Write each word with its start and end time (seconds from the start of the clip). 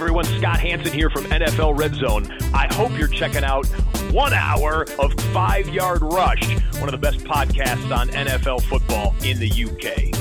everyone, 0.00 0.24
Scott 0.24 0.60
Hansen 0.60 0.92
here 0.92 1.10
from 1.10 1.24
NFL 1.24 1.76
Red 1.76 1.92
Zone. 1.96 2.30
I 2.54 2.72
hope 2.72 2.96
you're 2.96 3.08
checking 3.08 3.42
out 3.42 3.66
one 4.12 4.32
hour 4.32 4.86
of 4.96 5.12
Five 5.32 5.68
Yard 5.70 6.02
Rush, 6.02 6.56
one 6.74 6.84
of 6.84 6.92
the 6.92 6.98
best 6.98 7.18
podcasts 7.24 7.90
on 7.90 8.08
NFL 8.10 8.62
football 8.62 9.12
in 9.24 9.40
the 9.40 9.50
UK. 9.50 10.14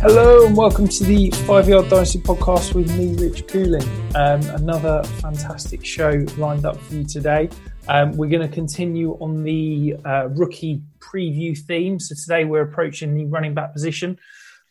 Hello 0.00 0.46
and 0.46 0.56
welcome 0.56 0.86
to 0.86 1.02
the 1.02 1.30
Five 1.48 1.68
Yard 1.68 1.88
Dynasty 1.88 2.20
podcast 2.20 2.74
with 2.74 2.96
me, 2.96 3.16
Rich 3.16 3.48
Cooling. 3.48 3.82
Um, 4.14 4.40
another 4.50 5.02
fantastic 5.20 5.84
show 5.84 6.24
lined 6.38 6.64
up 6.64 6.76
for 6.76 6.94
you 6.94 7.04
today. 7.04 7.50
Um, 7.88 8.12
we're 8.12 8.30
going 8.30 8.48
to 8.48 8.54
continue 8.54 9.14
on 9.14 9.42
the 9.42 9.96
uh, 10.04 10.28
rookie 10.28 10.80
preview 11.00 11.58
theme. 11.58 11.98
So 11.98 12.14
today 12.14 12.44
we're 12.44 12.62
approaching 12.62 13.16
the 13.16 13.26
running 13.26 13.52
back 13.52 13.72
position. 13.72 14.16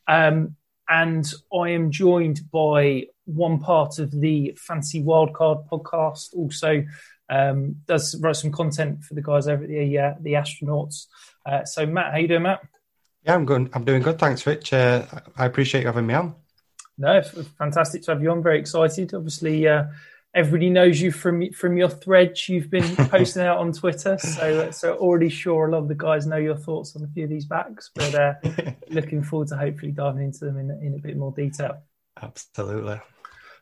Um, 0.08 0.56
and 0.88 1.32
I 1.54 1.70
am 1.70 1.92
joined 1.92 2.42
by 2.52 3.08
one 3.30 3.60
part 3.60 4.00
of 4.00 4.12
the 4.12 4.58
Fantasy 4.58 5.04
Wildcard 5.04 5.68
podcast. 5.70 6.34
Also, 6.34 6.84
um, 7.30 7.76
does 7.86 8.20
write 8.20 8.36
some 8.36 8.52
content 8.52 9.04
for 9.04 9.14
the 9.14 9.22
guys 9.22 9.48
over 9.48 9.64
at 9.64 9.70
the 9.70 9.98
uh, 9.98 10.14
the 10.20 10.34
astronauts. 10.34 11.06
Uh, 11.46 11.64
so, 11.66 11.86
Matt, 11.86 12.12
how 12.12 12.18
you 12.18 12.28
doing, 12.28 12.44
Matt? 12.44 12.62
Yeah, 13.24 13.36
I'm 13.36 13.46
good. 13.46 13.70
I'm 13.74 13.84
doing 13.84 14.02
good. 14.02 14.18
Thanks, 14.18 14.46
Rich. 14.46 14.74
Uh, 14.74 15.06
I 15.38 15.46
appreciate 15.46 15.82
you 15.82 15.88
having 15.88 16.08
me 16.08 16.14
on. 16.14 16.36
No, 16.98 17.22
fantastic 17.58 18.04
to 18.04 18.12
have 18.12 18.22
you 18.22 18.32
on. 18.32 18.44
Very 18.44 18.60
excited. 18.60 19.14
Obviously, 19.14 19.68
uh, 19.68 19.86
everybody 20.34 20.70
knows 20.70 21.02
you 21.02 21.12
from 21.12 21.52
from 21.52 21.78
your 21.78 21.90
threads 21.90 22.50
you've 22.50 22.70
been 22.70 22.96
posting 22.96 23.44
out 23.44 23.58
on 23.58 23.74
Twitter. 23.74 24.18
So, 24.18 24.72
so 24.72 24.96
already 24.96 25.30
sure 25.30 25.68
a 25.68 25.72
lot 25.72 25.80
of 25.80 25.88
the 25.88 25.96
guys 25.96 26.26
know 26.26 26.38
your 26.38 26.58
thoughts 26.58 26.96
on 26.96 27.04
a 27.04 27.08
few 27.08 27.26
of 27.26 27.30
these 27.30 27.46
backs. 27.46 27.92
But 27.94 28.16
uh, 28.16 28.34
looking 28.90 29.24
forward 29.24 29.50
to 29.50 29.58
hopefully 29.58 29.92
diving 29.92 30.24
into 30.24 30.46
them 30.46 30.58
in, 30.58 30.72
in 30.82 30.96
a 30.96 31.00
bit 31.00 31.18
more 31.18 31.32
detail. 31.32 31.82
Absolutely. 32.22 33.00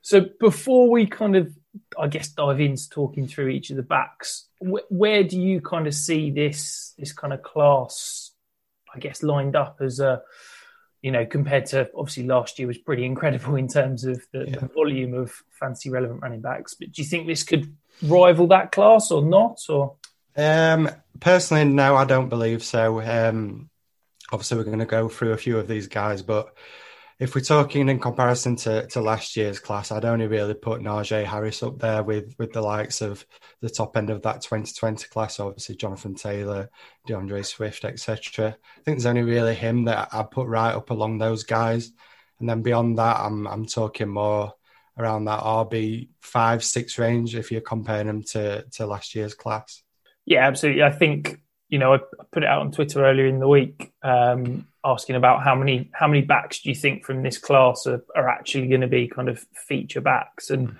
So 0.07 0.25
before 0.39 0.89
we 0.89 1.05
kind 1.05 1.35
of, 1.35 1.53
I 1.99 2.07
guess, 2.07 2.29
dive 2.29 2.61
into 2.61 2.89
talking 2.89 3.27
through 3.27 3.49
each 3.49 3.71
of 3.71 3.75
the 3.75 3.83
backs, 3.83 4.47
wh- 4.59 4.89
where 4.89 5.21
do 5.21 5.37
you 5.37 5.59
kind 5.59 5.85
of 5.85 5.93
see 5.93 6.31
this 6.31 6.93
this 6.97 7.11
kind 7.11 7.33
of 7.33 7.43
class, 7.43 8.31
I 8.95 8.99
guess, 8.99 9.21
lined 9.21 9.57
up 9.57 9.79
as 9.81 9.99
a, 9.99 10.21
you 11.01 11.11
know, 11.11 11.25
compared 11.25 11.65
to 11.67 11.89
obviously 11.93 12.23
last 12.23 12.57
year 12.57 12.69
was 12.69 12.77
pretty 12.77 13.03
incredible 13.03 13.57
in 13.57 13.67
terms 13.67 14.05
of 14.05 14.25
the, 14.31 14.45
the 14.45 14.69
volume 14.73 15.13
of 15.13 15.43
fantasy 15.49 15.89
relevant 15.89 16.21
running 16.21 16.39
backs. 16.39 16.73
But 16.73 16.93
do 16.93 17.01
you 17.01 17.05
think 17.05 17.27
this 17.27 17.43
could 17.43 17.75
rival 18.01 18.47
that 18.47 18.71
class 18.71 19.11
or 19.11 19.21
not? 19.21 19.59
Or 19.67 19.97
Um, 20.37 20.89
personally, 21.19 21.65
no, 21.65 21.97
I 21.97 22.05
don't 22.05 22.29
believe 22.29 22.63
so. 22.63 23.01
Um, 23.01 23.69
obviously, 24.31 24.57
we're 24.57 24.63
going 24.63 24.79
to 24.79 24.85
go 24.85 25.09
through 25.09 25.33
a 25.33 25.37
few 25.37 25.57
of 25.57 25.67
these 25.67 25.87
guys, 25.87 26.21
but 26.21 26.55
if 27.19 27.33
we're 27.33 27.41
talking 27.41 27.89
in 27.89 27.99
comparison 27.99 28.55
to, 28.57 28.85
to 28.87 29.01
last 29.01 29.35
year's 29.35 29.59
class, 29.59 29.91
I'd 29.91 30.05
only 30.05 30.27
really 30.27 30.53
put 30.53 30.81
Najee 30.81 31.25
Harris 31.25 31.63
up 31.63 31.79
there 31.79 32.03
with 32.03 32.35
with 32.37 32.53
the 32.53 32.61
likes 32.61 33.01
of 33.01 33.25
the 33.61 33.69
top 33.69 33.97
end 33.97 34.11
of 34.11 34.21
that 34.21 34.41
2020 34.41 35.07
class. 35.07 35.39
Obviously, 35.39 35.75
Jonathan 35.75 36.13
Taylor, 36.13 36.69
DeAndre 37.07 37.43
Swift, 37.43 37.85
etc. 37.85 38.49
I 38.49 38.81
think 38.83 38.97
there's 38.97 39.07
only 39.07 39.23
really 39.23 39.55
him 39.55 39.85
that 39.85 40.09
I 40.11 40.23
put 40.23 40.47
right 40.47 40.75
up 40.75 40.91
along 40.91 41.17
those 41.17 41.43
guys, 41.43 41.91
and 42.39 42.47
then 42.47 42.61
beyond 42.61 42.99
that, 42.99 43.17
I'm 43.19 43.47
I'm 43.47 43.65
talking 43.65 44.09
more 44.09 44.53
around 44.97 45.25
that 45.25 45.39
RB 45.39 46.09
five 46.21 46.63
six 46.63 46.99
range 46.99 47.35
if 47.35 47.51
you're 47.51 47.61
comparing 47.61 48.07
them 48.07 48.23
to 48.23 48.63
to 48.73 48.85
last 48.85 49.15
year's 49.15 49.33
class. 49.33 49.81
Yeah, 50.25 50.45
absolutely. 50.45 50.83
I 50.83 50.91
think 50.91 51.41
you 51.67 51.79
know 51.79 51.95
I 51.95 51.99
put 52.31 52.43
it 52.43 52.49
out 52.49 52.61
on 52.61 52.71
Twitter 52.71 53.03
earlier 53.03 53.25
in 53.25 53.39
the 53.39 53.47
week, 53.47 53.91
um, 54.03 54.67
asking 54.87 55.15
about 55.15 55.43
how 55.43 55.55
many 55.55 55.89
how 55.93 56.07
many 56.07 56.21
backs 56.21 56.61
do 56.61 56.69
you 56.69 56.75
think 56.75 57.05
from 57.05 57.21
this 57.21 57.37
class 57.37 57.85
are, 57.85 58.03
are 58.15 58.29
actually 58.29 58.67
going 58.67 58.81
to 58.81 58.87
be 58.87 59.07
kind 59.07 59.29
of 59.29 59.45
feature 59.67 60.01
backs? 60.01 60.49
And 60.49 60.77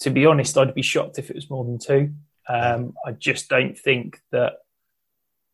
to 0.00 0.10
be 0.10 0.26
honest, 0.26 0.56
I'd 0.56 0.74
be 0.74 0.82
shocked 0.82 1.18
if 1.18 1.30
it 1.30 1.36
was 1.36 1.50
more 1.50 1.64
than 1.64 1.78
two. 1.78 2.14
Um, 2.48 2.94
I 3.04 3.12
just 3.12 3.48
don't 3.48 3.78
think 3.78 4.20
that 4.32 4.54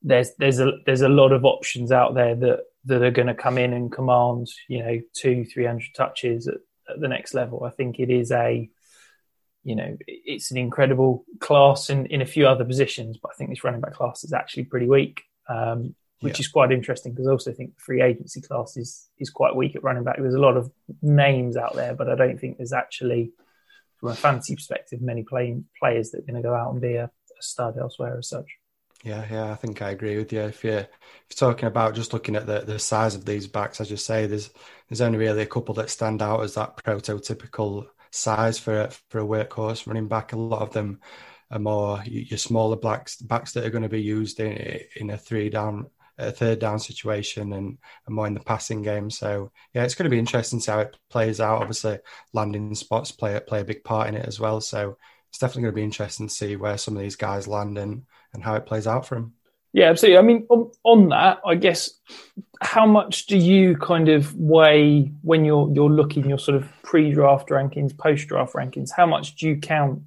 there's 0.02 0.30
there's 0.38 0.60
a 0.60 0.72
there's 0.86 1.02
a 1.02 1.08
lot 1.08 1.32
of 1.32 1.44
options 1.44 1.90
out 1.90 2.14
there 2.14 2.34
that 2.34 2.60
that 2.84 3.02
are 3.02 3.10
going 3.10 3.28
to 3.28 3.34
come 3.34 3.58
in 3.58 3.72
and 3.72 3.92
command 3.92 4.48
you 4.68 4.82
know 4.82 5.00
two 5.14 5.44
three 5.44 5.64
hundred 5.64 5.90
touches 5.96 6.48
at, 6.48 6.58
at 6.88 7.00
the 7.00 7.08
next 7.08 7.34
level. 7.34 7.64
I 7.64 7.70
think 7.70 7.98
it 7.98 8.10
is 8.10 8.30
a 8.30 8.68
you 9.64 9.76
know 9.76 9.96
it's 10.06 10.50
an 10.50 10.58
incredible 10.58 11.24
class 11.40 11.90
in 11.90 12.06
in 12.06 12.22
a 12.22 12.26
few 12.26 12.46
other 12.46 12.64
positions, 12.64 13.18
but 13.20 13.32
I 13.32 13.34
think 13.36 13.50
this 13.50 13.64
running 13.64 13.80
back 13.80 13.94
class 13.94 14.24
is 14.24 14.32
actually 14.32 14.64
pretty 14.64 14.86
weak. 14.86 15.22
Um, 15.48 15.94
which 16.22 16.40
is 16.40 16.48
quite 16.48 16.72
interesting 16.72 17.12
because 17.12 17.26
I 17.26 17.32
also 17.32 17.52
think 17.52 17.74
the 17.74 17.82
free 17.82 18.00
agency 18.00 18.40
class 18.40 18.76
is 18.76 19.08
is 19.19 19.30
quite 19.30 19.56
weak 19.56 19.76
at 19.76 19.82
running 19.82 20.04
back. 20.04 20.16
There's 20.19 20.34
a 20.34 20.40
lot 20.40 20.56
of 20.56 20.70
names 21.02 21.56
out 21.56 21.74
there, 21.74 21.94
but 21.94 22.08
I 22.08 22.14
don't 22.14 22.38
think 22.38 22.56
there's 22.56 22.72
actually, 22.72 23.32
from 23.98 24.10
a 24.10 24.14
fantasy 24.14 24.54
perspective, 24.54 25.02
many 25.02 25.24
playing 25.24 25.66
players 25.78 26.10
that 26.10 26.19
are 26.19 26.26
going 26.26 26.42
to 26.42 26.48
go 26.48 26.54
out 26.54 26.72
and 26.72 26.80
be 26.80 26.94
a, 26.94 27.04
a 27.04 27.42
stud 27.42 27.76
elsewhere 27.76 28.19
as 28.19 28.28
such. 28.28 28.46
Yeah, 29.04 29.26
yeah, 29.28 29.50
I 29.50 29.56
think 29.56 29.82
I 29.82 29.90
agree 29.90 30.16
with 30.16 30.32
you. 30.32 30.42
If 30.42 30.62
you're, 30.62 30.78
if 30.78 30.88
you're 31.30 31.52
talking 31.52 31.66
about 31.66 31.96
just 31.96 32.12
looking 32.12 32.36
at 32.36 32.46
the, 32.46 32.60
the 32.60 32.78
size 32.78 33.16
of 33.16 33.24
these 33.24 33.48
backs, 33.48 33.80
as 33.80 33.90
you 33.90 33.96
say, 33.96 34.26
there's 34.26 34.50
there's 34.88 35.00
only 35.00 35.19
really 35.19 35.42
a 35.42 35.46
couple 35.46 35.74
that 35.74 35.90
stand 35.90 36.22
out 36.22 36.42
as 36.42 36.54
that 36.54 36.76
prototypical 36.76 37.86
size 38.12 38.58
for 38.60 38.88
for 39.10 39.19
a 39.19 39.24
workhorse 39.24 39.86
running 39.86 40.06
back. 40.06 40.32
A 40.32 40.36
lot 40.36 40.62
of 40.62 40.72
them 40.72 41.00
are 41.50 41.58
more 41.58 42.02
your 42.06 42.38
smaller 42.38 42.76
backs 42.76 43.16
backs 43.16 43.52
that 43.52 43.64
are 43.64 43.70
going 43.70 43.82
to 43.82 43.88
be 43.88 44.02
used 44.02 44.38
in 44.38 44.80
in 44.96 45.10
a 45.10 45.19
three 45.19 45.50
down 45.50 45.90
a 46.22 46.32
third 46.32 46.58
down 46.58 46.78
situation 46.78 47.52
and, 47.52 47.78
and 48.06 48.14
more 48.14 48.26
in 48.26 48.34
the 48.34 48.40
passing 48.40 48.82
game. 48.82 49.10
So 49.10 49.50
yeah, 49.74 49.84
it's 49.84 49.94
going 49.94 50.04
to 50.04 50.10
be 50.10 50.19
interesting 50.19 50.58
to 50.58 50.64
see 50.64 50.70
how 50.72 50.80
it 50.80 50.96
plays 51.10 51.40
out. 51.40 51.60
Obviously, 51.60 51.98
landing 52.32 52.74
spots 52.74 53.12
play 53.12 53.38
play 53.46 53.60
a 53.60 53.64
big 53.64 53.84
part 53.84 54.08
in 54.08 54.14
it 54.14 54.26
as 54.26 54.40
well. 54.40 54.60
So 54.60 54.96
it's 55.28 55.38
definitely 55.38 55.62
going 55.62 55.72
to 55.72 55.76
be 55.76 55.84
interesting 55.84 56.28
to 56.28 56.34
see 56.34 56.56
where 56.56 56.78
some 56.78 56.96
of 56.96 57.02
these 57.02 57.16
guys 57.16 57.48
land 57.48 57.78
and 57.78 58.02
and 58.34 58.42
how 58.42 58.54
it 58.54 58.66
plays 58.66 58.86
out 58.86 59.06
for 59.06 59.16
them. 59.16 59.34
Yeah, 59.72 59.88
absolutely. 59.88 60.19
I 60.19 60.22
mean, 60.22 60.46
on, 60.50 60.70
on, 60.84 61.08
that, 61.08 61.40
I 61.46 61.54
guess, 61.54 61.98
how 62.60 62.84
much 62.84 63.24
do 63.24 63.38
you 63.38 63.76
kind 63.76 64.10
of 64.10 64.34
weigh 64.36 65.10
when 65.22 65.46
you're 65.46 65.70
you're 65.72 65.90
looking 65.90 66.28
your 66.28 66.38
sort 66.38 66.56
of 66.56 66.69
pre-draft 66.82 67.48
rankings, 67.48 67.96
post-draft 67.96 68.52
rankings? 68.52 68.90
How 68.94 69.06
much 69.06 69.36
do 69.36 69.48
you 69.48 69.56
count 69.56 70.02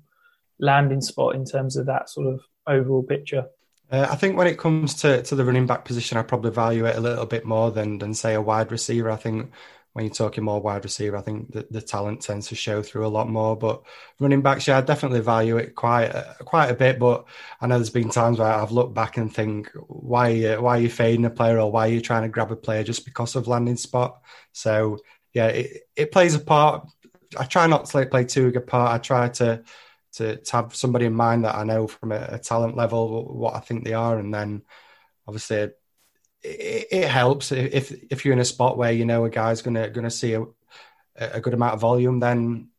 landing 0.59 1.01
spot 1.01 1.35
in 1.35 1.45
terms 1.45 1.77
of 1.77 1.87
that 1.87 2.09
sort 2.09 2.27
of 2.27 2.41
overall 2.67 3.01
picture? 3.01 3.47
Uh, 3.91 4.07
I 4.09 4.15
think 4.15 4.35
when 4.35 4.47
it 4.47 4.57
comes 4.57 4.95
to, 4.95 5.21
to 5.23 5.35
the 5.35 5.45
running 5.45 5.67
back 5.67 5.85
position, 5.85 6.17
I 6.17 6.23
probably 6.23 6.51
value 6.51 6.85
it 6.85 6.95
a 6.95 6.99
little 7.01 7.25
bit 7.25 7.45
more 7.45 7.71
than 7.71 7.99
than 7.99 8.13
say 8.13 8.33
a 8.33 8.41
wide 8.41 8.71
receiver. 8.71 9.11
I 9.11 9.15
think 9.15 9.51
when 9.93 10.05
you're 10.05 10.13
talking 10.13 10.43
more 10.43 10.59
wide 10.61 10.83
receiver, 10.83 11.15
I 11.15 11.21
think 11.21 11.53
the, 11.53 11.67
the 11.71 11.81
talent 11.81 12.21
tends 12.21 12.47
to 12.49 12.55
show 12.55 12.81
through 12.81 13.05
a 13.05 13.09
lot 13.09 13.29
more. 13.29 13.55
But 13.55 13.83
running 14.19 14.41
backs, 14.41 14.67
yeah, 14.67 14.79
I 14.79 14.81
definitely 14.81 15.21
value 15.21 15.57
it 15.57 15.75
quite 15.75 16.11
quite 16.45 16.69
a 16.69 16.73
bit. 16.73 16.99
But 16.99 17.25
I 17.61 17.67
know 17.67 17.77
there's 17.77 17.89
been 17.91 18.09
times 18.09 18.39
where 18.39 18.51
I've 18.51 18.71
looked 18.71 18.95
back 18.95 19.17
and 19.17 19.33
think, 19.33 19.69
why 19.87 20.31
are 20.31 20.33
you, 20.33 20.61
why 20.61 20.77
are 20.77 20.81
you 20.81 20.89
fading 20.89 21.25
a 21.25 21.29
player 21.29 21.59
or 21.59 21.71
why 21.71 21.87
are 21.87 21.91
you 21.91 22.01
trying 22.01 22.23
to 22.23 22.29
grab 22.29 22.51
a 22.51 22.55
player 22.55 22.83
just 22.83 23.05
because 23.05 23.35
of 23.35 23.47
landing 23.47 23.77
spot? 23.77 24.21
So 24.51 24.97
yeah, 25.33 25.47
it, 25.47 25.83
it 25.95 26.11
plays 26.11 26.33
a 26.33 26.39
part. 26.39 26.87
I 27.37 27.43
try 27.45 27.67
not 27.67 27.85
to 27.85 28.05
play 28.07 28.23
too 28.25 28.47
big 28.47 28.55
a 28.55 28.61
part. 28.61 28.93
I 28.93 28.97
try 28.97 29.29
to, 29.29 29.63
to 30.15 30.37
to 30.37 30.51
have 30.51 30.75
somebody 30.75 31.05
in 31.05 31.13
mind 31.13 31.45
that 31.45 31.55
I 31.55 31.63
know 31.63 31.87
from 31.87 32.11
a, 32.11 32.27
a 32.31 32.39
talent 32.39 32.75
level 32.75 33.33
what 33.33 33.55
I 33.55 33.59
think 33.59 33.83
they 33.83 33.93
are, 33.93 34.17
and 34.17 34.33
then 34.33 34.63
obviously 35.27 35.57
it, 35.57 35.77
it, 36.91 37.07
helps 37.09 37.51
if 37.51 37.91
if 38.11 38.23
you're 38.23 38.33
in 38.33 38.39
a 38.39 38.45
spot 38.45 38.77
where 38.77 38.91
you 38.91 39.05
know 39.05 39.25
a 39.25 39.29
guy's 39.29 39.61
gonna 39.61 39.89
gonna 39.89 40.11
see 40.11 40.33
a, 40.33 40.45
a 41.15 41.41
good 41.41 41.53
amount 41.53 41.73
of 41.73 41.81
volume, 41.81 42.19
then 42.19 42.69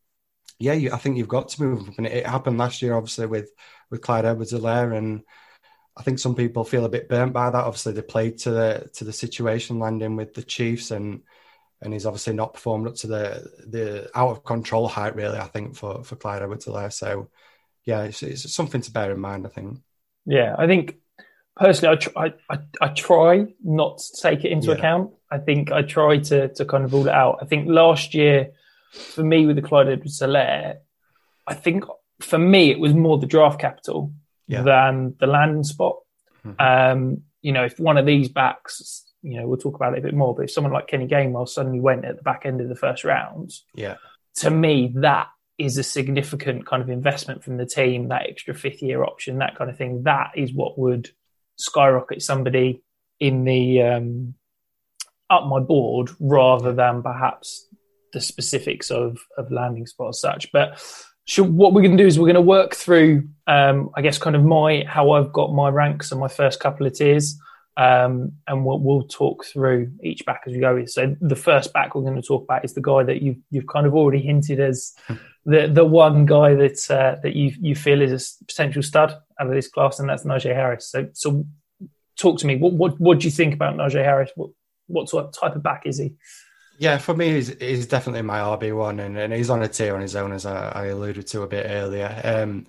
yeah, 0.59 0.73
you, 0.73 0.91
I 0.91 0.97
think 0.97 1.17
you've 1.17 1.27
got 1.27 1.49
to 1.49 1.63
move. 1.63 1.89
And 1.97 2.07
it, 2.07 2.13
it 2.13 2.27
happened 2.27 2.57
last 2.57 2.81
year, 2.81 2.95
obviously 2.95 3.27
with 3.27 3.51
with 3.89 4.01
Clyde 4.01 4.25
Edwards-Helaire, 4.25 4.97
and 4.97 5.23
I 5.95 6.03
think 6.03 6.19
some 6.19 6.35
people 6.35 6.63
feel 6.63 6.85
a 6.85 6.89
bit 6.89 7.09
burnt 7.09 7.33
by 7.33 7.49
that. 7.49 7.63
Obviously, 7.63 7.93
they 7.93 8.01
played 8.01 8.39
to 8.39 8.51
the 8.51 8.89
to 8.95 9.03
the 9.03 9.13
situation 9.13 9.79
landing 9.79 10.15
with 10.15 10.33
the 10.33 10.43
Chiefs, 10.43 10.91
and 10.91 11.23
and 11.81 11.93
he's 11.93 12.05
obviously 12.05 12.33
not 12.33 12.53
performed 12.53 12.87
up 12.87 12.95
to 12.95 13.07
the 13.07 13.51
the 13.67 14.09
out 14.15 14.29
of 14.29 14.43
control 14.43 14.87
height. 14.87 15.15
Really, 15.15 15.37
I 15.37 15.47
think 15.47 15.75
for 15.75 16.03
for 16.03 16.15
Clyde 16.15 16.41
Edwards-Helaire. 16.41 16.91
So 16.91 17.29
yeah, 17.85 18.03
it's, 18.03 18.23
it's 18.23 18.53
something 18.53 18.81
to 18.81 18.91
bear 18.91 19.11
in 19.11 19.19
mind. 19.19 19.45
I 19.45 19.49
think. 19.49 19.79
Yeah, 20.25 20.55
I 20.57 20.67
think 20.67 20.97
personally, 21.55 21.95
I 21.95 21.99
try, 21.99 22.33
I, 22.49 22.59
I 22.81 22.87
try 22.89 23.53
not 23.63 23.99
to 23.99 24.21
take 24.21 24.43
it 24.43 24.51
into 24.51 24.67
yeah. 24.67 24.75
account. 24.75 25.11
I 25.31 25.37
think 25.37 25.71
I 25.71 25.83
try 25.83 26.17
to 26.17 26.49
to 26.49 26.65
kind 26.65 26.83
of 26.83 26.93
rule 26.93 27.07
it 27.07 27.13
out. 27.13 27.39
I 27.41 27.45
think 27.45 27.69
last 27.69 28.13
year, 28.13 28.51
for 28.91 29.23
me 29.23 29.45
with 29.45 29.55
the 29.55 29.61
Clyde 29.61 29.87
Edwards-Helaire, 29.87 30.77
I 31.45 31.53
think 31.53 31.85
for 32.19 32.37
me 32.37 32.71
it 32.71 32.79
was 32.79 32.93
more 32.93 33.17
the 33.17 33.27
draft 33.27 33.61
capital 33.61 34.11
yeah. 34.47 34.63
than 34.63 35.15
the 35.19 35.27
landing 35.27 35.63
spot. 35.63 35.97
Mm-hmm. 36.45 36.59
Um, 36.59 37.21
you 37.41 37.51
know, 37.51 37.65
if 37.65 37.79
one 37.79 37.97
of 37.97 38.05
these 38.05 38.27
backs, 38.27 39.03
you 39.21 39.39
know, 39.39 39.47
we'll 39.47 39.57
talk 39.57 39.75
about 39.75 39.93
it 39.93 39.99
a 39.99 40.01
bit 40.01 40.13
more, 40.13 40.35
but 40.35 40.43
if 40.43 40.51
someone 40.51 40.73
like 40.73 40.87
Kenny 40.87 41.07
Gainwell 41.07 41.47
suddenly 41.47 41.79
went 41.79 42.05
at 42.05 42.17
the 42.17 42.23
back 42.23 42.45
end 42.45 42.61
of 42.61 42.69
the 42.69 42.75
first 42.75 43.03
round, 43.03 43.51
yeah, 43.73 43.95
to 44.35 44.49
me 44.49 44.93
that 44.95 45.27
is 45.57 45.77
a 45.77 45.83
significant 45.83 46.65
kind 46.65 46.83
of 46.83 46.89
investment 46.89 47.43
from 47.43 47.57
the 47.57 47.65
team, 47.65 48.09
that 48.09 48.27
extra 48.29 48.53
fifth 48.53 48.81
year 48.81 49.03
option, 49.03 49.39
that 49.39 49.57
kind 49.57 49.69
of 49.69 49.77
thing. 49.77 50.03
That 50.03 50.31
is 50.35 50.53
what 50.53 50.77
would 50.77 51.09
skyrocket 51.57 52.21
somebody 52.21 52.83
in 53.19 53.43
the 53.43 53.81
um, 53.81 54.35
up 55.29 55.47
my 55.47 55.59
board 55.59 56.09
rather 56.19 56.73
than 56.73 57.01
perhaps 57.01 57.67
the 58.13 58.21
specifics 58.21 58.91
of 58.91 59.17
of 59.37 59.51
landing 59.51 59.87
spot 59.87 60.09
as 60.09 60.21
such. 60.21 60.51
But 60.51 60.81
should, 61.25 61.53
what 61.53 61.73
we're 61.73 61.81
going 61.81 61.97
to 61.97 62.03
do 62.03 62.07
is 62.07 62.17
we're 62.17 62.25
going 62.25 62.35
to 62.35 62.41
work 62.41 62.73
through, 62.73 63.27
um, 63.47 63.89
I 63.95 64.01
guess, 64.01 64.17
kind 64.17 64.35
of 64.35 64.43
my 64.43 64.83
how 64.87 65.11
I've 65.11 65.33
got 65.33 65.53
my 65.53 65.69
ranks 65.69 66.11
and 66.11 66.21
my 66.21 66.29
first 66.29 66.59
couple 66.59 66.85
of 66.87 66.93
tiers. 66.93 67.37
Um, 67.77 68.31
and 68.47 68.65
we'll, 68.65 68.79
we'll, 68.79 69.03
talk 69.03 69.45
through 69.45 69.91
each 70.01 70.25
back 70.25 70.41
as 70.47 70.53
we 70.53 70.59
go. 70.59 70.83
So 70.85 71.15
the 71.21 71.35
first 71.35 71.73
back 71.73 71.93
we're 71.93 72.01
going 72.01 72.15
to 72.15 72.27
talk 72.27 72.43
about 72.43 72.65
is 72.65 72.73
the 72.73 72.81
guy 72.81 73.03
that 73.03 73.21
you've 73.21 73.37
you've 73.51 73.67
kind 73.67 73.85
of 73.85 73.93
already 73.93 74.19
hinted 74.19 74.59
as 74.59 74.95
the 75.45 75.67
the 75.71 75.85
one 75.85 76.25
guy 76.25 76.55
that 76.55 76.89
uh, 76.89 77.17
that 77.21 77.35
you 77.35 77.53
you 77.61 77.75
feel 77.75 78.01
is 78.01 78.39
a 78.41 78.45
potential 78.45 78.81
stud 78.81 79.11
out 79.39 79.47
of 79.47 79.53
this 79.53 79.67
class, 79.67 79.99
and 79.99 80.09
that's 80.09 80.23
Najee 80.23 80.55
Harris. 80.55 80.89
So 80.89 81.07
so 81.13 81.45
talk 82.17 82.39
to 82.39 82.47
me. 82.47 82.55
What 82.55 82.73
what 82.73 82.99
what 82.99 83.19
do 83.19 83.25
you 83.25 83.31
think 83.31 83.53
about 83.53 83.75
Najee 83.75 84.03
Harris? 84.03 84.31
What 84.35 84.49
what 84.87 85.33
type 85.33 85.55
of 85.55 85.61
back 85.61 85.83
is 85.85 85.99
he? 85.99 86.15
Yeah, 86.79 86.97
for 86.97 87.15
me, 87.15 87.33
he's, 87.33 87.59
he's 87.59 87.87
definitely 87.87 88.21
my 88.21 88.39
RB 88.39 88.75
one, 88.75 88.99
and, 88.99 89.17
and 89.17 89.33
he's 89.33 89.49
on 89.49 89.63
a 89.63 89.67
tier 89.67 89.95
on 89.95 90.01
his 90.01 90.15
own, 90.15 90.31
as 90.31 90.45
I, 90.45 90.69
I 90.69 90.85
alluded 90.87 91.25
to 91.27 91.41
a 91.41 91.47
bit 91.47 91.65
earlier. 91.67 92.21
Um, 92.23 92.67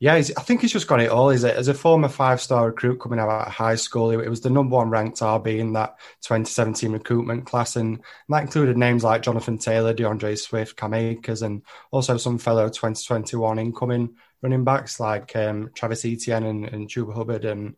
yeah, 0.00 0.14
I 0.14 0.22
think 0.22 0.60
he's 0.60 0.72
just 0.72 0.86
got 0.86 1.00
it 1.00 1.10
all. 1.10 1.30
Is 1.30 1.42
it 1.42 1.56
as 1.56 1.66
a 1.66 1.74
former 1.74 2.08
five 2.08 2.40
star 2.40 2.66
recruit 2.66 3.00
coming 3.00 3.18
out 3.18 3.28
of 3.28 3.52
high 3.52 3.74
school? 3.74 4.10
It 4.10 4.28
was 4.28 4.40
the 4.40 4.50
number 4.50 4.76
one 4.76 4.90
ranked 4.90 5.18
RB 5.18 5.58
in 5.58 5.72
that 5.72 5.98
2017 6.22 6.92
recruitment 6.92 7.46
class, 7.46 7.74
and, 7.74 7.94
and 7.96 8.02
that 8.28 8.42
included 8.42 8.76
names 8.76 9.02
like 9.02 9.22
Jonathan 9.22 9.58
Taylor, 9.58 9.92
DeAndre 9.92 10.38
Swift, 10.38 10.76
Cam 10.76 10.94
Akers, 10.94 11.42
and 11.42 11.62
also 11.90 12.16
some 12.16 12.38
fellow 12.38 12.68
2021 12.68 13.58
incoming 13.58 14.14
running 14.40 14.62
backs 14.62 15.00
like 15.00 15.34
um, 15.34 15.70
Travis 15.74 16.04
Etienne 16.04 16.44
and, 16.44 16.68
and 16.68 16.88
Chuba 16.88 17.12
Hubbard 17.12 17.44
and 17.44 17.74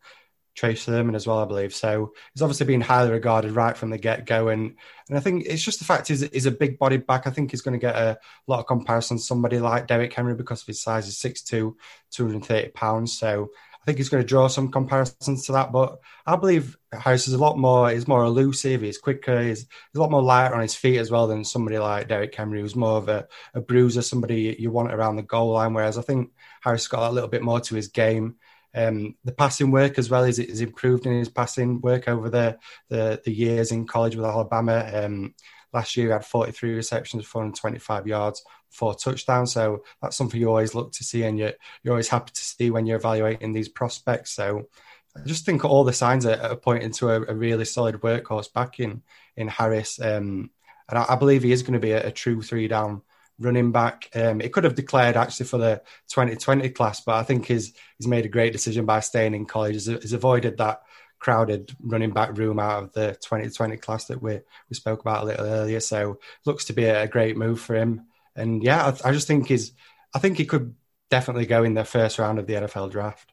Trey 0.61 0.75
Sermon 0.75 1.15
as 1.15 1.27
well, 1.27 1.39
I 1.39 1.47
believe. 1.47 1.75
So 1.75 2.13
he's 2.35 2.43
obviously 2.43 2.67
been 2.67 2.83
highly 2.83 3.11
regarded 3.11 3.53
right 3.53 3.75
from 3.75 3.89
the 3.89 3.97
get 3.97 4.27
go. 4.27 4.49
And, 4.49 4.77
and 5.09 5.17
I 5.17 5.21
think 5.21 5.47
it's 5.47 5.63
just 5.63 5.79
the 5.79 5.87
fact 5.87 6.09
he's, 6.09 6.21
he's 6.21 6.45
a 6.45 6.51
big 6.51 6.79
bodied 6.79 7.07
back. 7.07 7.27
I 7.27 7.31
think 7.31 7.51
he's 7.51 7.63
going 7.63 7.81
to 7.81 7.87
get 7.87 7.97
a 7.97 8.19
lot 8.47 8.61
of 8.61 8.67
comparisons. 8.67 9.27
Somebody 9.27 9.59
like 9.59 9.87
Derrick 9.87 10.13
Henry, 10.13 10.35
because 10.35 10.61
of 10.61 10.67
his 10.67 10.83
size, 10.83 11.09
is 11.09 11.17
6'2, 11.17 11.73
230 12.11 12.69
pounds. 12.73 13.19
So 13.19 13.49
I 13.81 13.87
think 13.87 13.97
he's 13.97 14.11
going 14.11 14.23
to 14.23 14.29
draw 14.29 14.49
some 14.49 14.71
comparisons 14.71 15.47
to 15.47 15.53
that. 15.53 15.73
But 15.73 15.99
I 16.27 16.37
believe 16.37 16.77
Harris 16.93 17.27
is 17.27 17.33
a 17.33 17.39
lot 17.39 17.57
more, 17.57 17.89
he's 17.89 18.07
more 18.07 18.25
elusive, 18.25 18.83
he's 18.83 18.99
quicker, 18.99 19.41
he's, 19.41 19.61
he's 19.61 19.97
a 19.97 20.01
lot 20.01 20.11
more 20.11 20.23
lighter 20.23 20.55
on 20.55 20.61
his 20.61 20.75
feet 20.75 20.99
as 20.99 21.11
well 21.11 21.27
than 21.27 21.43
somebody 21.43 21.79
like 21.79 22.07
Derrick 22.07 22.35
Henry, 22.35 22.61
who's 22.61 22.77
more 22.77 22.99
of 22.99 23.09
a, 23.09 23.27
a 23.55 23.63
bruiser, 23.63 24.03
somebody 24.03 24.57
you 24.59 24.71
want 24.71 24.93
around 24.93 25.17
the 25.17 25.23
goal 25.23 25.53
line. 25.53 25.73
Whereas 25.73 25.97
I 25.97 26.03
think 26.03 26.33
Harris 26.61 26.87
got 26.87 27.11
a 27.11 27.15
little 27.15 27.31
bit 27.31 27.43
more 27.43 27.61
to 27.61 27.75
his 27.75 27.89
game. 27.89 28.37
Um, 28.75 29.17
the 29.25 29.33
passing 29.33 29.71
work 29.71 29.99
as 29.99 30.11
well 30.11 30.25
is 30.25 30.39
is 30.39 30.61
improved 30.61 31.07
in 31.07 31.13
his 31.19 31.29
passing 31.29 31.81
work 31.81 32.09
over 32.09 32.29
the 32.29 32.59
the, 32.89 33.21
the 33.25 33.33
years 33.33 33.73
in 33.73 33.87
college 33.87 34.17
with 34.17 34.27
Alabama. 34.27 34.89
Um, 34.93 35.35
last 35.73 35.97
year 35.97 36.07
he 36.07 36.13
had 36.13 36.25
43 36.25 36.75
receptions, 36.75 37.25
425 37.27 38.07
yards, 38.07 38.43
four 38.71 38.95
touchdowns. 38.95 39.53
So 39.53 39.83
that's 40.01 40.17
something 40.17 40.41
you 40.41 40.49
always 40.49 40.75
look 40.75 40.93
to 40.93 41.05
see, 41.05 41.25
and 41.25 41.39
you're 41.39 41.53
you're 41.83 41.95
always 41.95 42.09
happy 42.09 42.33
to 42.33 42.45
see 42.45 42.71
when 42.71 42.87
you're 42.87 42.99
evaluating 42.99 43.53
these 43.53 43.69
prospects. 43.69 44.33
So 44.33 44.69
I 45.17 45.21
just 45.27 45.45
think 45.45 45.65
all 45.65 45.85
the 45.85 45.93
signs 45.93 46.25
are, 46.25 46.41
are 46.41 46.57
pointing 46.57 46.93
to 46.93 47.11
a, 47.11 47.23
a, 47.23 47.35
really 47.35 47.65
solid 47.65 47.97
workhorse 47.97 48.53
back 48.53 48.79
in 48.79 49.03
in 49.37 49.49
Harris. 49.49 50.01
Um, 50.01 50.51
and 50.89 50.99
I, 50.99 51.15
believe 51.17 51.43
he 51.43 51.53
is 51.53 51.63
going 51.63 51.75
to 51.75 51.79
be 51.81 51.93
a, 51.93 52.09
a 52.09 52.11
true 52.13 52.43
three 52.43 52.69
down 52.69 53.03
running 53.41 53.73
back. 53.73 54.09
Um, 54.15 54.41
it 54.41 54.53
could 54.53 54.65
have 54.65 54.75
declared 54.75 55.17
actually 55.17 55.47
for 55.47 55.59
the 55.59 55.83
2020 56.09 56.69
class, 56.71 57.01
but 57.01 57.17
I 57.17 57.23
think 57.23 57.47
he's 57.47 57.73
he's 57.99 58.07
made 58.07 58.27
a 58.27 58.29
great 58.29 58.53
decision 58.53 58.87
by 58.87 59.01
staying 59.01 59.35
in 59.35 59.47
college. 59.47 59.75
He's, 59.75 59.87
he's 59.87 60.13
avoided 60.13 60.59
that 60.59 60.83
crowded 61.19 61.75
running 61.81 62.11
back 62.11 62.37
room 62.37 62.59
out 62.59 62.83
of 62.83 62.93
the 62.93 63.09
2020 63.21 63.77
class 63.77 64.07
that 64.07 64.23
we 64.23 64.41
we 64.69 64.75
spoke 64.75 65.01
about 65.01 65.23
a 65.23 65.27
little 65.27 65.47
earlier. 65.47 65.81
So 65.81 66.19
looks 66.45 66.67
to 66.67 66.73
be 66.73 66.85
a, 66.85 67.09
great 67.09 67.37
move 67.37 67.61
for 67.61 67.75
him. 67.75 68.07
And 68.37 68.63
yeah, 68.63 68.95
I, 69.05 69.09
I 69.09 69.13
just 69.13 69.27
think 69.27 69.49
he's 69.49 69.73
I 70.15 70.19
think 70.19 70.39
he 70.39 70.45
could 70.45 70.75
definitely 71.11 71.47
go 71.47 71.65
in 71.65 71.75
the 71.75 71.85
first 71.85 72.19
round 72.19 72.39
of 72.39 72.47
the 72.47 72.55
NFL 72.55 72.91
draft. 72.91 73.33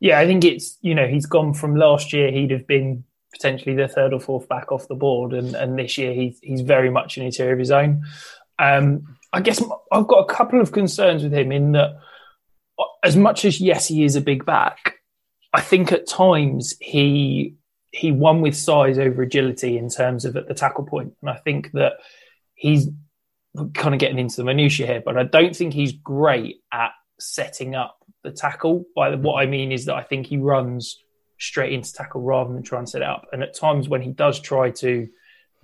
Yeah, 0.00 0.18
I 0.18 0.26
think 0.26 0.44
it's 0.44 0.78
you 0.80 0.94
know 0.94 1.06
he's 1.06 1.26
gone 1.26 1.54
from 1.54 1.76
last 1.76 2.12
year 2.12 2.30
he'd 2.30 2.50
have 2.50 2.66
been 2.66 3.04
potentially 3.32 3.74
the 3.74 3.88
third 3.88 4.12
or 4.12 4.20
fourth 4.20 4.48
back 4.48 4.70
off 4.70 4.88
the 4.88 4.94
board, 4.94 5.32
and, 5.32 5.54
and 5.54 5.78
this 5.78 5.98
year 5.98 6.12
he's 6.12 6.38
he's 6.42 6.60
very 6.60 6.90
much 6.90 7.16
an 7.16 7.24
interior 7.24 7.52
of 7.52 7.58
his 7.58 7.70
own. 7.70 8.04
Um, 8.58 9.16
I 9.34 9.40
guess 9.40 9.62
I've 9.90 10.06
got 10.06 10.30
a 10.30 10.32
couple 10.32 10.60
of 10.60 10.72
concerns 10.72 11.24
with 11.24 11.34
him 11.34 11.50
in 11.50 11.72
that, 11.72 11.90
uh, 12.78 12.84
as 13.02 13.16
much 13.16 13.44
as 13.44 13.60
yes, 13.60 13.88
he 13.88 14.04
is 14.04 14.16
a 14.16 14.20
big 14.20 14.46
back, 14.46 14.94
I 15.52 15.60
think 15.60 15.92
at 15.92 16.08
times 16.08 16.74
he 16.80 17.56
he 17.90 18.10
won 18.10 18.40
with 18.40 18.56
size 18.56 18.98
over 18.98 19.22
agility 19.22 19.78
in 19.78 19.88
terms 19.88 20.24
of 20.24 20.36
at 20.36 20.48
the 20.48 20.54
tackle 20.54 20.84
point, 20.84 21.14
and 21.20 21.30
I 21.30 21.36
think 21.36 21.72
that 21.72 21.94
he's 22.54 22.88
kind 23.74 23.94
of 23.94 24.00
getting 24.00 24.18
into 24.18 24.36
the 24.36 24.44
minutiae 24.44 24.86
here, 24.86 25.02
but 25.04 25.16
I 25.16 25.24
don't 25.24 25.54
think 25.54 25.74
he's 25.74 25.92
great 25.92 26.56
at 26.72 26.90
setting 27.20 27.74
up 27.74 27.98
the 28.24 28.32
tackle. 28.32 28.84
By 28.96 29.14
what 29.14 29.40
I 29.40 29.46
mean 29.46 29.70
is 29.70 29.84
that 29.84 29.94
I 29.94 30.02
think 30.02 30.26
he 30.26 30.38
runs 30.38 31.00
straight 31.38 31.72
into 31.72 31.92
tackle 31.92 32.22
rather 32.22 32.52
than 32.52 32.62
try 32.62 32.78
and 32.78 32.88
set 32.88 33.02
it 33.02 33.08
up, 33.08 33.26
and 33.32 33.42
at 33.42 33.54
times 33.54 33.88
when 33.88 34.02
he 34.02 34.10
does 34.10 34.40
try 34.40 34.70
to 34.70 35.08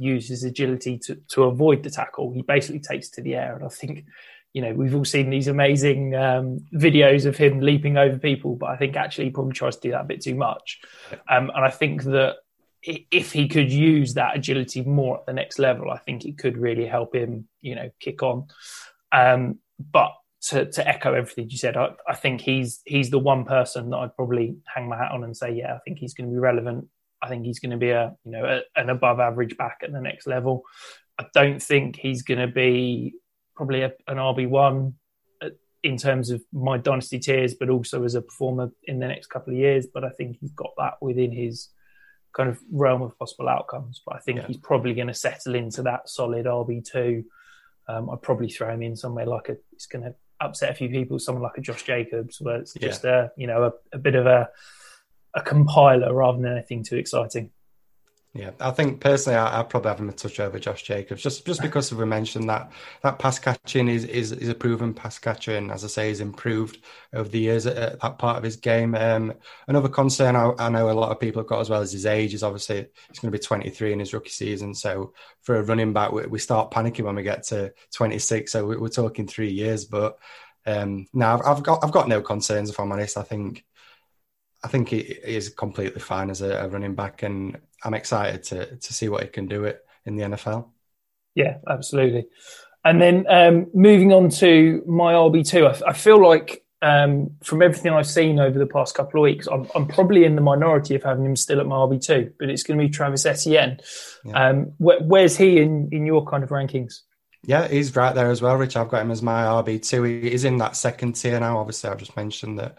use 0.01 0.29
his 0.29 0.45
agility 0.45 0.99
to, 0.99 1.17
to 1.29 1.45
avoid 1.45 1.83
the 1.83 1.91
tackle. 1.91 2.33
He 2.33 2.43
basically 2.43 2.81
takes 2.81 3.09
to 3.11 3.23
the 3.23 3.35
air. 3.37 3.55
And 3.55 3.65
I 3.65 3.69
think 3.69 4.07
you 4.53 4.63
know, 4.63 4.73
we've 4.73 4.95
all 4.95 5.05
seen 5.05 5.31
these 5.31 5.47
amazing 5.47 6.15
um, 6.17 6.67
videos 6.75 7.25
of 7.25 7.37
him 7.37 7.61
leaping 7.61 7.97
over 7.97 8.19
people, 8.19 8.57
but 8.57 8.71
I 8.71 8.77
think 8.77 8.97
actually 8.97 9.27
he 9.27 9.31
probably 9.31 9.53
tries 9.53 9.77
to 9.77 9.83
do 9.83 9.91
that 9.93 10.01
a 10.01 10.09
bit 10.09 10.23
too 10.23 10.35
much. 10.35 10.81
Um, 11.29 11.51
and 11.55 11.65
I 11.65 11.71
think 11.71 12.03
that 12.05 12.37
if 12.83 13.33
he 13.33 13.47
could 13.47 13.71
use 13.71 14.15
that 14.15 14.37
agility 14.37 14.83
more 14.83 15.19
at 15.19 15.27
the 15.27 15.33
next 15.33 15.59
level, 15.59 15.91
I 15.91 15.99
think 15.99 16.25
it 16.25 16.39
could 16.39 16.57
really 16.57 16.87
help 16.87 17.15
him, 17.15 17.47
you 17.61 17.75
know, 17.75 17.91
kick 18.01 18.23
on. 18.23 18.47
Um, 19.13 19.59
but 19.79 20.13
to, 20.49 20.71
to, 20.71 20.89
echo 20.89 21.13
everything 21.13 21.51
you 21.51 21.59
said, 21.59 21.77
I, 21.77 21.91
I, 22.09 22.15
think 22.15 22.41
he's 22.41 22.81
he's 22.87 23.11
the 23.11 23.19
one 23.19 23.45
person 23.45 23.91
that 23.91 23.97
I'd 23.99 24.17
probably 24.17 24.57
hang 24.73 24.89
my 24.89 24.97
hat 24.97 25.13
on 25.13 25.25
and 25.25 25.37
say, 25.37 25.53
yeah, 25.53 25.75
I 25.75 25.79
think 25.85 25.99
he's 25.99 26.15
going 26.15 26.31
to 26.31 26.33
be 26.33 26.39
relevant. 26.39 26.89
I 27.23 27.29
think 27.29 27.45
he's 27.45 27.59
going 27.59 27.73
to 27.73 27.77
be 27.77 27.91
a 27.91 28.15
you 28.25 28.33
know 28.33 28.45
a, 28.45 28.81
an 28.81 28.91
above 28.91 29.21
average 29.21 29.57
back 29.57 29.81
at 29.83 29.93
the 29.93 30.01
next 30.01 30.27
level. 30.27 30.65
I 31.19 31.27
don't 31.35 31.63
think 31.63 31.97
he's 31.97 32.23
going 32.23 32.41
to 32.41 32.47
be 32.47 33.15
probably 33.55 33.83
a, 33.83 33.93
an 34.09 34.17
RB 34.17 34.49
one 34.49 34.95
uh, 35.43 35.51
in 35.83 35.99
terms 35.99 36.31
of 36.31 36.43
my 36.53 36.79
dynasty 36.79 37.19
tiers, 37.19 37.55
but 37.55 37.69
also 37.69 38.05
as 38.05 38.15
a 38.15 38.23
performer 38.23 38.71
in 38.85 39.01
the 39.01 39.09
next 39.09 39.27
couple 39.27 39.53
of 39.53 39.59
years. 39.59 39.87
But 39.93 40.05
I 40.05 40.11
think 40.11 40.39
he's 40.41 40.53
got 40.53 40.71
that 40.79 40.95
within 41.03 41.33
his 41.33 41.69
kind 42.33 42.49
of 42.49 42.59
realm 42.73 43.03
of 43.03 43.19
possible 43.19 43.49
outcomes. 43.49 44.01
But 44.07 44.17
I 44.17 44.21
think 44.21 44.39
yeah. 44.39 44.47
he's 44.47 44.57
probably 44.57 44.95
going 44.95 45.09
to 45.09 45.15
settle 45.15 45.55
into 45.55 45.83
that 45.83 46.09
solid 46.09 46.47
RB 46.47 46.85
two. 46.85 47.25
Um, 47.87 48.09
I'd 48.09 48.23
probably 48.23 48.49
throw 48.49 48.73
him 48.73 48.83
in 48.83 48.97
somewhere 48.97 49.27
like 49.27 49.49
a. 49.51 49.57
It's 49.73 49.87
going 49.87 50.05
to 50.05 50.15
upset 50.41 50.71
a 50.71 50.75
few 50.75 50.89
people. 50.89 51.19
Someone 51.19 51.43
like 51.43 51.59
a 51.59 51.61
Josh 51.61 51.83
Jacobs, 51.83 52.41
where 52.41 52.57
it's 52.57 52.73
just 52.75 53.05
yeah. 53.05 53.25
a 53.25 53.29
you 53.37 53.47
know 53.47 53.65
a, 53.65 53.73
a 53.97 53.99
bit 53.99 54.15
of 54.15 54.27
a 54.27 54.49
a 55.35 55.41
compiler 55.41 56.15
rather 56.15 56.39
than 56.39 56.53
anything 56.53 56.83
too 56.83 56.97
exciting. 56.97 57.51
Yeah, 58.33 58.53
I 58.61 58.71
think 58.71 59.01
personally, 59.01 59.37
I, 59.37 59.59
I 59.59 59.63
probably 59.65 59.89
have 59.89 59.99
him 59.99 60.09
a 60.09 60.13
touch 60.13 60.39
over 60.39 60.57
Josh 60.61 60.85
Jacobs, 60.85 61.21
just 61.21 61.45
just 61.45 61.61
because 61.61 61.93
we 61.93 62.05
mentioned 62.05 62.49
that 62.49 62.71
that 63.03 63.19
pass 63.19 63.41
catching 63.41 63.89
is, 63.89 64.05
is 64.05 64.31
is 64.31 64.49
a 64.49 64.55
proven 64.55 64.95
pass 64.95 65.19
catcher, 65.19 65.57
and 65.57 65.73
as 65.73 65.83
I 65.83 65.89
say, 65.89 66.09
he's 66.11 66.21
improved 66.21 66.79
over 67.13 67.29
the 67.29 67.41
years 67.41 67.67
at, 67.67 67.77
at 67.77 68.01
that 68.01 68.19
part 68.19 68.37
of 68.37 68.45
his 68.45 68.55
game. 68.55 68.95
Um, 68.95 69.35
another 69.67 69.89
concern 69.89 70.37
I, 70.37 70.53
I, 70.61 70.69
know 70.69 70.91
a 70.91 70.93
lot 70.93 71.11
of 71.11 71.19
people 71.19 71.43
have 71.43 71.49
got 71.49 71.61
as 71.61 71.71
well 71.71 71.83
as 71.83 71.91
his 71.91 72.07
age 72.07 72.33
is 72.33 72.45
obviously 72.45 72.87
he's 73.09 73.19
going 73.19 73.33
to 73.33 73.37
be 73.37 73.45
23 73.45 73.95
in 73.95 73.99
his 73.99 74.15
rookie 74.15 74.31
season. 74.31 74.75
So 74.75 75.13
for 75.43 75.57
a 75.57 75.65
running 75.65 75.93
back, 75.93 76.13
we, 76.13 76.25
we 76.27 76.39
start 76.39 76.71
panicking 76.71 77.07
when 77.07 77.17
we 77.17 77.25
get 77.25 77.43
to 77.49 77.73
26. 77.95 78.53
So 78.53 78.65
we, 78.65 78.77
are 78.77 78.89
talking 78.89 79.27
three 79.27 79.51
years, 79.51 79.87
but 79.87 80.19
um, 80.67 81.09
now 81.13 81.35
I've, 81.35 81.45
I've 81.45 81.63
got 81.65 81.83
I've 81.83 81.91
got 81.91 82.07
no 82.07 82.23
concerns 82.23 82.71
if 82.71 82.79
I'm 82.79 82.93
honest. 82.93 83.17
I 83.19 83.25
think 83.25 83.65
I 84.63 84.69
think 84.69 84.91
he 84.91 84.99
is 84.99 85.49
completely 85.49 86.01
fine 86.01 86.31
as 86.31 86.43
a, 86.43 86.65
a, 86.65 86.69
running 86.69 86.95
back, 86.95 87.23
and 87.23 87.59
I'm 87.85 87.95
excited 87.95 88.43
to 88.45 88.77
to 88.77 88.93
see 88.93 89.09
what 89.09 89.23
he 89.23 89.29
can 89.29 89.47
do 89.47 89.65
it 89.65 89.85
in 90.05 90.17
the 90.17 90.25
NFL. 90.25 90.69
Yeah, 91.35 91.59
absolutely. 91.69 92.27
And 92.85 93.01
then 93.01 93.27
um, 93.29 93.67
moving 93.75 94.13
on 94.13 94.31
to 94.31 94.83
my 94.87 95.13
RB 95.13 95.47
two, 95.47 95.67
I, 95.67 95.91
I, 95.91 95.93
feel 95.93 96.21
like 96.21 96.65
um, 96.81 97.33
from 97.45 97.61
everything 97.61 97.93
I've 97.93 98.07
seen 98.07 98.41
over 98.41 98.59
the 98.59 98.67
past 98.67 98.95
couple 98.95 99.21
of 99.21 99.25
weeks, 99.25 99.47
I'm, 99.47 99.67
I'm, 99.75 99.87
probably 99.87 100.25
in 100.25 100.35
the 100.35 100.41
minority 100.41 100.95
of 100.95 101.03
having 101.03 101.27
him 101.27 101.37
still 101.37 101.61
at 101.61 101.67
my 101.67 101.77
RB 101.77 102.03
two, 102.03 102.33
but 102.39 102.49
it's 102.49 102.63
going 102.63 102.79
to 102.79 102.85
be 102.85 102.91
Travis 102.91 103.27
Etienne. 103.27 103.81
Yeah. 104.25 104.49
Um, 104.49 104.65
wh- 104.79 105.03
where's 105.03 105.37
he 105.37 105.59
in 105.59 105.91
in 105.93 106.07
your 106.07 106.25
kind 106.25 106.43
of 106.43 106.51
rankings? 106.51 107.01
Yeah, 107.45 107.69
he's 107.69 107.95
right 107.97 108.15
there 108.15 108.31
as 108.31 108.43
well, 108.43 108.57
Rich. 108.57 108.77
I've 108.77 108.89
got 108.89 109.03
him 109.03 109.11
as 109.11 109.23
my 109.23 109.45
RB 109.45 109.87
two. 109.87 110.03
He 110.03 110.33
is 110.33 110.45
in 110.45 110.59
that 110.59 110.77
second 110.77 111.15
tier 111.15 111.39
now. 111.39 111.59
Obviously, 111.59 111.91
I've 111.91 111.99
just 111.99 112.17
mentioned 112.17 112.59
that 112.59 112.79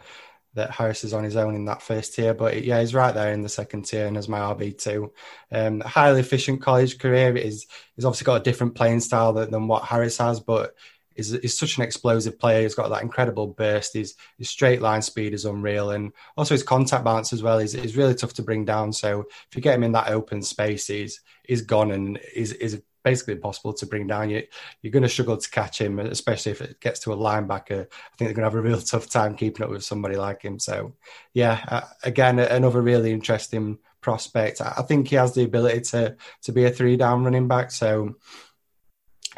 that 0.53 0.71
Harris 0.71 1.03
is 1.03 1.13
on 1.13 1.23
his 1.23 1.35
own 1.35 1.55
in 1.55 1.65
that 1.65 1.81
first 1.81 2.13
tier. 2.13 2.33
But 2.33 2.63
yeah, 2.63 2.79
he's 2.79 2.93
right 2.93 3.13
there 3.13 3.33
in 3.33 3.41
the 3.41 3.49
second 3.49 3.83
tier 3.83 4.07
and 4.07 4.17
as 4.17 4.27
my 4.27 4.39
RB 4.39 4.77
two. 4.77 5.13
Um, 5.51 5.79
highly 5.81 6.19
efficient 6.19 6.61
college 6.61 6.99
career 6.99 7.35
is 7.35 7.67
he's 7.95 8.05
obviously 8.05 8.25
got 8.25 8.41
a 8.41 8.43
different 8.43 8.75
playing 8.75 8.99
style 8.99 9.33
than, 9.33 9.51
than 9.51 9.67
what 9.67 9.83
Harris 9.83 10.17
has, 10.17 10.39
but 10.39 10.75
is 11.15 11.33
is 11.33 11.57
such 11.57 11.77
an 11.77 11.83
explosive 11.83 12.39
player. 12.39 12.61
He's 12.61 12.75
got 12.75 12.89
that 12.89 13.01
incredible 13.01 13.47
burst. 13.47 13.93
His 13.93 14.15
his 14.37 14.49
straight 14.49 14.81
line 14.81 15.01
speed 15.01 15.33
is 15.33 15.45
unreal, 15.45 15.91
and 15.91 16.11
also 16.37 16.53
his 16.53 16.63
contact 16.63 17.03
balance 17.03 17.33
as 17.33 17.43
well 17.43 17.59
is 17.59 17.75
is 17.75 17.97
really 17.97 18.15
tough 18.15 18.33
to 18.33 18.43
bring 18.43 18.65
down. 18.65 18.93
So 18.93 19.21
if 19.49 19.55
you 19.55 19.61
get 19.61 19.75
him 19.75 19.83
in 19.83 19.91
that 19.93 20.09
open 20.09 20.41
space, 20.41 20.87
he's 20.87 21.21
he's 21.43 21.61
gone 21.61 21.91
and 21.91 22.19
is 22.33 22.53
is 22.53 22.81
basically 23.03 23.35
impossible 23.35 23.73
to 23.73 23.85
bring 23.85 24.07
down. 24.07 24.29
You, 24.29 24.43
you're 24.81 24.91
going 24.91 25.03
to 25.03 25.09
struggle 25.09 25.37
to 25.37 25.49
catch 25.49 25.79
him, 25.79 25.99
especially 25.99 26.51
if 26.51 26.61
it 26.61 26.79
gets 26.79 26.99
to 27.01 27.13
a 27.13 27.17
linebacker. 27.17 27.81
I 27.81 28.15
think 28.17 28.27
they're 28.27 28.33
going 28.33 28.35
to 28.35 28.43
have 28.43 28.55
a 28.55 28.61
real 28.61 28.81
tough 28.81 29.09
time 29.09 29.35
keeping 29.35 29.63
up 29.63 29.69
with 29.69 29.83
somebody 29.83 30.15
like 30.15 30.41
him. 30.41 30.59
So, 30.59 30.93
yeah, 31.33 31.63
uh, 31.67 31.81
again, 32.03 32.39
another 32.39 32.81
really 32.81 33.11
interesting 33.11 33.79
prospect. 34.01 34.61
I 34.61 34.81
think 34.81 35.07
he 35.07 35.15
has 35.15 35.33
the 35.33 35.43
ability 35.43 35.81
to 35.91 36.15
to 36.43 36.51
be 36.51 36.65
a 36.65 36.71
three 36.71 36.97
down 36.97 37.23
running 37.23 37.47
back. 37.47 37.71
So, 37.71 38.15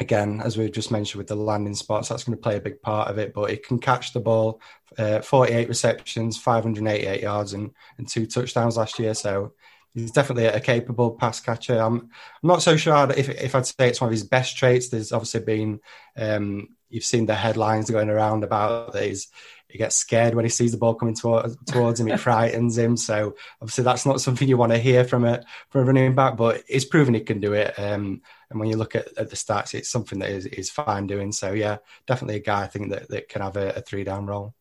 again, 0.00 0.40
as 0.42 0.56
we've 0.56 0.72
just 0.72 0.90
mentioned 0.90 1.18
with 1.18 1.28
the 1.28 1.36
landing 1.36 1.74
spots, 1.74 2.08
that's 2.08 2.24
going 2.24 2.36
to 2.36 2.42
play 2.42 2.56
a 2.56 2.60
big 2.60 2.80
part 2.82 3.08
of 3.08 3.18
it. 3.18 3.32
But 3.32 3.50
he 3.50 3.56
can 3.56 3.78
catch 3.78 4.12
the 4.12 4.20
ball, 4.20 4.60
uh, 4.98 5.20
48 5.20 5.68
receptions, 5.68 6.36
588 6.38 7.22
yards, 7.22 7.52
and, 7.52 7.70
and 7.98 8.08
two 8.08 8.26
touchdowns 8.26 8.76
last 8.76 8.98
year. 8.98 9.14
So 9.14 9.52
he's 9.94 10.10
definitely 10.10 10.46
a 10.46 10.60
capable 10.60 11.12
pass 11.12 11.40
catcher. 11.40 11.78
I'm, 11.78 11.94
I'm 11.94 12.08
not 12.42 12.62
so 12.62 12.76
sure 12.76 13.10
if, 13.12 13.28
if 13.28 13.54
I'd 13.54 13.66
say 13.66 13.88
it's 13.88 14.00
one 14.00 14.08
of 14.08 14.12
his 14.12 14.24
best 14.24 14.56
traits. 14.56 14.88
There's 14.88 15.12
obviously 15.12 15.40
been, 15.40 15.80
um, 16.16 16.68
you've 16.88 17.04
seen 17.04 17.26
the 17.26 17.34
headlines 17.34 17.90
going 17.90 18.10
around 18.10 18.44
about 18.44 18.92
that 18.92 19.04
he's, 19.04 19.28
he 19.68 19.78
gets 19.78 19.96
scared 19.96 20.34
when 20.34 20.44
he 20.44 20.50
sees 20.50 20.72
the 20.72 20.78
ball 20.78 20.94
coming 20.94 21.14
towards, 21.14 21.56
towards 21.66 22.00
him. 22.00 22.08
It 22.08 22.20
frightens 22.20 22.76
him. 22.76 22.96
So 22.96 23.36
obviously 23.60 23.84
that's 23.84 24.04
not 24.04 24.20
something 24.20 24.48
you 24.48 24.56
want 24.56 24.72
to 24.72 24.78
hear 24.78 25.04
from 25.04 25.24
a 25.24 25.42
from 25.70 25.82
a 25.82 25.84
running 25.84 26.14
back. 26.14 26.36
But 26.36 26.62
he's 26.68 26.84
proven 26.84 27.14
he 27.14 27.20
can 27.20 27.40
do 27.40 27.54
it. 27.54 27.76
Um, 27.78 28.22
and 28.50 28.60
when 28.60 28.68
you 28.68 28.76
look 28.76 28.94
at, 28.94 29.08
at 29.16 29.30
the 29.30 29.36
stats, 29.36 29.74
it's 29.74 29.90
something 29.90 30.20
that 30.20 30.30
is, 30.30 30.46
is 30.46 30.70
fine 30.70 31.06
doing. 31.08 31.32
So 31.32 31.52
yeah, 31.52 31.78
definitely 32.06 32.36
a 32.36 32.40
guy 32.40 32.62
I 32.62 32.66
think 32.68 32.90
that, 32.90 33.08
that 33.08 33.28
can 33.28 33.42
have 33.42 33.56
a, 33.56 33.70
a 33.70 33.80
three 33.80 34.04
down 34.04 34.26
role. 34.26 34.54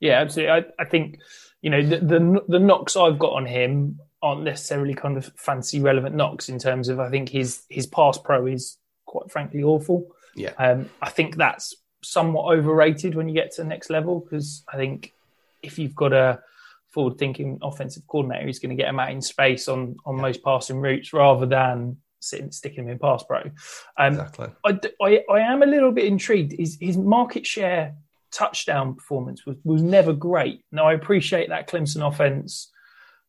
Yeah, 0.00 0.20
absolutely. 0.20 0.52
I, 0.52 0.82
I 0.82 0.84
think 0.84 1.20
you 1.62 1.70
know 1.70 1.82
the, 1.82 1.98
the 1.98 2.44
the 2.48 2.58
knocks 2.58 2.96
I've 2.96 3.18
got 3.18 3.34
on 3.34 3.46
him 3.46 4.00
aren't 4.22 4.42
necessarily 4.42 4.94
kind 4.94 5.16
of 5.16 5.30
fantasy 5.36 5.80
relevant 5.80 6.14
knocks 6.14 6.48
in 6.48 6.58
terms 6.58 6.88
of 6.88 6.98
I 7.00 7.10
think 7.10 7.28
his 7.28 7.62
his 7.68 7.86
pass 7.86 8.18
pro 8.18 8.46
is 8.46 8.78
quite 9.04 9.30
frankly 9.30 9.62
awful. 9.62 10.08
Yeah. 10.34 10.52
Um, 10.58 10.90
I 11.00 11.10
think 11.10 11.36
that's 11.36 11.74
somewhat 12.02 12.56
overrated 12.56 13.14
when 13.14 13.28
you 13.28 13.34
get 13.34 13.52
to 13.52 13.62
the 13.62 13.68
next 13.68 13.90
level 13.90 14.20
because 14.20 14.64
I 14.72 14.76
think 14.76 15.12
if 15.62 15.78
you've 15.78 15.94
got 15.94 16.12
a 16.12 16.40
forward 16.88 17.18
thinking 17.18 17.58
offensive 17.62 18.06
coordinator, 18.06 18.46
he's 18.46 18.58
going 18.58 18.76
to 18.76 18.80
get 18.80 18.88
him 18.88 19.00
out 19.00 19.10
in 19.10 19.22
space 19.22 19.68
on 19.68 19.96
on 20.04 20.16
yeah. 20.16 20.22
most 20.22 20.42
passing 20.42 20.80
routes 20.80 21.12
rather 21.12 21.46
than 21.46 21.96
sitting 22.20 22.50
sticking 22.50 22.84
him 22.84 22.90
in 22.90 22.98
pass 22.98 23.22
pro. 23.22 23.42
Um, 23.96 24.14
exactly. 24.14 24.48
I, 24.64 24.80
I, 25.02 25.24
I 25.30 25.40
am 25.40 25.62
a 25.62 25.66
little 25.66 25.92
bit 25.92 26.06
intrigued. 26.06 26.52
His 26.52 26.78
his 26.80 26.96
market 26.96 27.46
share 27.46 27.94
touchdown 28.32 28.94
performance 28.94 29.46
was 29.46 29.56
was 29.64 29.82
never 29.82 30.12
great. 30.12 30.62
Now 30.72 30.86
I 30.86 30.94
appreciate 30.94 31.48
that 31.48 31.68
Clemson 31.68 32.06
offense 32.06 32.70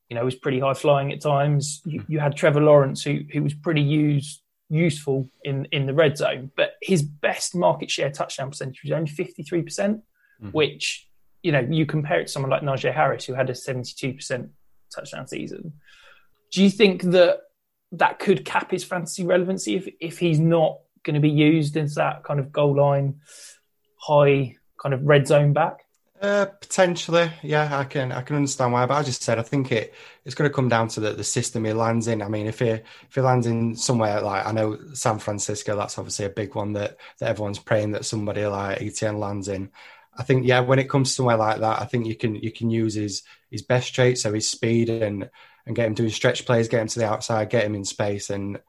you 0.09 0.15
know, 0.15 0.23
was 0.23 0.35
pretty 0.35 0.59
high 0.59 0.73
flying 0.73 1.11
at 1.11 1.21
times. 1.21 1.81
You, 1.85 2.03
you, 2.07 2.19
had 2.19 2.35
Trevor 2.35 2.61
Lawrence, 2.61 3.03
who 3.03 3.21
who 3.31 3.43
was 3.43 3.53
pretty 3.53 3.81
used, 3.81 4.41
useful 4.69 5.29
in 5.43 5.65
in 5.71 5.85
the 5.85 5.93
red 5.93 6.17
zone, 6.17 6.51
but 6.55 6.73
his 6.81 7.01
best 7.01 7.55
market 7.55 7.91
share 7.91 8.09
touchdown 8.09 8.49
percentage 8.49 8.81
was 8.83 8.91
only 8.91 9.09
fifty 9.09 9.43
three 9.43 9.61
percent, 9.61 10.01
mm-hmm. 10.41 10.51
which 10.51 11.07
you 11.43 11.51
know 11.51 11.59
you 11.59 11.85
compare 11.85 12.21
it 12.21 12.27
to 12.27 12.31
someone 12.31 12.51
like 12.51 12.61
Najee 12.61 12.93
Harris, 12.93 13.25
who 13.25 13.33
had 13.33 13.49
a 13.49 13.55
seventy 13.55 13.93
two 13.97 14.13
percent 14.13 14.49
touchdown 14.93 15.27
season. 15.27 15.73
Do 16.51 16.63
you 16.63 16.69
think 16.69 17.03
that 17.03 17.39
that 17.91 18.19
could 18.19 18.45
cap 18.45 18.71
his 18.71 18.83
fantasy 18.83 19.25
relevancy 19.25 19.75
if 19.75 19.89
if 19.99 20.19
he's 20.19 20.39
not 20.39 20.79
going 21.03 21.15
to 21.15 21.19
be 21.19 21.29
used 21.29 21.75
as 21.77 21.95
that 21.95 22.23
kind 22.23 22.39
of 22.39 22.51
goal 22.51 22.75
line 22.75 23.15
high 23.99 24.55
kind 24.81 24.93
of 24.93 25.03
red 25.03 25.27
zone 25.27 25.53
back? 25.53 25.86
Uh, 26.19 26.47
potentially, 26.47 27.31
yeah, 27.43 27.77
I 27.77 27.83
can 27.83 28.11
I 28.11 28.23
can 28.23 28.37
understand 28.37 28.73
why, 28.73 28.87
but 28.87 28.95
I 28.95 29.03
just 29.03 29.21
said 29.21 29.37
I 29.37 29.43
think 29.43 29.71
it 29.71 29.93
it's 30.25 30.33
going 30.33 30.49
to 30.49 30.53
come 30.55 30.67
down 30.67 30.87
to 30.89 30.99
the, 30.99 31.13
the 31.13 31.23
system 31.23 31.63
he 31.63 31.73
lands 31.73 32.07
in. 32.07 32.23
I 32.23 32.27
mean, 32.27 32.47
if 32.47 32.57
he 32.57 32.69
if 32.69 32.83
he 33.13 33.21
lands 33.21 33.45
in 33.45 33.75
somewhere 33.75 34.19
like 34.21 34.43
I 34.47 34.51
know 34.51 34.79
San 34.93 35.19
Francisco, 35.19 35.75
that's 35.75 35.99
obviously 35.99 36.25
a 36.25 36.29
big 36.31 36.55
one 36.55 36.73
that 36.73 36.97
that 37.19 37.29
everyone's 37.29 37.59
praying 37.59 37.91
that 37.91 38.03
somebody 38.05 38.45
like 38.47 38.81
Etienne 38.81 39.19
lands 39.19 39.47
in. 39.47 39.69
I 40.17 40.23
think 40.23 40.47
yeah, 40.47 40.61
when 40.61 40.79
it 40.79 40.89
comes 40.89 41.09
to 41.09 41.15
somewhere 41.15 41.37
like 41.37 41.59
that, 41.59 41.81
I 41.81 41.85
think 41.85 42.07
you 42.07 42.15
can 42.15 42.33
you 42.35 42.51
can 42.51 42.71
use 42.71 42.95
his 42.95 43.21
his 43.51 43.61
best 43.61 43.93
trait, 43.93 44.17
so 44.17 44.33
his 44.33 44.49
speed 44.49 44.89
and 44.89 45.29
and 45.67 45.75
get 45.75 45.85
him 45.85 45.93
doing 45.93 46.09
stretch 46.09 46.47
plays, 46.47 46.67
get 46.67 46.81
him 46.81 46.87
to 46.87 46.99
the 46.99 47.05
outside, 47.07 47.51
get 47.51 47.65
him 47.65 47.75
in 47.75 47.85
space, 47.85 48.31
and 48.31 48.59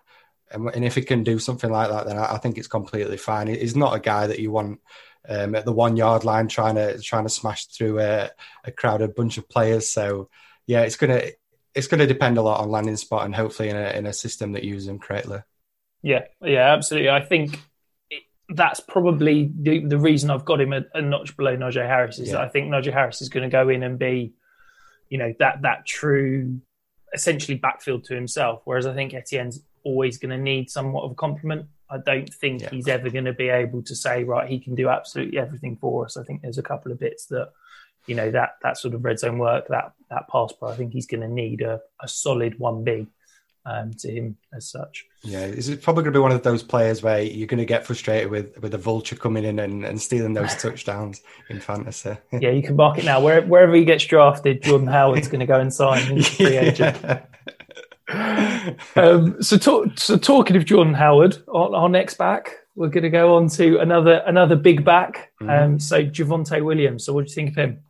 and, 0.51 0.69
and 0.75 0.85
if 0.85 0.95
he 0.95 1.03
can 1.03 1.23
do 1.25 1.39
something 1.39 1.71
like 1.71 1.91
that, 1.91 2.07
then 2.07 2.19
I, 2.19 2.35
I 2.35 2.39
think 2.39 2.59
it's 2.59 2.69
completely 2.69 3.17
fine. 3.17 3.49
He's 3.49 3.77
not 3.77 3.95
a 3.95 4.01
guy 4.01 4.27
that 4.27 4.39
you 4.39 4.51
want 4.51 4.81
um, 5.29 5.55
at 5.55 5.65
the 5.65 5.73
one 5.73 5.97
yard 5.97 6.25
line 6.25 6.49
trying 6.49 6.75
to 6.75 6.99
trying 7.01 7.25
to 7.25 7.31
smash 7.31 7.67
through 7.67 8.01
a, 8.01 8.31
a 8.65 8.73
crowded 8.73 9.15
bunch 9.15 9.39
of 9.39 9.49
players. 9.49 9.89
So 9.89 10.29
yeah, 10.67 10.83
it's 10.83 10.97
gonna 10.97 11.23
it's 11.75 11.87
gonna 11.87 12.07
depend 12.07 12.39
a 12.39 12.43
lot 12.43 12.61
on 12.61 12.71
landing 12.71 12.97
spot 12.97 13.25
and 13.25 13.35
hopefully 13.35 13.69
in 13.71 13.77
a 13.77 13.91
in 13.91 14.07
a 14.07 14.13
system 14.13 14.53
that 14.53 14.65
uses 14.65 14.87
them 14.87 14.99
correctly. 14.99 15.39
Yeah, 16.03 16.25
yeah, 16.43 16.73
absolutely. 16.73 17.11
I 17.11 17.25
think 17.25 17.59
that's 18.49 18.81
probably 18.81 19.51
the, 19.55 19.85
the 19.85 19.99
reason 19.99 20.31
I've 20.31 20.45
got 20.45 20.61
him 20.61 20.73
a, 20.73 20.83
a 20.95 21.03
notch 21.03 21.37
below 21.37 21.57
Najee 21.57 21.87
Harris 21.87 22.19
is 22.19 22.29
yeah. 22.29 22.35
that 22.35 22.43
I 22.43 22.49
think 22.49 22.69
Najee 22.69 22.93
Harris 22.93 23.21
is 23.21 23.29
going 23.29 23.43
to 23.43 23.53
go 23.53 23.69
in 23.69 23.83
and 23.83 23.99
be, 23.99 24.33
you 25.09 25.19
know, 25.19 25.35
that 25.39 25.63
that 25.63 25.87
true, 25.87 26.61
essentially 27.13 27.59
backfield 27.59 28.05
to 28.05 28.15
himself. 28.15 28.63
Whereas 28.65 28.87
I 28.87 28.95
think 28.95 29.13
Etienne's 29.13 29.63
always 29.85 30.19
going 30.19 30.31
to 30.31 30.43
need 30.43 30.71
somewhat 30.71 31.05
of 31.05 31.13
a 31.13 31.15
complement 31.15 31.67
I 31.91 31.99
don't 31.99 32.33
think 32.33 32.63
yeah. 32.63 32.71
he's 32.71 32.89
ever 32.89 33.11
going 33.11 33.25
to 33.25 33.33
be 33.33 33.49
able 33.49 33.83
to 33.83 33.95
say, 33.95 34.25
right, 34.25 34.49
he 34.49 34.59
can 34.59 34.75
do 34.75 34.89
absolutely 34.89 35.39
everything 35.39 35.77
for 35.77 36.05
us. 36.05 36.17
I 36.17 36.23
think 36.23 36.43
there's 36.43 36.59
a 36.59 36.63
couple 36.63 36.93
of 36.93 37.01
bits 37.01 37.27
that, 37.27 37.51
you 38.07 38.15
know, 38.15 38.31
that 38.31 38.57
that 38.63 38.79
sort 38.79 38.95
of 38.95 39.05
red 39.05 39.19
zone 39.19 39.39
work, 39.39 39.69
that 39.69 39.93
that 40.11 40.29
pass 40.29 40.53
pro, 40.53 40.71
I 40.71 40.77
think 40.77 40.93
he's 40.93 41.07
going 41.07 41.23
to 41.23 41.29
need 41.29 41.63
a, 41.63 41.81
a 42.03 42.09
solid 42.09 42.59
one 42.59 42.85
B 42.85 43.07
um, 43.69 43.93
to 43.99 44.11
him 44.11 44.37
as 44.53 44.71
such. 44.71 45.07
Yeah, 45.23 45.45
is 45.45 45.69
it 45.69 45.83
probably 45.83 46.05
going 46.05 46.13
to 46.13 46.19
be 46.19 46.23
one 46.23 46.33
of 46.33 46.43
those 46.43 46.63
players 46.63 47.03
where 47.03 47.21
you're 47.21 47.47
going 47.47 47.59
to 47.59 47.67
get 47.67 47.85
frustrated 47.85 48.31
with 48.31 48.59
with 48.61 48.75
a 48.75 48.79
vulture 48.79 49.17
coming 49.17 49.45
in 49.45 49.59
and, 49.59 49.85
and 49.85 50.01
stealing 50.01 50.33
those 50.33 50.55
touchdowns 50.63 51.23
in 51.49 51.61
fantasy? 51.61 52.17
yeah, 52.33 52.51
you 52.51 52.63
can 52.63 52.77
mark 52.77 52.99
it 52.99 53.05
now. 53.05 53.21
Where, 53.21 53.43
wherever 53.43 53.75
he 53.75 53.85
gets 53.85 54.05
drafted, 54.05 54.63
Jordan 54.63 54.89
Howard's 54.89 55.29
going 55.29 55.41
to 55.41 55.47
go 55.47 55.61
and 55.61 55.73
sign. 55.73 56.17
He's 56.17 56.29
free 56.29 56.57
agent. 56.57 56.97
Um, 58.09 59.43
so, 59.43 59.59
talk, 59.59 59.99
so 59.99 60.17
talking 60.17 60.57
of 60.57 60.65
Jordan 60.65 60.95
Howard, 60.95 61.39
our, 61.49 61.75
our, 61.75 61.89
next 61.89 62.15
back, 62.15 62.57
we're 62.75 62.89
going 62.89 63.03
to 63.03 63.11
go 63.11 63.37
on 63.37 63.49
to 63.51 63.79
another 63.79 64.23
another 64.27 64.57
big 64.57 64.85
back. 64.85 65.33
Um, 65.41 65.79
so 65.79 66.03
Javonte 66.03 66.65
Williams. 66.65 67.05
So, 67.05 67.13
what 67.13 67.27
do 67.27 67.31
you 67.31 67.35
think 67.35 67.51
of 67.51 67.57
him? 67.57 67.81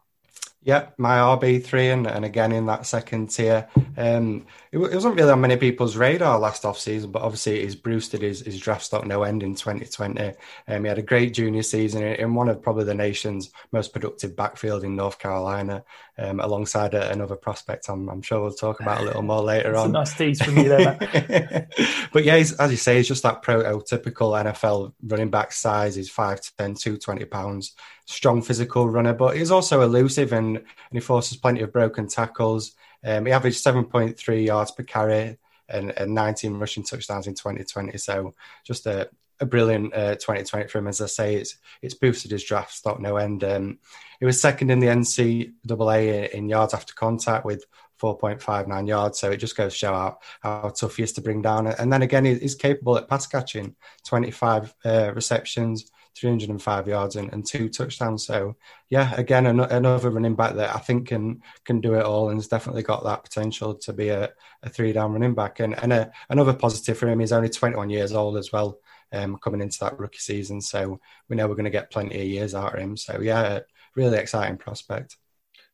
Yep, 0.63 0.95
my 0.99 1.19
RB 1.19 1.65
three, 1.65 1.89
and, 1.91 2.07
and 2.07 2.25
again 2.25 2.53
in 2.53 2.67
that 2.67 2.85
second 2.85 3.29
tier. 3.29 3.69
Um, 3.97 4.45
it, 4.73 4.79
wasn't 4.79 5.17
really 5.17 5.31
on 5.31 5.41
many 5.41 5.57
people's 5.57 5.97
radar 5.97 6.39
last 6.39 6.65
off 6.65 6.79
season, 6.79 7.11
but 7.11 7.23
obviously 7.23 7.63
he's 7.63 7.75
boosted 7.75 8.23
his, 8.23 8.41
his 8.41 8.61
draft 8.61 8.85
stock 8.85 9.07
no 9.07 9.23
end 9.23 9.43
in 9.43 9.55
2020. 9.55 10.35
Um, 10.69 10.85
he 10.85 10.89
had 10.89 10.99
a 10.99 11.03
great 11.03 11.35
junior 11.35 11.63
season 11.63 12.03
in 12.03 12.35
one 12.35 12.49
of 12.49 12.63
probably 12.63 12.85
the 12.85 12.95
nation's 12.95 13.51
most 13.73 13.93
productive 13.93 14.37
backfield 14.37 14.85
in 14.85 14.97
North 14.97 15.19
Carolina, 15.19 15.85
um, 16.19 16.41
alongside 16.41 16.95
a, 16.95 17.11
another 17.11 17.37
prospect. 17.37 17.89
I'm, 17.89 18.09
I'm, 18.09 18.23
sure 18.23 18.41
we'll 18.43 18.53
talk 18.53 18.81
about 18.81 19.01
a 19.01 19.05
little 19.05 19.23
more 19.23 19.43
later 19.43 19.77
on. 19.77 19.93
nice 19.93 20.17
tease 20.17 20.43
from 20.43 20.59
you 20.59 20.69
there, 20.69 21.69
but 22.13 22.25
yeah, 22.25 22.35
as 22.35 22.71
you 22.71 22.77
say, 22.77 22.97
he's 22.97 23.09
just 23.09 23.23
that 23.23 23.43
prototypical 23.43 24.43
NFL 24.45 24.93
running 25.03 25.31
back 25.31 25.53
size. 25.53 25.95
He's 25.95 26.11
5'10", 26.11 26.53
220 26.57 27.25
pounds 27.25 27.75
strong 28.09 28.41
physical 28.41 28.89
runner, 28.89 29.13
but 29.13 29.37
he's 29.37 29.51
also 29.51 29.83
elusive 29.83 30.33
and, 30.33 30.57
and 30.57 30.67
he 30.93 31.01
forces 31.01 31.37
plenty 31.37 31.61
of 31.61 31.73
broken 31.73 32.09
tackles. 32.09 32.73
Um, 33.05 33.27
he 33.27 33.33
averaged 33.33 33.65
7.3 33.65 34.45
yards 34.45 34.71
per 34.71 34.83
carry 34.83 35.39
and, 35.69 35.91
and 35.97 36.15
19 36.15 36.55
rushing 36.55 36.83
touchdowns 36.83 37.27
in 37.27 37.35
2020. 37.35 37.97
So 37.99 38.35
just 38.65 38.87
a, 38.87 39.09
a 39.41 39.47
brilliant 39.47 39.95
uh, 39.95 40.15
2020 40.15 40.69
for 40.69 40.79
him. 40.79 40.89
As 40.89 41.01
I 41.01 41.07
say, 41.07 41.37
it's 41.37 41.57
it's 41.83 41.95
boosted 41.95 42.33
his 42.33 42.45
draft 42.45 42.73
stock 42.73 43.01
no 43.01 43.17
end. 43.17 43.45
Um, 43.45 43.79
he 44.19 44.27
was 44.27 44.41
second 44.41 44.71
in 44.71 44.81
the 44.81 44.89
NCAA 44.89 46.31
in 46.31 46.49
yards 46.49 46.75
after 46.75 46.95
contact 46.95 47.45
with 47.45 47.65
4.59 48.01 48.89
yards. 48.89 49.19
So 49.19 49.31
it 49.31 49.39
just 49.39 49.57
goes 49.57 49.73
to 49.73 49.79
show 49.79 49.93
how, 49.93 50.19
how 50.41 50.69
tough 50.71 50.97
he 50.97 51.03
is 51.03 51.13
to 51.15 51.21
bring 51.21 51.43
down. 51.43 51.67
And 51.67 51.93
then 51.93 52.03
again, 52.03 52.25
he's 52.25 52.55
capable 52.55 52.97
at 52.97 53.09
pass 53.09 53.27
catching, 53.27 53.75
25 54.07 54.75
uh, 54.85 55.13
receptions, 55.15 55.91
305 56.19 56.89
yards 56.89 57.17
and, 57.17 57.33
and 57.33 57.47
two 57.47 57.69
touchdowns. 57.69 58.27
So 58.27 58.57
yeah, 58.89 59.15
again, 59.15 59.47
an, 59.47 59.61
another 59.61 60.11
running 60.11 60.35
back 60.35 60.55
that 60.55 60.75
I 60.75 60.79
think 60.79 61.09
can 61.09 61.43
can 61.65 61.81
do 61.81 61.95
it 61.95 62.05
all 62.05 62.29
and 62.29 62.39
has 62.39 62.49
definitely 62.49 62.83
got 62.83 63.05
that 63.05 63.25
potential 63.25 63.75
to 63.75 63.93
be 63.93 64.09
a, 64.09 64.31
a 64.63 64.69
three 64.69 64.93
down 64.93 65.13
running 65.13 65.35
back. 65.35 65.61
And, 65.61 65.81
and 65.83 65.93
a, 65.93 66.13
another 66.29 66.55
positive 66.55 66.99
for 66.99 67.09
him, 67.09 67.21
he's 67.21 67.33
only 67.33 67.49
21 67.49 67.91
years 67.91 68.13
old 68.13 68.37
as 68.37 68.53
well, 68.53 68.79
um, 69.13 69.37
coming 69.39 69.61
into 69.61 69.79
that 69.81 69.99
rookie 69.99 70.19
season. 70.19 70.61
So 70.61 71.01
we 71.29 71.37
know 71.37 71.47
we're 71.49 71.55
going 71.55 71.65
to 71.65 71.71
get 71.71 71.91
plenty 71.91 72.21
of 72.21 72.27
years 72.27 72.55
out 72.55 72.75
of 72.75 72.81
him. 72.81 72.97
So 72.97 73.21
yeah, 73.21 73.61
really 73.95 74.19
exciting 74.19 74.59
prospect. 74.59 75.17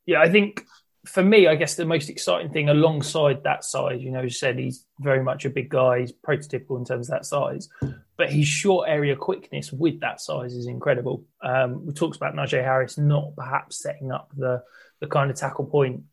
Yeah, 0.05 0.21
I 0.21 0.29
think 0.29 0.63
for 1.05 1.23
me, 1.23 1.47
I 1.47 1.55
guess 1.55 1.75
the 1.75 1.85
most 1.85 2.09
exciting 2.09 2.51
thing 2.51 2.69
alongside 2.69 3.43
that 3.43 3.63
size, 3.63 4.01
you 4.01 4.11
know, 4.11 4.21
you 4.21 4.29
said 4.29 4.57
he's 4.57 4.85
very 4.99 5.23
much 5.23 5.45
a 5.45 5.49
big 5.49 5.69
guy, 5.69 6.01
he's 6.01 6.11
prototypical 6.11 6.77
in 6.77 6.85
terms 6.85 7.09
of 7.09 7.13
that 7.13 7.25
size, 7.25 7.69
but 8.17 8.31
his 8.31 8.47
short 8.47 8.89
area 8.89 9.15
quickness 9.15 9.71
with 9.71 9.99
that 10.01 10.21
size 10.21 10.53
is 10.53 10.67
incredible. 10.67 11.23
Um, 11.41 11.85
we 11.85 11.93
talked 11.93 12.17
about 12.17 12.33
Najee 12.33 12.63
Harris 12.63 12.97
not 12.97 13.35
perhaps 13.35 13.81
setting 13.81 14.11
up 14.11 14.31
the 14.35 14.63
the 15.01 15.07
kind 15.07 15.29
of 15.29 15.35
tackle 15.35 15.65
point 15.65 16.03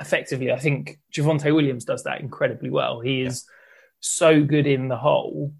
effectively. 0.00 0.50
I 0.50 0.58
think 0.58 0.98
Javonte 1.12 1.54
Williams 1.54 1.84
does 1.84 2.04
that 2.04 2.20
incredibly 2.20 2.70
well. 2.70 3.00
He 3.00 3.22
is 3.22 3.44
yeah. 3.46 3.52
so 4.00 4.42
good 4.42 4.66
in 4.66 4.88
the 4.88 4.96
hole. 4.96 5.52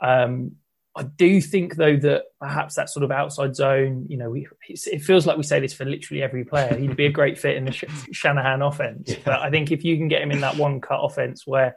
Um, 0.00 0.56
I 0.96 1.02
do 1.02 1.40
think 1.42 1.76
though 1.76 1.96
that 1.96 2.24
perhaps 2.40 2.74
that 2.76 2.88
sort 2.88 3.04
of 3.04 3.10
outside 3.10 3.54
zone, 3.54 4.06
you 4.08 4.16
know, 4.16 4.30
we, 4.30 4.48
it 4.68 5.02
feels 5.02 5.26
like 5.26 5.36
we 5.36 5.42
say 5.42 5.60
this 5.60 5.74
for 5.74 5.84
literally 5.84 6.22
every 6.22 6.44
player. 6.44 6.74
He'd 6.74 6.96
be 6.96 7.06
a 7.06 7.10
great 7.10 7.38
fit 7.38 7.56
in 7.56 7.66
the 7.66 7.72
Shanahan 8.12 8.62
offense, 8.62 9.10
yeah. 9.10 9.18
but 9.24 9.40
I 9.40 9.50
think 9.50 9.70
if 9.70 9.84
you 9.84 9.96
can 9.98 10.08
get 10.08 10.22
him 10.22 10.30
in 10.30 10.40
that 10.40 10.56
one 10.56 10.80
cut 10.80 11.00
offense 11.00 11.46
where 11.46 11.76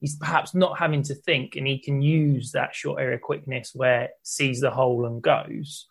he's 0.00 0.16
perhaps 0.16 0.54
not 0.54 0.78
having 0.78 1.02
to 1.04 1.14
think 1.14 1.54
and 1.54 1.66
he 1.66 1.78
can 1.78 2.02
use 2.02 2.52
that 2.52 2.74
short 2.74 3.00
area 3.00 3.18
quickness 3.18 3.70
where 3.72 4.10
sees 4.22 4.60
the 4.60 4.70
hole 4.70 5.06
and 5.06 5.22
goes, 5.22 5.86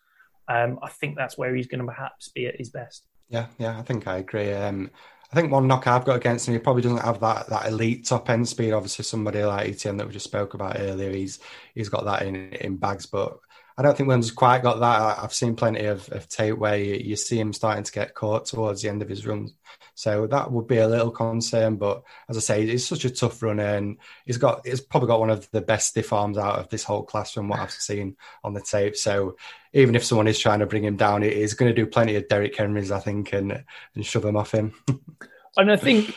um, 0.48 0.78
I 0.82 0.90
think 0.90 1.16
that's 1.16 1.38
where 1.38 1.54
he's 1.54 1.66
going 1.66 1.80
to 1.80 1.86
perhaps 1.86 2.28
be 2.28 2.46
at 2.46 2.56
his 2.56 2.70
best. 2.70 3.04
Yeah, 3.28 3.46
yeah, 3.58 3.78
I 3.78 3.82
think 3.82 4.06
I 4.06 4.18
agree. 4.18 4.52
Um, 4.52 4.90
think 5.36 5.52
one 5.52 5.68
knock 5.68 5.86
I've 5.86 6.04
got 6.04 6.16
against 6.16 6.48
him, 6.48 6.54
he 6.54 6.58
probably 6.58 6.82
doesn't 6.82 7.04
have 7.04 7.20
that 7.20 7.48
that 7.48 7.66
elite 7.66 8.06
top 8.06 8.28
end 8.28 8.48
speed. 8.48 8.72
Obviously, 8.72 9.04
somebody 9.04 9.44
like 9.44 9.68
Etienne 9.68 9.96
that 9.98 10.06
we 10.06 10.12
just 10.12 10.24
spoke 10.24 10.54
about 10.54 10.80
earlier, 10.80 11.12
he's 11.12 11.38
he's 11.74 11.88
got 11.88 12.04
that 12.06 12.22
in 12.22 12.52
in 12.54 12.76
bags, 12.76 13.06
but 13.06 13.38
I 13.78 13.82
don't 13.82 13.94
think 13.94 14.06
Williams 14.06 14.30
quite 14.30 14.62
got 14.62 14.80
that. 14.80 15.18
I've 15.22 15.34
seen 15.34 15.54
plenty 15.54 15.84
of, 15.84 16.10
of 16.10 16.28
tape 16.28 16.56
where 16.56 16.78
you, 16.78 16.94
you, 16.94 17.14
see 17.14 17.38
him 17.38 17.52
starting 17.52 17.84
to 17.84 17.92
get 17.92 18.14
caught 18.14 18.46
towards 18.46 18.80
the 18.80 18.88
end 18.88 19.02
of 19.02 19.08
his 19.10 19.26
run. 19.26 19.50
So 19.94 20.26
that 20.28 20.50
would 20.50 20.66
be 20.66 20.78
a 20.78 20.88
little 20.88 21.10
concern. 21.10 21.76
But 21.76 22.02
as 22.30 22.38
I 22.38 22.40
say, 22.40 22.66
he's 22.66 22.86
such 22.86 23.04
a 23.04 23.10
tough 23.10 23.42
runner 23.42 23.76
and 23.76 23.98
he's 24.24 24.38
got 24.38 24.66
he's 24.66 24.80
probably 24.80 25.08
got 25.08 25.20
one 25.20 25.28
of 25.30 25.50
the 25.50 25.60
best 25.60 25.88
stiff 25.88 26.14
arms 26.14 26.38
out 26.38 26.58
of 26.58 26.70
this 26.70 26.84
whole 26.84 27.02
class 27.02 27.32
from 27.32 27.48
what 27.48 27.60
I've 27.60 27.70
seen 27.70 28.16
on 28.42 28.54
the 28.54 28.62
tape. 28.62 28.96
So 28.96 29.36
even 29.76 29.94
if 29.94 30.04
someone 30.04 30.26
is 30.26 30.38
trying 30.38 30.60
to 30.60 30.66
bring 30.66 30.84
him 30.84 30.96
down, 30.96 31.20
he's 31.20 31.52
going 31.52 31.72
to 31.72 31.74
do 31.74 31.86
plenty 31.86 32.16
of 32.16 32.26
Derrick 32.28 32.56
Henrys, 32.56 32.90
I 32.90 32.98
think, 32.98 33.32
and 33.34 33.62
and 33.94 34.06
shove 34.06 34.24
him 34.24 34.36
off 34.36 34.52
him. 34.52 34.72
and 35.56 35.70
I 35.70 35.76
think 35.76 36.16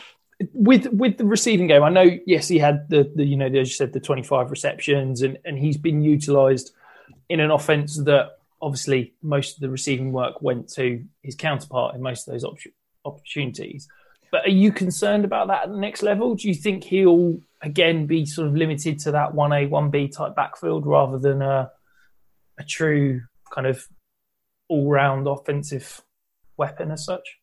with 0.54 0.86
with 0.86 1.18
the 1.18 1.26
receiving 1.26 1.66
game, 1.66 1.82
I 1.82 1.90
know 1.90 2.10
yes, 2.26 2.48
he 2.48 2.58
had 2.58 2.88
the, 2.88 3.12
the 3.14 3.24
you 3.24 3.36
know 3.36 3.46
as 3.46 3.52
you 3.52 3.66
said 3.66 3.92
the 3.92 4.00
twenty 4.00 4.22
five 4.22 4.50
receptions, 4.50 5.20
and 5.20 5.38
and 5.44 5.58
he's 5.58 5.76
been 5.76 6.00
utilised 6.00 6.72
in 7.28 7.38
an 7.38 7.50
offense 7.50 7.96
that 8.04 8.38
obviously 8.62 9.12
most 9.22 9.56
of 9.56 9.60
the 9.60 9.70
receiving 9.70 10.10
work 10.10 10.40
went 10.40 10.68
to 10.70 11.04
his 11.22 11.34
counterpart 11.34 11.94
in 11.94 12.02
most 12.02 12.26
of 12.26 12.32
those 12.32 12.44
op- 12.44 12.58
opportunities. 13.04 13.88
But 14.32 14.46
are 14.46 14.50
you 14.50 14.72
concerned 14.72 15.24
about 15.24 15.48
that 15.48 15.64
at 15.64 15.70
the 15.70 15.78
next 15.78 16.02
level? 16.02 16.34
Do 16.34 16.48
you 16.48 16.54
think 16.54 16.84
he'll 16.84 17.40
again 17.60 18.06
be 18.06 18.24
sort 18.24 18.48
of 18.48 18.56
limited 18.56 19.00
to 19.00 19.12
that 19.12 19.34
one 19.34 19.52
A 19.52 19.66
one 19.66 19.90
B 19.90 20.08
type 20.08 20.34
backfield 20.34 20.86
rather 20.86 21.18
than 21.18 21.42
a 21.42 21.70
a 22.58 22.64
true 22.64 23.22
kind 23.50 23.66
of 23.66 23.86
all 24.68 24.90
round 24.90 25.26
offensive 25.26 26.02
weapon 26.56 26.90
as 26.90 27.04
such? 27.04 27.40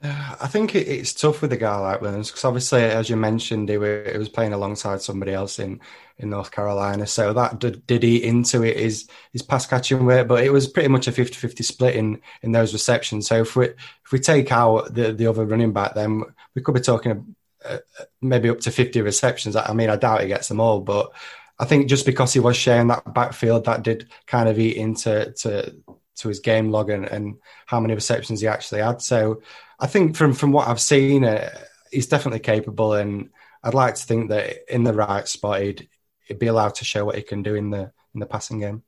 I 0.00 0.46
think 0.46 0.76
it's 0.76 1.12
tough 1.12 1.42
with 1.42 1.52
a 1.52 1.56
guy 1.56 1.76
like 1.76 2.00
Williams 2.00 2.30
because 2.30 2.44
obviously, 2.44 2.82
as 2.82 3.10
you 3.10 3.16
mentioned, 3.16 3.68
he, 3.68 3.78
were, 3.78 4.08
he, 4.08 4.16
was 4.16 4.28
playing 4.28 4.52
alongside 4.52 5.02
somebody 5.02 5.32
else 5.32 5.58
in, 5.58 5.80
in 6.18 6.30
North 6.30 6.52
Carolina. 6.52 7.04
So 7.04 7.32
that 7.32 7.58
did, 7.58 7.84
did 7.84 8.04
eat 8.04 8.22
into 8.22 8.62
it, 8.62 8.76
his, 8.76 9.08
his 9.32 9.42
pass 9.42 9.66
catching 9.66 10.06
weight, 10.06 10.28
but 10.28 10.44
it 10.44 10.52
was 10.52 10.68
pretty 10.68 10.88
much 10.88 11.08
a 11.08 11.12
50 11.12 11.34
50 11.34 11.64
split 11.64 11.96
in, 11.96 12.20
in 12.42 12.52
those 12.52 12.72
receptions. 12.72 13.26
So 13.26 13.40
if 13.40 13.56
we, 13.56 13.66
if 13.66 14.12
we 14.12 14.20
take 14.20 14.52
out 14.52 14.94
the, 14.94 15.12
the 15.12 15.26
other 15.26 15.44
running 15.44 15.72
back, 15.72 15.94
then 15.94 16.22
we 16.54 16.62
could 16.62 16.74
be 16.74 16.80
talking 16.80 17.34
uh, 17.64 17.78
maybe 18.22 18.50
up 18.50 18.60
to 18.60 18.70
50 18.70 19.00
receptions. 19.00 19.56
I 19.56 19.72
mean, 19.72 19.90
I 19.90 19.96
doubt 19.96 20.20
he 20.20 20.28
gets 20.28 20.46
them 20.46 20.60
all, 20.60 20.80
but 20.80 21.10
I 21.58 21.64
think 21.64 21.88
just 21.88 22.06
because 22.06 22.32
he 22.32 22.40
was 22.40 22.56
sharing 22.56 22.88
that 22.88 23.12
backfield, 23.14 23.64
that 23.64 23.82
did 23.82 24.08
kind 24.26 24.48
of 24.48 24.58
eat 24.58 24.76
into 24.76 25.32
to, 25.38 25.74
to 26.16 26.28
his 26.28 26.40
game 26.40 26.70
log 26.70 26.90
and, 26.90 27.04
and 27.06 27.36
how 27.66 27.80
many 27.80 27.94
receptions 27.94 28.40
he 28.40 28.46
actually 28.46 28.80
had. 28.80 29.02
So, 29.02 29.42
I 29.80 29.86
think 29.86 30.16
from 30.16 30.32
from 30.32 30.52
what 30.52 30.68
I've 30.68 30.80
seen, 30.80 31.24
uh, 31.24 31.50
he's 31.90 32.08
definitely 32.08 32.40
capable, 32.40 32.94
and 32.94 33.30
I'd 33.62 33.74
like 33.74 33.94
to 33.94 34.04
think 34.04 34.30
that 34.30 34.72
in 34.72 34.84
the 34.84 34.92
right 34.92 35.26
spot, 35.26 35.62
he'd, 35.62 35.88
he'd 36.26 36.38
be 36.38 36.48
allowed 36.48 36.74
to 36.76 36.84
show 36.84 37.04
what 37.04 37.16
he 37.16 37.22
can 37.22 37.42
do 37.42 37.54
in 37.54 37.70
the 37.70 37.92
in 38.14 38.20
the 38.20 38.26
passing 38.26 38.60
game. 38.60 38.82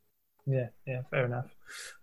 Yeah, 0.47 0.69
yeah, 0.87 1.03
fair 1.11 1.27
enough. 1.27 1.47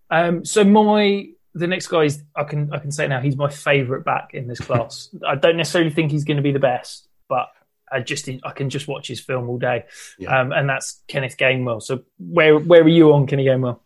Um, 0.10 0.46
so 0.46 0.64
my 0.64 1.30
the 1.54 1.68
next 1.68 1.88
guy 1.88 2.04
is 2.04 2.24
I 2.36 2.44
can 2.44 2.72
I 2.74 2.80
can 2.80 2.92
say 2.92 3.08
now 3.08 3.20
he's 3.20 3.36
my 3.36 3.50
favourite 3.50 4.06
back 4.06 4.34
in 4.34 4.48
this 4.48 4.60
class. 4.60 5.10
I 5.28 5.36
don't 5.36 5.58
necessarily 5.58 5.92
think 5.92 6.12
he's 6.12 6.24
going 6.24 6.38
to 6.38 6.44
be 6.44 6.52
the 6.52 6.60
best, 6.60 7.08
but 7.28 7.50
I 7.92 8.02
just 8.02 8.30
I 8.44 8.52
can 8.52 8.70
just 8.70 8.88
watch 8.88 9.08
his 9.08 9.20
film 9.20 9.50
all 9.50 9.58
day, 9.58 9.86
yeah. 10.18 10.40
um, 10.40 10.52
and 10.52 10.70
that's 10.70 11.02
Kenneth 11.08 11.38
Gainwell. 11.38 11.82
So 11.82 12.04
where 12.18 12.58
where 12.58 12.82
are 12.82 12.88
you 12.88 13.14
on 13.14 13.28
Kenny 13.28 13.46
Gainwell? 13.46 13.80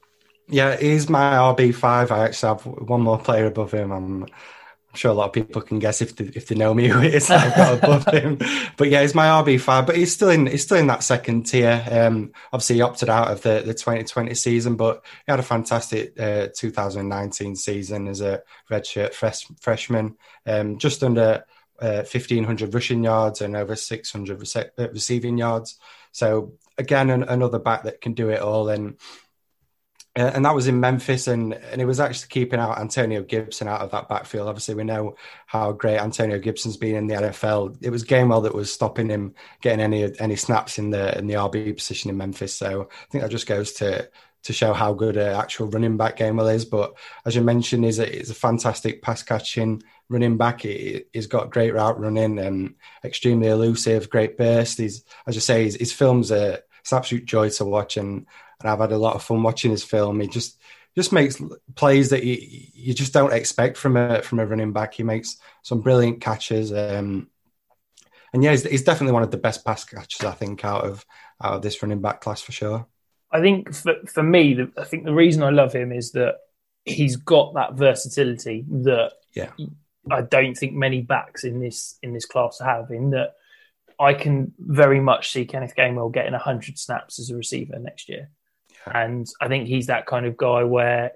Yeah, 0.48 0.76
he's 0.76 1.10
my 1.10 1.34
RB 1.34 1.74
five. 1.74 2.12
I 2.12 2.26
actually 2.26 2.50
have 2.50 2.66
one 2.66 3.02
more 3.02 3.20
player 3.20 3.46
above 3.46 3.72
him. 3.72 3.92
I'm 3.92 4.24
I'm 4.92 4.98
sure 4.98 5.12
a 5.12 5.14
lot 5.14 5.28
of 5.28 5.34
people 5.34 5.62
can 5.62 5.80
guess 5.80 6.02
if 6.02 6.18
they, 6.18 6.26
if 6.26 6.48
they 6.48 6.56
know 6.56 6.74
me 6.74 6.90
who 6.90 7.02
it 7.02 7.16
is 7.16 7.32
I've 7.32 7.56
got 7.56 7.78
above 7.84 8.14
him. 8.14 8.38
But 8.76 8.90
yeah, 8.90 9.02
he's 9.02 9.16
my 9.16 9.28
RB 9.28 9.60
five, 9.62 9.86
but 9.86 9.96
he's 9.96 10.12
still 10.12 10.30
in 10.30 10.48
he's 10.48 10.64
still 10.64 10.78
in 10.78 10.88
that 10.88 11.04
second 11.04 11.44
tier. 11.44 11.82
Um, 11.90 12.34
obviously, 12.52 12.76
he 12.76 12.82
opted 12.82 13.10
out 13.10 13.30
of 13.30 13.42
the, 13.42 13.64
the 13.66 13.74
2020 13.74 14.34
season, 14.34 14.76
but 14.76 15.06
he 15.26 15.32
had 15.32 15.40
a 15.40 15.44
fantastic 15.44 16.20
uh, 16.20 16.50
2019 16.54 17.56
season 17.56 18.10
as 18.10 18.20
a 18.20 18.42
redshirt 18.70 19.14
fresh, 19.14 19.46
freshman. 19.62 20.18
Um, 20.46 20.78
just 20.78 21.04
under 21.04 21.46
uh, 21.82 22.04
1500 22.04 22.74
rushing 22.74 23.04
yards 23.04 23.42
and 23.42 23.56
over 23.56 23.76
600 23.76 24.40
rece- 24.40 24.70
uh, 24.78 24.90
receiving 24.92 25.38
yards. 25.38 25.78
So 26.12 26.54
again, 26.78 27.10
an, 27.10 27.24
another 27.24 27.60
back 27.60 27.84
that 27.84 28.02
can 28.02 28.14
do 28.14 28.30
it 28.30 28.42
all. 28.42 28.70
And 28.70 28.98
uh, 30.14 30.30
and 30.34 30.44
that 30.44 30.54
was 30.54 30.68
in 30.68 30.82
Memphis, 30.82 31.28
and 31.28 31.54
and 31.54 31.82
it 31.82 31.86
was 31.86 32.02
actually 32.02 32.28
keeping 32.28 32.60
out 32.60 32.78
Antonio 32.78 33.24
Gibson 33.24 33.70
out 33.70 33.80
of 33.80 33.92
that 33.92 34.10
backfield. 34.10 34.50
Obviously, 34.50 34.76
we 34.76 34.84
know 34.84 35.16
how 35.46 35.72
great 35.72 36.00
Antonio 36.00 36.38
Gibson's 36.38 36.76
been 36.76 36.96
in 36.96 37.08
the 37.08 37.16
NFL. 37.16 37.78
It 37.82 37.92
was 37.92 38.04
Gainwell 38.04 38.44
that 38.44 38.54
was 38.54 38.74
stopping 38.74 39.08
him 39.08 39.36
getting 39.62 39.80
any 39.80 40.20
any 40.20 40.36
snaps 40.36 40.78
in 40.78 40.90
the 40.90 41.18
in 41.18 41.28
the 41.28 41.36
RB 41.36 41.78
position 41.78 42.10
in 42.10 42.18
Memphis. 42.18 42.54
So 42.54 42.90
I 42.92 43.06
think 43.10 43.22
that 43.22 43.32
just 43.32 43.48
goes 43.48 43.72
to 43.74 44.10
to 44.44 44.54
show 44.54 44.74
how 44.74 44.94
good 44.94 45.16
an 45.16 45.34
actual 45.34 45.68
running 45.68 45.96
back 45.96 46.18
Gainwell 46.18 46.54
is. 46.54 46.66
But 46.66 46.94
as 47.26 47.34
you 47.34 47.42
mentioned, 47.42 47.86
is 47.86 48.00
a, 48.00 48.06
he's 48.06 48.30
a 48.30 48.36
fantastic 48.36 49.02
pass 49.02 49.24
catching 49.24 49.82
running 50.12 50.38
back. 50.38 50.62
He, 50.62 51.06
has 51.16 51.28
got 51.28 51.50
great 51.50 51.74
route 51.74 52.00
running 52.00 52.38
and 52.38 52.76
extremely 53.04 53.48
elusive, 53.48 54.10
great 54.10 54.38
burst. 54.38 54.78
He's 54.78 55.04
as 55.26 55.36
you 55.36 55.42
say, 55.42 55.64
his, 55.64 55.76
his 55.76 55.94
films 55.94 56.32
are 56.32 56.60
it's 56.82 56.94
absolute 56.94 57.26
joy 57.26 57.50
to 57.50 57.66
watch 57.66 57.98
and 57.98 58.26
and 58.60 58.70
I've 58.70 58.80
had 58.80 58.92
a 58.92 58.98
lot 58.98 59.16
of 59.16 59.24
fun 59.24 59.42
watching 59.42 59.72
his 59.72 59.84
film. 59.84 60.20
He 60.20 60.28
just 60.28 60.60
just 60.96 61.14
makes 61.14 61.42
plays 61.76 62.10
that 62.10 62.24
you 62.24 62.38
you 62.74 62.94
just 62.94 63.14
don't 63.14 63.34
expect 63.34 63.78
from 63.78 63.98
a 63.98 64.22
from 64.22 64.40
a 64.40 64.46
running 64.46 64.74
back. 64.74 64.94
He 64.94 65.04
makes 65.04 65.38
some 65.62 65.82
brilliant 65.82 66.22
catches. 66.22 66.72
Um, 66.72 67.30
and 68.34 68.44
yeah, 68.44 68.52
he's, 68.52 68.64
he's, 68.64 68.84
definitely 68.84 69.12
one 69.12 69.24
of 69.24 69.32
the 69.32 69.38
best 69.38 69.66
pass 69.66 69.84
catchers 69.84 70.24
I 70.24 70.32
think 70.32 70.64
out 70.64 70.86
of 70.86 71.06
out 71.44 71.56
of 71.56 71.62
this 71.62 71.82
running 71.82 72.02
back 72.02 72.22
class 72.22 72.42
for 72.42 72.52
sure. 72.52 72.88
I 73.32 73.42
think 73.42 73.74
for 73.74 73.96
for 74.08 74.24
me, 74.24 74.54
the, 74.54 74.72
I 74.78 74.84
think 74.84 75.06
the 75.06 75.14
reason 75.14 75.44
I 75.44 75.50
love 75.50 75.74
him 75.74 75.92
is 75.92 76.12
that 76.12 76.36
he's 76.86 77.16
got 77.16 77.54
that 77.54 77.74
versatility 77.74 78.66
that 78.70 79.14
yeah. 79.34 79.52
I 80.10 80.22
don't 80.22 80.56
think 80.56 80.74
many 80.74 81.02
backs 81.02 81.44
in 81.44 81.60
this 81.60 81.98
in 82.02 82.14
this 82.14 82.26
class 82.26 82.60
have. 82.60 82.90
In 82.92 83.12
that, 83.12 83.34
I 84.00 84.14
can 84.14 84.54
very 84.58 85.00
much 85.00 85.32
see 85.32 85.46
Kenneth 85.46 85.76
Gainwell 85.78 86.14
getting 86.14 86.34
hundred 86.34 86.80
snaps 86.80 87.20
as 87.20 87.30
a 87.30 87.36
receiver 87.36 87.78
next 87.78 88.10
year. 88.10 88.30
And 88.86 89.28
I 89.40 89.48
think 89.48 89.68
he's 89.68 89.88
that 89.88 90.08
kind 90.08 90.26
of 90.26 90.38
guy 90.38 90.64
where 90.64 91.12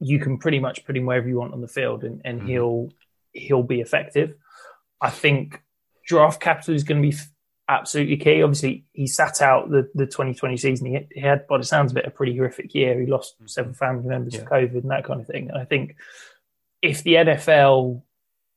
you 0.00 0.18
can 0.18 0.38
pretty 0.38 0.58
much 0.58 0.84
put 0.84 0.96
him 0.96 1.06
wherever 1.06 1.28
you 1.28 1.38
want 1.38 1.52
on 1.52 1.60
the 1.60 1.68
field 1.68 2.02
and, 2.02 2.20
and 2.24 2.40
mm-hmm. 2.40 2.48
he'll 2.48 2.88
he'll 3.32 3.62
be 3.62 3.80
effective. 3.80 4.34
I 5.00 5.10
think 5.10 5.62
draft 6.06 6.40
capital 6.40 6.74
is 6.74 6.84
going 6.84 7.02
to 7.02 7.08
be 7.08 7.16
absolutely 7.68 8.16
key. 8.16 8.42
Obviously, 8.42 8.84
he 8.92 9.06
sat 9.06 9.42
out 9.42 9.70
the, 9.70 9.88
the 9.94 10.06
2020 10.06 10.56
season. 10.56 10.86
He, 10.86 11.06
he 11.12 11.20
had, 11.20 11.46
by 11.46 11.58
the 11.58 11.64
sounds 11.64 11.92
of 11.92 11.96
it, 11.96 12.06
a 12.06 12.10
pretty 12.10 12.36
horrific 12.36 12.74
year. 12.74 13.00
He 13.00 13.06
lost 13.06 13.36
mm-hmm. 13.36 13.46
several 13.46 13.74
family 13.74 14.08
members 14.08 14.34
yeah. 14.34 14.40
to 14.40 14.46
COVID 14.46 14.82
and 14.82 14.90
that 14.90 15.04
kind 15.04 15.20
of 15.20 15.26
thing. 15.26 15.50
And 15.50 15.58
I 15.58 15.64
think 15.64 15.96
if 16.82 17.02
the 17.02 17.14
NFL 17.14 18.02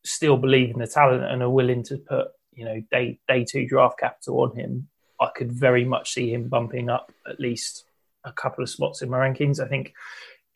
still 0.08 0.38
believe 0.38 0.72
in 0.72 0.80
the 0.80 0.88
talent 0.88 1.24
and 1.24 1.42
are 1.42 1.50
willing 1.50 1.84
to 1.84 1.98
put, 1.98 2.28
you 2.54 2.66
know, 2.66 2.82
day 2.92 3.20
day 3.28 3.44
two 3.44 3.68
draft 3.68 4.00
capital 4.00 4.42
on 4.42 4.56
him, 4.56 4.88
I 5.20 5.30
could 5.36 5.52
very 5.52 5.86
much 5.86 6.14
see 6.14 6.32
him 6.32 6.50
bumping 6.50 6.90
up 6.90 7.12
at 7.28 7.40
least 7.40 7.86
a 8.24 8.32
couple 8.32 8.64
of 8.64 8.70
spots 8.70 9.02
in 9.02 9.10
my 9.10 9.18
rankings. 9.18 9.64
I 9.64 9.68
think 9.68 9.94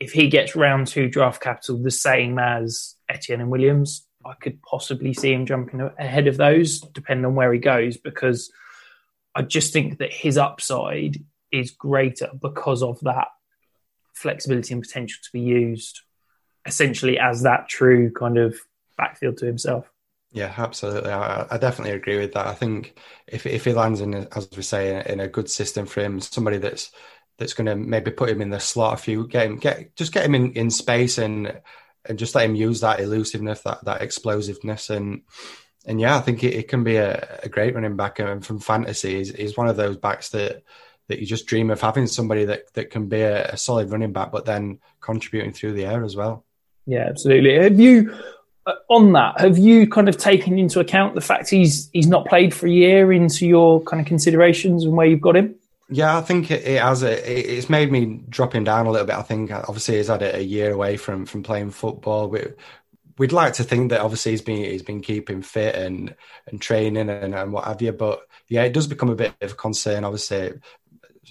if 0.00 0.12
he 0.12 0.28
gets 0.28 0.56
round 0.56 0.86
two 0.88 1.08
draft 1.08 1.40
capital 1.40 1.78
the 1.78 1.90
same 1.90 2.38
as 2.38 2.96
Etienne 3.08 3.40
and 3.40 3.50
Williams, 3.50 4.06
I 4.24 4.34
could 4.34 4.62
possibly 4.62 5.14
see 5.14 5.32
him 5.32 5.46
jumping 5.46 5.80
ahead 5.98 6.26
of 6.26 6.36
those, 6.36 6.80
depending 6.80 7.24
on 7.24 7.34
where 7.34 7.52
he 7.52 7.58
goes, 7.58 7.96
because 7.96 8.52
I 9.34 9.42
just 9.42 9.72
think 9.72 9.98
that 9.98 10.12
his 10.12 10.38
upside 10.38 11.24
is 11.50 11.70
greater 11.70 12.30
because 12.40 12.82
of 12.82 13.00
that 13.00 13.28
flexibility 14.14 14.74
and 14.74 14.82
potential 14.82 15.18
to 15.22 15.30
be 15.32 15.40
used 15.40 16.00
essentially 16.66 17.18
as 17.18 17.42
that 17.42 17.68
true 17.68 18.10
kind 18.12 18.38
of 18.38 18.56
backfield 18.96 19.38
to 19.38 19.46
himself. 19.46 19.90
Yeah, 20.32 20.52
absolutely. 20.56 21.10
I, 21.10 21.46
I, 21.50 21.58
definitely 21.58 21.94
agree 21.94 22.18
with 22.18 22.32
that. 22.32 22.46
I 22.46 22.54
think 22.54 22.98
if 23.26 23.44
if 23.44 23.66
he 23.66 23.74
lands 23.74 24.00
in, 24.00 24.14
as 24.14 24.48
we 24.56 24.62
say, 24.62 25.04
in 25.06 25.20
a 25.20 25.28
good 25.28 25.50
system 25.50 25.84
for 25.84 26.00
him, 26.00 26.20
somebody 26.20 26.56
that's 26.56 26.90
that's 27.38 27.52
going 27.52 27.66
to 27.66 27.76
maybe 27.76 28.10
put 28.10 28.30
him 28.30 28.40
in 28.40 28.48
the 28.48 28.58
slot 28.58 28.94
a 28.94 28.96
few, 28.96 29.26
get 29.28 29.46
him, 29.46 29.58
get 29.58 29.94
just 29.94 30.12
get 30.12 30.24
him 30.24 30.34
in, 30.34 30.52
in 30.52 30.70
space 30.70 31.18
and 31.18 31.60
and 32.06 32.18
just 32.18 32.34
let 32.34 32.46
him 32.46 32.54
use 32.54 32.80
that 32.80 33.00
elusiveness, 33.00 33.60
that 33.62 33.84
that 33.84 34.00
explosiveness, 34.00 34.88
and 34.88 35.22
and 35.86 36.00
yeah, 36.00 36.16
I 36.16 36.20
think 36.20 36.42
it, 36.44 36.54
it 36.54 36.68
can 36.68 36.82
be 36.82 36.96
a, 36.96 37.40
a, 37.42 37.48
great 37.48 37.74
running 37.74 37.96
back. 37.96 38.18
And 38.18 38.44
from 38.44 38.60
fantasy, 38.60 39.16
he's, 39.16 39.34
he's 39.34 39.56
one 39.56 39.68
of 39.68 39.76
those 39.76 39.96
backs 39.96 40.30
that 40.30 40.62
that 41.08 41.18
you 41.18 41.26
just 41.26 41.46
dream 41.46 41.70
of 41.70 41.80
having 41.80 42.06
somebody 42.06 42.46
that 42.46 42.72
that 42.74 42.90
can 42.90 43.08
be 43.08 43.20
a, 43.20 43.48
a 43.48 43.56
solid 43.56 43.90
running 43.90 44.12
back, 44.12 44.32
but 44.32 44.46
then 44.46 44.78
contributing 45.00 45.52
through 45.52 45.72
the 45.74 45.84
air 45.84 46.04
as 46.04 46.16
well. 46.16 46.44
Yeah, 46.86 47.06
absolutely. 47.08 47.62
Have 47.62 47.78
you? 47.78 48.14
Uh, 48.64 48.74
on 48.88 49.12
that, 49.12 49.40
have 49.40 49.58
you 49.58 49.88
kind 49.88 50.08
of 50.08 50.16
taken 50.16 50.58
into 50.58 50.78
account 50.78 51.14
the 51.14 51.20
fact 51.20 51.50
he's 51.50 51.90
he's 51.92 52.06
not 52.06 52.26
played 52.26 52.54
for 52.54 52.66
a 52.66 52.70
year 52.70 53.12
into 53.12 53.46
your 53.46 53.82
kind 53.82 54.00
of 54.00 54.06
considerations 54.06 54.84
and 54.84 54.96
where 54.96 55.06
you've 55.06 55.20
got 55.20 55.36
him? 55.36 55.54
Yeah, 55.88 56.16
I 56.16 56.22
think 56.22 56.50
it, 56.50 56.64
it 56.64 56.80
has. 56.80 57.02
A, 57.02 57.58
it's 57.58 57.68
made 57.68 57.90
me 57.90 58.22
drop 58.28 58.54
him 58.54 58.64
down 58.64 58.86
a 58.86 58.90
little 58.90 59.06
bit. 59.06 59.16
I 59.16 59.22
think 59.22 59.50
obviously 59.50 59.96
he's 59.96 60.06
had 60.06 60.22
a 60.22 60.42
year 60.42 60.72
away 60.72 60.96
from 60.96 61.26
from 61.26 61.42
playing 61.42 61.70
football. 61.70 62.28
We, 62.28 62.44
we'd 63.18 63.32
like 63.32 63.54
to 63.54 63.64
think 63.64 63.90
that 63.90 64.00
obviously 64.00 64.32
he's 64.32 64.42
been 64.42 64.64
he's 64.64 64.82
been 64.82 65.02
keeping 65.02 65.42
fit 65.42 65.74
and 65.74 66.14
and 66.46 66.62
training 66.62 67.10
and, 67.10 67.34
and 67.34 67.52
what 67.52 67.64
have 67.64 67.82
you. 67.82 67.92
But 67.92 68.20
yeah, 68.48 68.62
it 68.62 68.72
does 68.72 68.86
become 68.86 69.10
a 69.10 69.16
bit 69.16 69.34
of 69.40 69.52
a 69.52 69.56
concern. 69.56 70.04
Obviously, 70.04 70.52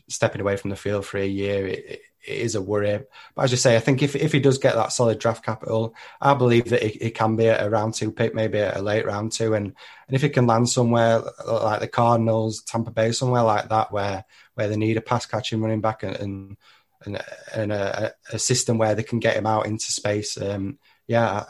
stepping 0.10 0.42
away 0.42 0.58
from 0.58 0.70
the 0.70 0.76
field 0.76 1.06
for 1.06 1.18
a 1.18 1.26
year, 1.26 1.66
it, 1.68 1.86
it 1.88 2.02
is 2.28 2.56
a 2.56 2.62
worry. 2.62 3.04
But 3.36 3.44
as 3.44 3.52
you 3.52 3.58
say, 3.58 3.76
I 3.76 3.80
think 3.80 4.04
if 4.04 4.16
if 4.16 4.32
he 4.32 4.40
does 4.40 4.58
get 4.58 4.76
that 4.76 4.92
solid 4.92 5.20
draft 5.20 5.44
capital, 5.44 5.96
I 6.20 6.34
believe 6.34 6.66
that 6.70 6.84
it, 6.84 7.16
can 7.16 7.36
be 7.36 7.48
a 7.48 7.70
round 7.70 7.94
two 7.94 8.12
pick, 8.12 8.34
maybe 8.34 8.60
a 8.60 8.82
late 8.82 9.06
round 9.06 9.32
two, 9.32 9.54
and 9.54 9.68
and 9.68 10.16
if 10.16 10.22
he 10.22 10.30
can 10.30 10.48
land 10.48 10.70
somewhere 10.70 11.22
like 11.46 11.80
the 11.80 11.88
Cardinals, 11.88 12.62
Tampa 12.64 12.92
Bay, 12.92 13.12
somewhere 13.12 13.44
like 13.44 13.70
that, 13.70 13.92
where 13.92 14.26
where 14.56 14.68
they 14.68 14.78
need 14.78 14.98
a 14.98 15.02
pass 15.02 15.26
catching 15.26 15.62
running 15.62 15.82
back 15.82 16.04
and 16.04 16.16
and, 16.18 16.58
and, 17.06 17.24
and 17.54 17.72
a, 17.72 18.14
a, 18.32 18.38
system 18.38 18.78
where 18.78 18.94
they 18.94 19.04
can 19.04 19.20
get 19.20 19.36
him 19.36 19.48
out 19.48 19.66
into 19.66 19.92
space. 19.92 20.40
Um, 20.40 20.78
yeah, 21.08 21.46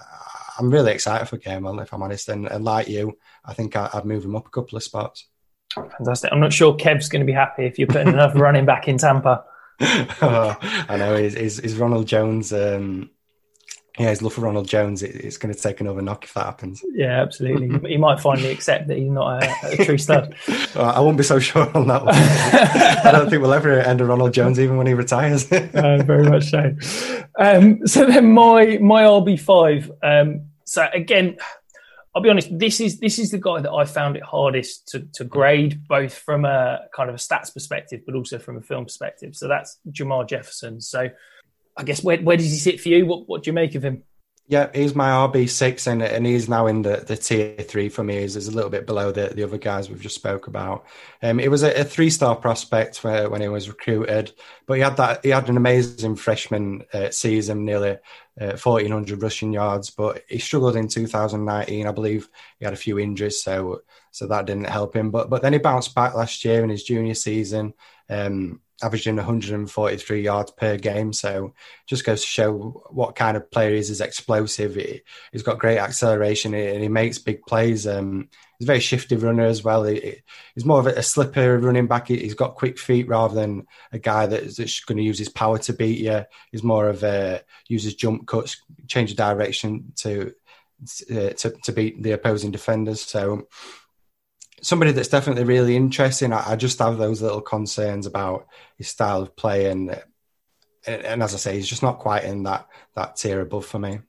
I'm 0.58 0.72
really 0.72 0.94
excited 0.94 1.28
for 1.28 1.38
Gainwell, 1.38 1.82
if 1.82 1.94
I'm 1.94 2.04
honest. 2.04 2.30
And, 2.30 2.48
and 2.48 2.64
like 2.64 2.88
you, 2.88 3.18
I 3.44 3.54
think 3.54 3.76
I, 3.76 3.90
would 3.94 4.06
move 4.06 4.24
him 4.24 4.36
up 4.36 4.48
a 4.48 4.50
couple 4.50 4.78
of 4.78 4.84
spots. 4.84 5.28
Fantastic. 5.74 6.32
I'm 6.32 6.40
not 6.40 6.54
sure 6.54 6.76
Kev's 6.76 7.10
going 7.10 7.22
to 7.22 7.26
be 7.26 7.32
happy 7.32 7.66
if 7.66 7.80
you're 7.80 7.88
putting 7.88 8.10
another 8.14 8.40
running 8.42 8.66
back 8.66 8.88
in 8.88 8.98
Tampa. 8.98 9.44
Oh, 9.80 10.58
I 10.90 10.98
know. 10.98 11.16
Is, 11.16 11.36
is, 11.36 11.60
is 11.60 11.78
Ronald 11.78 12.08
Jones 12.08 12.52
um, 12.52 13.10
yeah, 14.00 14.10
his 14.10 14.22
love 14.22 14.34
for 14.34 14.42
Ronald 14.42 14.68
Jones, 14.68 15.04
it, 15.04 15.16
it's 15.16 15.38
going 15.38 15.54
to 15.54 15.60
take 15.60 15.82
another 15.82 16.02
knock 16.02 16.24
if 16.24 16.34
that 16.34 16.46
happens. 16.46 16.84
Yeah, 16.94 17.22
absolutely. 17.22 17.90
he 17.90 17.98
might 17.98 18.20
finally 18.22 18.50
accept 18.50 18.88
that 18.88 18.98
he's 18.98 19.12
not 19.12 19.44
a, 19.44 19.54
a 19.74 19.86
true 19.86 19.98
stud. 19.98 20.34
I 20.76 21.00
won't 21.02 21.18
be 21.18 21.24
so 21.24 21.40
sure 21.40 21.70
on 21.78 21.88
that 21.88 22.06
one. 22.06 22.16
I 22.16 23.12
don't 23.12 23.30
think 23.30 23.42
we'll 23.42 23.54
ever 23.54 23.80
end 23.80 24.00
a 24.00 24.06
Ronald 24.06 24.34
Jones 24.34 24.60
even 24.60 24.78
when 24.78 24.88
he 24.88 24.94
retires. 24.94 25.52
uh, 25.52 26.02
very 26.06 26.28
much 26.30 26.46
so. 26.46 26.74
Um, 27.38 27.86
so 27.86 28.06
then 28.06 28.32
my 28.32 28.78
my 28.82 29.04
RB 29.04 29.40
five. 29.40 29.92
Um, 30.02 30.48
so 30.66 30.88
again, 30.94 31.38
I'll 32.13 32.21
be 32.21 32.30
honest. 32.30 32.50
This 32.58 32.82
is 32.82 33.00
this 33.00 33.19
is 33.19 33.32
the 33.32 33.38
guy 33.38 33.62
that 33.62 33.71
I 33.71 33.86
found 33.86 34.17
it 34.17 34.24
hardest 34.24 34.89
to, 34.89 35.08
to 35.13 35.24
grade, 35.24 35.88
both 35.88 36.13
from 36.13 36.43
a 36.43 36.82
kind 36.93 37.10
of 37.10 37.15
a 37.15 37.19
stats 37.19 37.54
perspective, 37.54 38.02
but 38.06 38.15
also 38.15 38.38
from 38.38 38.58
a 38.58 38.62
film 38.62 38.84
perspective. 38.84 39.36
So 39.36 39.47
that's 39.47 39.80
Jermar 39.89 40.28
Jefferson. 40.28 40.82
So 40.82 41.10
I 41.78 41.84
guess 41.84 42.04
where 42.04 42.17
where 42.17 42.36
does 42.36 42.52
he 42.52 42.58
sit 42.58 42.82
for 42.82 42.89
you? 42.89 43.06
What 43.06 43.30
what 43.30 43.43
do 43.43 43.50
you 43.50 43.54
make 43.54 43.76
of 43.76 43.84
him? 43.84 44.04
Yeah, 44.52 44.70
he's 44.74 44.96
my 44.96 45.12
RB 45.12 45.48
six, 45.48 45.88
and 45.88 46.04
and 46.04 46.26
he's 46.26 46.50
now 46.50 46.68
in 46.68 46.82
the, 46.82 46.98
the 46.98 47.16
tier 47.16 47.56
three 47.56 47.88
for 47.88 48.04
me. 48.04 48.20
He's, 48.20 48.34
he's 48.34 48.50
a 48.50 48.52
little 48.52 48.70
bit 48.70 48.86
below 48.86 49.10
the, 49.10 49.28
the 49.30 49.44
other 49.46 49.58
guys 49.58 49.90
we've 49.90 50.02
just 50.02 50.16
spoke 50.16 50.48
about. 50.48 50.86
Um, 51.24 51.40
it 51.40 51.50
was 51.50 51.64
a, 51.64 51.74
a 51.80 51.86
three 51.86 52.10
star 52.10 52.36
prospect 52.36 53.02
when, 53.02 53.32
when 53.32 53.40
he 53.40 53.48
was 53.48 53.70
recruited, 53.70 54.34
but 54.66 54.74
he 54.74 54.82
had 54.82 54.98
that 54.98 55.24
he 55.24 55.30
had 55.30 55.48
an 55.48 55.56
amazing 55.56 56.18
freshman 56.18 56.84
uh, 56.94 57.12
season, 57.12 57.64
nearly 57.64 57.98
uh, 58.42 58.58
fourteen 58.58 58.92
hundred 58.92 59.24
rushing 59.24 59.54
yards. 59.54 59.90
But 59.90 60.26
he 60.28 60.40
struggled 60.40 60.76
in 60.76 60.90
2019. 60.90 61.88
I 61.88 61.92
believe 61.94 62.28
he 62.60 62.66
had 62.66 62.74
a 62.74 62.78
few 62.78 63.00
injuries, 63.00 63.42
so 63.42 63.84
so 64.12 64.28
that 64.28 64.48
didn't 64.48 64.68
help 64.68 64.98
him. 64.98 65.12
But 65.12 65.30
but 65.30 65.42
then 65.44 65.54
he 65.54 65.60
bounced 65.60 65.96
back 65.96 66.14
last 66.14 66.44
year 66.44 66.62
in 66.62 66.70
his 66.70 66.84
junior 66.84 67.16
season. 67.16 67.74
Um, 68.10 68.60
averaging 68.84 69.15
143 69.15 70.22
yards 70.22 70.52
per 70.52 70.78
game. 70.78 71.13
So 71.13 71.54
just 71.88 72.06
goes 72.06 72.22
to 72.22 72.28
show 72.28 72.84
what 72.89 73.15
kind 73.15 73.38
of 73.38 73.50
player 73.52 73.72
he 73.72 73.78
is. 73.78 73.89
He's 73.89 74.02
explosive. 74.02 74.76
He, 74.76 75.02
has 75.34 75.44
got 75.44 75.60
great 75.60 75.78
acceleration 75.78 76.54
and 76.54 76.82
he 76.82 76.89
makes 76.89 77.17
big 77.17 77.44
plays. 77.44 77.88
Um, 77.88 78.30
he's 78.58 78.65
a 78.65 78.67
very 78.67 78.80
shifty 78.80 79.15
runner 79.15 79.46
as 79.46 79.63
well. 79.63 79.84
He, 79.84 80.22
he's 80.56 80.65
more 80.65 80.80
of 80.80 80.88
a, 80.88 81.04
slipper 81.04 81.60
running 81.60 81.88
back. 81.88 82.08
He, 82.08 82.24
has 82.24 82.34
got 82.34 82.56
quick 82.56 82.78
feet 82.78 83.08
rather 83.08 83.36
than 83.36 83.67
a 83.91 84.00
guy 84.00 84.26
that's, 84.26 84.58
that's 84.58 84.80
going 84.82 84.98
to 84.98 85.04
use 85.04 85.20
his 85.20 85.30
power 85.30 85.58
to 85.60 85.74
beat 85.74 86.00
you. 86.00 86.24
He's 86.52 86.63
more 86.63 86.89
of 86.89 87.04
a 87.04 87.41
uses 87.67 87.96
jump 87.96 88.28
cuts, 88.28 88.62
change 88.88 89.12
of 89.12 89.17
direction 89.17 89.94
to 89.98 90.34
uh, 91.12 91.30
to, 91.30 91.54
to 91.63 91.72
beat 91.72 92.02
the 92.02 92.13
opposing 92.13 92.50
defenders. 92.50 93.02
So 93.02 93.48
somebody 94.62 94.91
that's 94.91 95.08
definitely 95.08 95.43
really 95.43 95.76
interesting. 95.76 96.34
I, 96.34 96.52
I, 96.52 96.56
just 96.56 96.80
have 96.80 96.97
those 96.97 97.21
little 97.21 97.41
concerns 97.41 98.06
about 98.06 98.47
his 98.78 98.88
style 98.88 99.21
of 99.21 99.36
play, 99.36 99.69
and, 99.69 99.89
and, 100.86 101.02
and 101.04 101.24
as 101.24 101.34
I 101.34 101.38
say, 101.38 101.56
he's 101.56 101.67
just 101.67 101.84
not 101.84 102.00
quite 102.00 102.24
in 102.24 102.43
that 102.43 102.67
that 102.95 103.15
tier 103.15 103.41
above 103.41 103.65
for 103.65 103.80
me. 103.80 104.00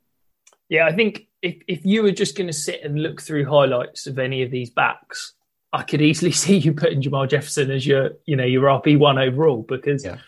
Yeah, 0.69 0.87
I 0.87 0.93
think 0.93 1.27
if 1.43 1.57
if 1.69 1.85
you 1.85 2.03
were 2.03 2.13
just 2.13 2.37
going 2.37 2.47
to 2.47 2.53
sit 2.53 2.83
and 2.83 3.03
look 3.03 3.21
through 3.21 3.47
highlights 3.47 4.07
of 4.07 4.19
any 4.19 4.43
of 4.43 4.51
these 4.51 4.71
backs, 4.71 5.35
I 5.73 5.83
could 5.83 6.03
easily 6.03 6.33
see 6.33 6.59
you 6.59 6.73
putting 6.73 7.03
Jermar 7.03 7.29
Jefferson 7.29 7.71
as 7.71 7.87
your, 7.87 8.13
you 8.27 8.37
know, 8.37 8.45
your 8.45 8.65
RB 8.65 8.99
one 8.99 9.19
overall 9.19 9.63
because 9.63 10.05
yeah. 10.05 10.19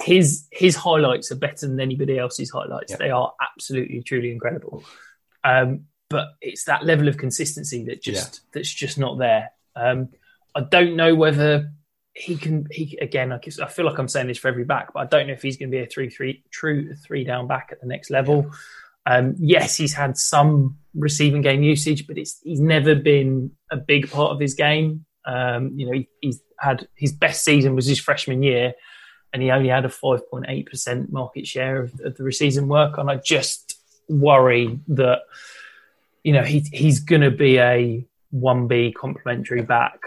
his 0.00 0.46
his 0.50 0.76
highlights 0.76 1.32
are 1.32 1.36
better 1.36 1.66
than 1.66 1.80
anybody 1.80 2.18
else's 2.18 2.50
highlights. 2.50 2.92
Yeah. 2.92 2.96
They 2.98 3.10
are 3.10 3.32
absolutely 3.40 4.02
truly 4.02 4.30
incredible. 4.30 4.84
Um, 5.42 5.86
but 6.08 6.28
it's 6.40 6.64
that 6.64 6.84
level 6.84 7.08
of 7.08 7.16
consistency 7.16 7.84
that 7.84 8.02
just 8.02 8.34
yeah. 8.34 8.40
that's 8.52 8.72
just 8.72 8.98
not 8.98 9.18
there. 9.18 9.50
Um, 9.76 10.08
I 10.54 10.60
don't 10.62 10.96
know 10.96 11.14
whether 11.14 11.70
he 12.14 12.36
can. 12.36 12.66
He 12.70 12.98
again, 13.00 13.32
I, 13.32 13.38
guess, 13.38 13.58
I 13.58 13.66
feel 13.66 13.86
like 13.86 13.98
I'm 13.98 14.08
saying 14.08 14.26
this 14.26 14.38
for 14.38 14.48
every 14.48 14.64
back, 14.64 14.92
but 14.92 15.00
I 15.00 15.06
don't 15.06 15.26
know 15.26 15.32
if 15.32 15.42
he's 15.42 15.56
going 15.56 15.70
to 15.70 15.76
be 15.76 15.82
a 15.82 15.86
three 15.86 16.10
three 16.10 16.42
true 16.50 16.94
three 16.94 17.24
down 17.24 17.46
back 17.46 17.68
at 17.72 17.80
the 17.80 17.86
next 17.86 18.10
level. 18.10 18.50
Um, 19.06 19.34
yes, 19.38 19.76
he's 19.76 19.94
had 19.94 20.16
some 20.16 20.76
receiving 20.94 21.42
game 21.42 21.62
usage, 21.62 22.06
but 22.06 22.18
it's 22.18 22.40
he's 22.42 22.60
never 22.60 22.94
been 22.94 23.52
a 23.70 23.76
big 23.76 24.10
part 24.10 24.32
of 24.32 24.40
his 24.40 24.54
game. 24.54 25.04
Um, 25.24 25.72
you 25.76 25.86
know, 25.86 25.92
he, 25.92 26.08
he's 26.20 26.40
had 26.58 26.88
his 26.94 27.12
best 27.12 27.44
season 27.44 27.74
was 27.74 27.86
his 27.86 28.00
freshman 28.00 28.42
year, 28.42 28.74
and 29.32 29.42
he 29.42 29.50
only 29.50 29.68
had 29.68 29.84
a 29.84 29.88
5.8 29.88 30.66
percent 30.66 31.12
market 31.12 31.46
share 31.46 31.82
of, 31.82 32.00
of 32.04 32.16
the 32.16 32.24
receiving 32.24 32.68
work. 32.68 32.98
And 32.98 33.10
I 33.10 33.16
just 33.16 33.78
worry 34.08 34.78
that 34.88 35.20
you 36.24 36.32
know 36.32 36.42
he 36.42 36.60
he's 36.72 37.00
going 37.00 37.22
to 37.22 37.30
be 37.30 37.58
a 37.58 38.06
one 38.30 38.68
B 38.68 38.92
complementary 38.92 39.62
back 39.62 39.98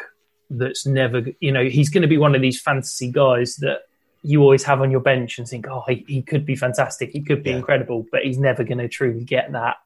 that's 0.49 0.85
never 0.85 1.23
you 1.39 1.51
know 1.51 1.63
he's 1.63 1.89
going 1.89 2.03
to 2.03 2.07
be 2.07 2.17
one 2.17 2.35
of 2.35 2.41
these 2.41 2.61
fantasy 2.61 3.11
guys 3.11 3.55
that 3.57 3.81
you 4.23 4.41
always 4.41 4.63
have 4.63 4.81
on 4.81 4.89
your 4.89 5.01
bench 5.01 5.37
and 5.37 5.47
think, 5.47 5.67
oh, 5.67 5.83
he, 5.87 6.05
he 6.07 6.21
could 6.21 6.45
be 6.45 6.55
fantastic, 6.55 7.11
he 7.11 7.21
could 7.21 7.43
be 7.43 7.49
yeah. 7.49 7.57
incredible, 7.57 8.05
but 8.09 8.23
he's 8.23 8.37
never 8.37 8.63
going 8.63 8.77
to 8.77 8.87
truly 8.87 9.23
get 9.23 9.51
that 9.51 9.77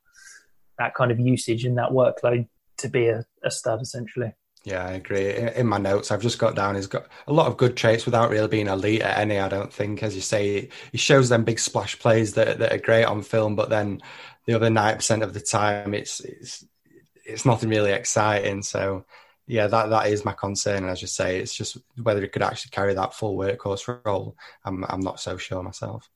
that 0.77 0.93
kind 0.93 1.09
of 1.09 1.19
usage 1.19 1.65
and 1.65 1.79
that 1.79 1.89
workload 1.89 2.47
to 2.77 2.87
be 2.87 3.07
a, 3.07 3.25
a 3.43 3.49
stud 3.49 3.81
essentially. 3.81 4.33
Yeah, 4.63 4.85
I 4.85 4.91
agree. 4.91 5.33
In 5.55 5.65
my 5.65 5.77
notes, 5.77 6.11
I've 6.11 6.21
just 6.21 6.39
got 6.39 6.55
down. 6.55 6.75
He's 6.75 6.87
got 6.87 7.07
a 7.25 7.33
lot 7.33 7.47
of 7.47 7.57
good 7.57 7.77
traits 7.77 8.05
without 8.05 8.29
really 8.29 8.49
being 8.49 8.67
elite 8.67 9.01
at 9.01 9.17
any. 9.17 9.39
I 9.39 9.47
don't 9.47 9.71
think, 9.71 10.03
as 10.03 10.13
you 10.13 10.21
say, 10.21 10.69
he 10.91 10.97
shows 10.97 11.29
them 11.29 11.45
big 11.45 11.59
splash 11.59 11.97
plays 11.97 12.33
that 12.33 12.59
that 12.59 12.73
are 12.73 12.77
great 12.77 13.05
on 13.05 13.23
film, 13.23 13.55
but 13.55 13.69
then 13.69 14.01
the 14.45 14.53
other 14.53 14.69
ninety 14.69 14.97
percent 14.97 15.23
of 15.23 15.33
the 15.33 15.39
time, 15.39 15.93
it's 15.93 16.19
it's 16.19 16.65
it's 17.27 17.45
nothing 17.45 17.69
really 17.69 17.91
exciting. 17.91 18.63
So 18.63 19.05
yeah, 19.45 19.67
that 19.67 19.89
that 19.89 20.07
is 20.07 20.25
my 20.25 20.33
concern. 20.33 20.83
And 20.83 20.89
as 20.89 21.01
you 21.01 21.07
say, 21.07 21.39
it's 21.39 21.53
just 21.53 21.77
whether 22.01 22.21
he 22.21 22.27
could 22.27 22.41
actually 22.41 22.71
carry 22.71 22.93
that 22.93 23.13
full 23.13 23.37
workhorse 23.37 23.99
role. 24.05 24.35
I'm 24.65 24.83
I'm 24.89 25.01
not 25.01 25.19
so 25.19 25.37
sure 25.37 25.63
myself. 25.63 26.09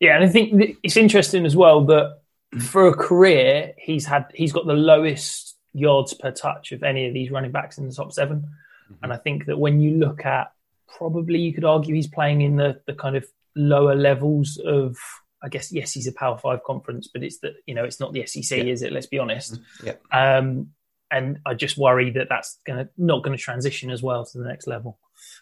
Yeah, 0.00 0.16
and 0.16 0.24
I 0.24 0.28
think 0.28 0.78
it's 0.82 0.96
interesting 0.96 1.46
as 1.46 1.56
well 1.56 1.84
that 1.86 2.18
for 2.60 2.88
a 2.88 2.94
career, 2.94 3.74
he's 3.78 4.06
had 4.06 4.26
he's 4.34 4.52
got 4.52 4.66
the 4.66 4.74
lowest 4.74 5.56
yards 5.72 6.14
per 6.14 6.30
touch 6.30 6.72
of 6.72 6.82
any 6.82 7.06
of 7.06 7.14
these 7.14 7.30
running 7.30 7.50
backs 7.50 7.78
in 7.78 7.88
the 7.88 7.94
top 7.94 8.12
7 8.12 8.36
mm-hmm. 8.36 8.94
And 9.02 9.12
I 9.12 9.16
think 9.16 9.46
that 9.46 9.58
when 9.58 9.80
you 9.80 9.96
look 9.96 10.24
at 10.24 10.52
probably 10.86 11.40
you 11.40 11.52
could 11.52 11.64
argue 11.64 11.94
he's 11.94 12.06
playing 12.06 12.42
in 12.42 12.56
the 12.56 12.80
the 12.86 12.94
kind 12.94 13.16
of 13.16 13.26
lower 13.56 13.94
levels 13.94 14.60
of 14.64 14.96
I 15.44 15.48
guess 15.48 15.70
yes, 15.70 15.92
he's 15.92 16.06
a 16.06 16.12
Power 16.12 16.38
Five 16.38 16.64
conference, 16.64 17.08
but 17.12 17.22
it's 17.22 17.38
that 17.40 17.54
you 17.66 17.74
know 17.74 17.84
it's 17.84 18.00
not 18.00 18.12
the 18.12 18.26
SEC, 18.26 18.58
yeah. 18.58 18.64
is 18.64 18.82
it? 18.82 18.92
Let's 18.92 19.06
be 19.06 19.18
honest. 19.18 19.54
Mm-hmm. 19.54 19.86
Yeah. 19.86 20.38
Um, 20.38 20.68
and 21.10 21.38
I 21.46 21.54
just 21.54 21.76
worry 21.76 22.10
that 22.12 22.28
that's 22.28 22.58
gonna 22.66 22.88
not 22.96 23.22
going 23.22 23.36
to 23.36 23.42
transition 23.42 23.90
as 23.90 24.02
well 24.02 24.24
to 24.24 24.38
the 24.38 24.48
next 24.48 24.66
level. 24.66 24.98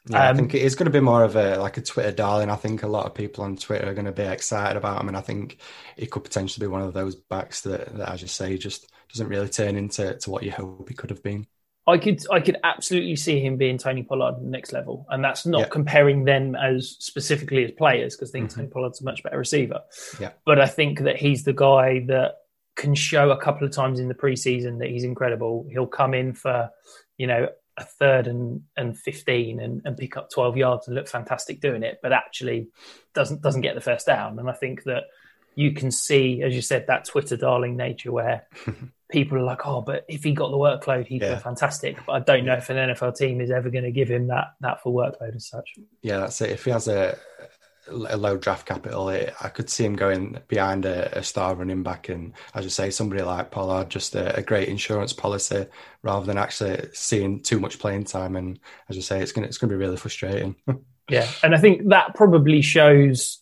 Yeah, 0.08 0.28
um, 0.28 0.34
I 0.34 0.38
think 0.38 0.54
it's 0.54 0.74
going 0.74 0.90
to 0.90 0.98
be 0.98 1.00
more 1.00 1.24
of 1.24 1.36
a 1.36 1.56
like 1.58 1.76
a 1.76 1.82
Twitter 1.82 2.12
darling. 2.12 2.50
I 2.50 2.56
think 2.56 2.82
a 2.82 2.88
lot 2.88 3.06
of 3.06 3.14
people 3.14 3.44
on 3.44 3.56
Twitter 3.56 3.88
are 3.88 3.94
going 3.94 4.06
to 4.06 4.12
be 4.12 4.22
excited 4.22 4.76
about 4.76 5.00
him, 5.00 5.08
and 5.08 5.16
I 5.16 5.20
think 5.20 5.58
it 5.96 6.10
could 6.10 6.24
potentially 6.24 6.66
be 6.66 6.70
one 6.70 6.82
of 6.82 6.92
those 6.92 7.14
backs 7.14 7.62
that, 7.62 7.96
that 7.96 8.10
as 8.10 8.22
you 8.22 8.28
say, 8.28 8.58
just 8.58 8.90
doesn't 9.10 9.28
really 9.28 9.48
turn 9.48 9.76
into 9.76 10.14
to 10.14 10.30
what 10.30 10.42
you 10.42 10.50
hope 10.50 10.88
he 10.88 10.94
could 10.94 11.10
have 11.10 11.22
been. 11.22 11.46
I 11.86 11.98
could 11.98 12.20
I 12.30 12.40
could 12.40 12.58
absolutely 12.62 13.16
see 13.16 13.40
him 13.40 13.56
being 13.56 13.76
Tony 13.76 14.02
Pollard 14.04 14.36
the 14.40 14.48
next 14.48 14.72
level, 14.72 15.04
and 15.10 15.24
that's 15.24 15.44
not 15.44 15.60
yeah. 15.62 15.68
comparing 15.68 16.24
them 16.24 16.54
as 16.54 16.96
specifically 17.00 17.64
as 17.64 17.72
players 17.72 18.14
because 18.14 18.30
I 18.30 18.32
think 18.32 18.50
mm-hmm. 18.50 18.60
Tony 18.60 18.70
Pollard's 18.70 19.00
a 19.00 19.04
much 19.04 19.22
better 19.22 19.38
receiver. 19.38 19.80
Yeah, 20.20 20.30
but 20.46 20.60
I 20.60 20.66
think 20.66 21.00
that 21.00 21.16
he's 21.16 21.42
the 21.42 21.52
guy 21.52 22.04
that 22.06 22.36
can 22.76 22.94
show 22.94 23.30
a 23.30 23.36
couple 23.36 23.66
of 23.66 23.72
times 23.72 24.00
in 24.00 24.08
the 24.08 24.14
preseason 24.14 24.78
that 24.78 24.88
he's 24.88 25.04
incredible. 25.04 25.66
He'll 25.70 25.86
come 25.86 26.14
in 26.14 26.32
for, 26.32 26.70
you 27.18 27.26
know, 27.26 27.48
a 27.76 27.84
third 27.84 28.26
and, 28.26 28.62
and 28.76 28.98
15 28.98 29.60
and, 29.60 29.82
and 29.84 29.96
pick 29.96 30.16
up 30.16 30.30
12 30.30 30.56
yards 30.56 30.86
and 30.86 30.94
look 30.94 31.08
fantastic 31.08 31.60
doing 31.60 31.82
it, 31.82 31.98
but 32.02 32.12
actually 32.12 32.68
doesn't 33.14 33.42
doesn't 33.42 33.62
get 33.62 33.74
the 33.74 33.80
first 33.80 34.06
down. 34.06 34.38
And 34.38 34.48
I 34.48 34.52
think 34.52 34.84
that 34.84 35.04
you 35.54 35.72
can 35.72 35.90
see, 35.90 36.42
as 36.42 36.54
you 36.54 36.62
said, 36.62 36.86
that 36.86 37.04
Twitter 37.04 37.36
darling 37.36 37.76
nature 37.76 38.12
where 38.12 38.46
people 39.10 39.38
are 39.38 39.42
like, 39.42 39.66
oh, 39.66 39.82
but 39.82 40.04
if 40.08 40.24
he 40.24 40.32
got 40.32 40.50
the 40.50 40.56
workload, 40.56 41.06
he'd 41.06 41.22
yeah. 41.22 41.34
be 41.34 41.40
fantastic. 41.40 41.98
But 42.06 42.12
I 42.12 42.20
don't 42.20 42.44
know 42.44 42.54
if 42.54 42.70
an 42.70 42.76
NFL 42.76 43.16
team 43.16 43.40
is 43.40 43.50
ever 43.50 43.70
going 43.70 43.84
to 43.84 43.92
give 43.92 44.08
him 44.08 44.28
that 44.28 44.54
that 44.60 44.82
full 44.82 44.94
workload 44.94 45.36
as 45.36 45.46
such. 45.46 45.68
Yeah, 46.00 46.18
that's 46.18 46.40
it. 46.40 46.50
If 46.50 46.64
he 46.64 46.70
has 46.70 46.88
a 46.88 47.16
a 47.88 48.16
low 48.16 48.36
draft 48.36 48.66
capital, 48.66 49.08
it, 49.08 49.34
I 49.40 49.48
could 49.48 49.68
see 49.68 49.84
him 49.84 49.96
going 49.96 50.38
behind 50.48 50.84
a, 50.84 51.18
a, 51.18 51.22
star 51.22 51.54
running 51.54 51.82
back, 51.82 52.08
and 52.08 52.32
as 52.54 52.64
you 52.64 52.70
say, 52.70 52.90
somebody 52.90 53.22
like 53.22 53.50
Pollard, 53.50 53.90
just 53.90 54.14
a, 54.14 54.36
a, 54.36 54.42
great 54.42 54.68
insurance 54.68 55.12
policy 55.12 55.66
rather 56.02 56.24
than 56.24 56.38
actually 56.38 56.88
seeing 56.92 57.42
too 57.42 57.58
much 57.58 57.78
playing 57.78 58.04
time. 58.04 58.36
And 58.36 58.58
as 58.88 58.96
you 58.96 59.02
say, 59.02 59.20
it's 59.20 59.32
gonna 59.32 59.46
it's 59.46 59.58
gonna 59.58 59.72
be 59.72 59.76
really 59.76 59.96
frustrating. 59.96 60.54
yeah, 61.10 61.28
and 61.42 61.54
I 61.54 61.58
think 61.58 61.88
that 61.88 62.14
probably 62.14 62.62
shows. 62.62 63.41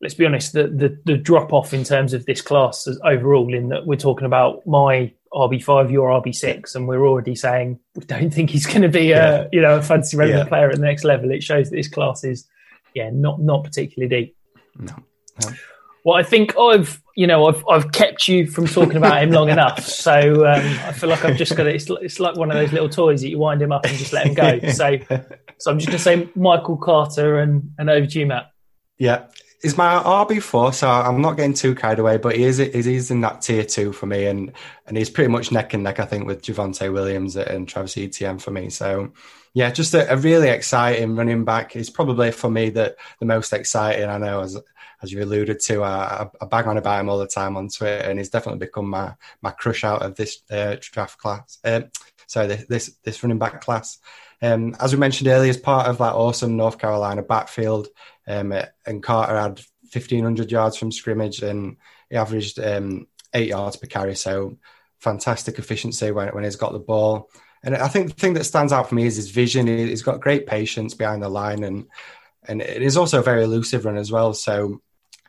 Let's 0.00 0.14
be 0.14 0.26
honest, 0.26 0.52
the 0.52 0.68
the, 0.68 0.98
the 1.04 1.16
drop 1.16 1.52
off 1.52 1.74
in 1.74 1.84
terms 1.84 2.12
of 2.12 2.26
this 2.26 2.40
class 2.40 2.88
overall, 3.04 3.52
in 3.54 3.68
that 3.68 3.86
we're 3.86 3.96
talking 3.96 4.26
about 4.26 4.66
my 4.66 5.12
RB 5.32 5.62
five, 5.62 5.90
your 5.90 6.10
RB 6.10 6.34
six, 6.34 6.74
and 6.74 6.88
we're 6.88 7.06
already 7.06 7.34
saying 7.34 7.78
we 7.94 8.04
don't 8.04 8.32
think 8.32 8.50
he's 8.50 8.66
going 8.66 8.82
to 8.82 8.88
be 8.88 9.12
a 9.12 9.42
yeah. 9.42 9.48
you 9.52 9.60
know 9.60 9.76
a 9.76 9.82
fantasy 9.82 10.16
relevant 10.16 10.44
yeah. 10.44 10.48
player 10.48 10.70
at 10.70 10.76
the 10.76 10.82
next 10.82 11.04
level. 11.04 11.30
It 11.30 11.42
shows 11.42 11.70
that 11.70 11.76
this 11.76 11.88
class 11.88 12.24
is 12.24 12.46
yeah, 12.94 13.10
not 13.12 13.40
not 13.40 13.64
particularly 13.64 14.08
deep. 14.08 14.36
No. 14.78 14.94
no. 15.44 15.52
Well, 16.04 16.16
I 16.16 16.22
think 16.22 16.56
I've 16.58 17.00
you 17.14 17.26
know 17.26 17.46
I've 17.46 17.62
I've 17.68 17.92
kept 17.92 18.26
you 18.26 18.46
from 18.46 18.66
talking 18.66 18.96
about 18.96 19.22
him 19.22 19.30
long 19.30 19.50
enough, 19.50 19.84
so 19.84 20.46
um, 20.46 20.64
I 20.84 20.92
feel 20.92 21.10
like 21.10 21.24
I've 21.24 21.36
just 21.36 21.56
got 21.56 21.66
it. 21.66 21.74
It's, 21.74 21.90
it's 21.90 22.18
like 22.18 22.36
one 22.36 22.50
of 22.50 22.56
those 22.56 22.72
little 22.72 22.88
toys 22.88 23.20
that 23.20 23.28
you 23.28 23.38
wind 23.38 23.60
him 23.60 23.72
up 23.72 23.84
and 23.84 23.96
just 23.96 24.12
let 24.12 24.26
him 24.26 24.34
go. 24.34 24.58
So 24.70 24.98
so 25.58 25.70
I'm 25.70 25.78
just 25.78 25.88
going 25.88 25.98
to 25.98 25.98
say 25.98 26.28
Michael 26.34 26.76
Carter 26.76 27.38
and 27.38 27.72
and 27.78 27.90
over 27.90 28.06
to 28.06 28.18
you, 28.18 28.26
Matt. 28.26 28.50
Yeah, 28.98 29.26
is 29.62 29.76
my 29.76 30.02
RB 30.02 30.42
four, 30.42 30.72
so 30.72 30.88
I'm 30.88 31.20
not 31.20 31.36
getting 31.36 31.54
too 31.54 31.74
carried 31.74 31.98
away, 31.98 32.16
but 32.16 32.34
he 32.34 32.44
is 32.44 33.10
in 33.10 33.20
that 33.20 33.42
tier 33.42 33.64
two 33.64 33.92
for 33.92 34.06
me, 34.06 34.26
and 34.26 34.52
and 34.86 34.96
he's 34.96 35.10
pretty 35.10 35.30
much 35.30 35.52
neck 35.52 35.74
and 35.74 35.82
neck, 35.82 36.00
I 36.00 36.06
think, 36.06 36.26
with 36.26 36.42
Javonte 36.42 36.92
Williams 36.92 37.36
and 37.36 37.68
Travis 37.68 37.96
Etienne 37.98 38.38
for 38.38 38.50
me. 38.50 38.70
So 38.70 39.12
yeah, 39.52 39.70
just 39.70 39.94
a, 39.94 40.12
a, 40.12 40.16
really 40.16 40.48
exciting 40.48 41.16
running 41.16 41.44
back. 41.44 41.72
He's 41.72 41.90
probably 41.90 42.30
for 42.30 42.50
me 42.50 42.70
the 42.70 42.96
the 43.18 43.26
most 43.26 43.52
exciting. 43.52 44.08
I 44.08 44.18
know 44.18 44.40
as 44.40 44.58
as 45.02 45.12
you 45.12 45.22
alluded 45.22 45.60
to, 45.60 45.82
I, 45.82 46.28
I, 46.40 46.44
bang 46.46 46.66
on 46.66 46.76
about 46.76 47.00
him 47.00 47.08
all 47.08 47.18
the 47.18 47.26
time 47.26 47.56
on 47.56 47.68
Twitter, 47.68 48.08
and 48.08 48.18
he's 48.18 48.30
definitely 48.30 48.60
become 48.60 48.88
my 48.88 49.14
my 49.42 49.50
crush 49.50 49.84
out 49.84 50.02
of 50.02 50.14
this 50.14 50.42
uh, 50.50 50.76
draft 50.80 51.18
class. 51.18 51.58
Uh, 51.64 51.82
sorry, 52.30 52.46
this, 52.46 52.66
this 52.66 52.96
this 53.02 53.22
running 53.22 53.38
back 53.38 53.60
class. 53.60 53.98
Um, 54.40 54.74
as 54.80 54.92
we 54.94 55.00
mentioned 55.00 55.28
earlier, 55.28 55.50
as 55.50 55.58
part 55.58 55.88
of 55.88 55.98
that 55.98 56.14
awesome 56.14 56.56
North 56.56 56.78
Carolina 56.78 57.22
backfield, 57.22 57.88
um, 58.26 58.54
and 58.86 59.02
Carter 59.02 59.38
had 59.38 59.60
1,500 59.92 60.50
yards 60.50 60.76
from 60.76 60.92
scrimmage, 60.92 61.42
and 61.42 61.76
he 62.08 62.16
averaged 62.16 62.58
um, 62.60 63.08
eight 63.34 63.48
yards 63.48 63.76
per 63.76 63.88
carry. 63.88 64.14
So 64.14 64.56
fantastic 65.00 65.58
efficiency 65.58 66.12
when 66.12 66.28
when 66.28 66.44
he's 66.44 66.56
got 66.56 66.72
the 66.72 66.78
ball. 66.78 67.28
And 67.62 67.76
I 67.76 67.88
think 67.88 68.08
the 68.08 68.20
thing 68.20 68.34
that 68.34 68.44
stands 68.44 68.72
out 68.72 68.88
for 68.88 68.94
me 68.94 69.06
is 69.06 69.16
his 69.16 69.30
vision. 69.30 69.66
He's 69.66 70.02
got 70.02 70.20
great 70.20 70.46
patience 70.46 70.94
behind 70.94 71.22
the 71.22 71.28
line, 71.28 71.64
and 71.64 71.88
and 72.46 72.62
it 72.62 72.80
is 72.80 72.96
also 72.96 73.18
a 73.18 73.24
very 73.24 73.42
elusive 73.42 73.84
run 73.84 73.98
as 73.98 74.12
well. 74.12 74.32
So 74.34 74.80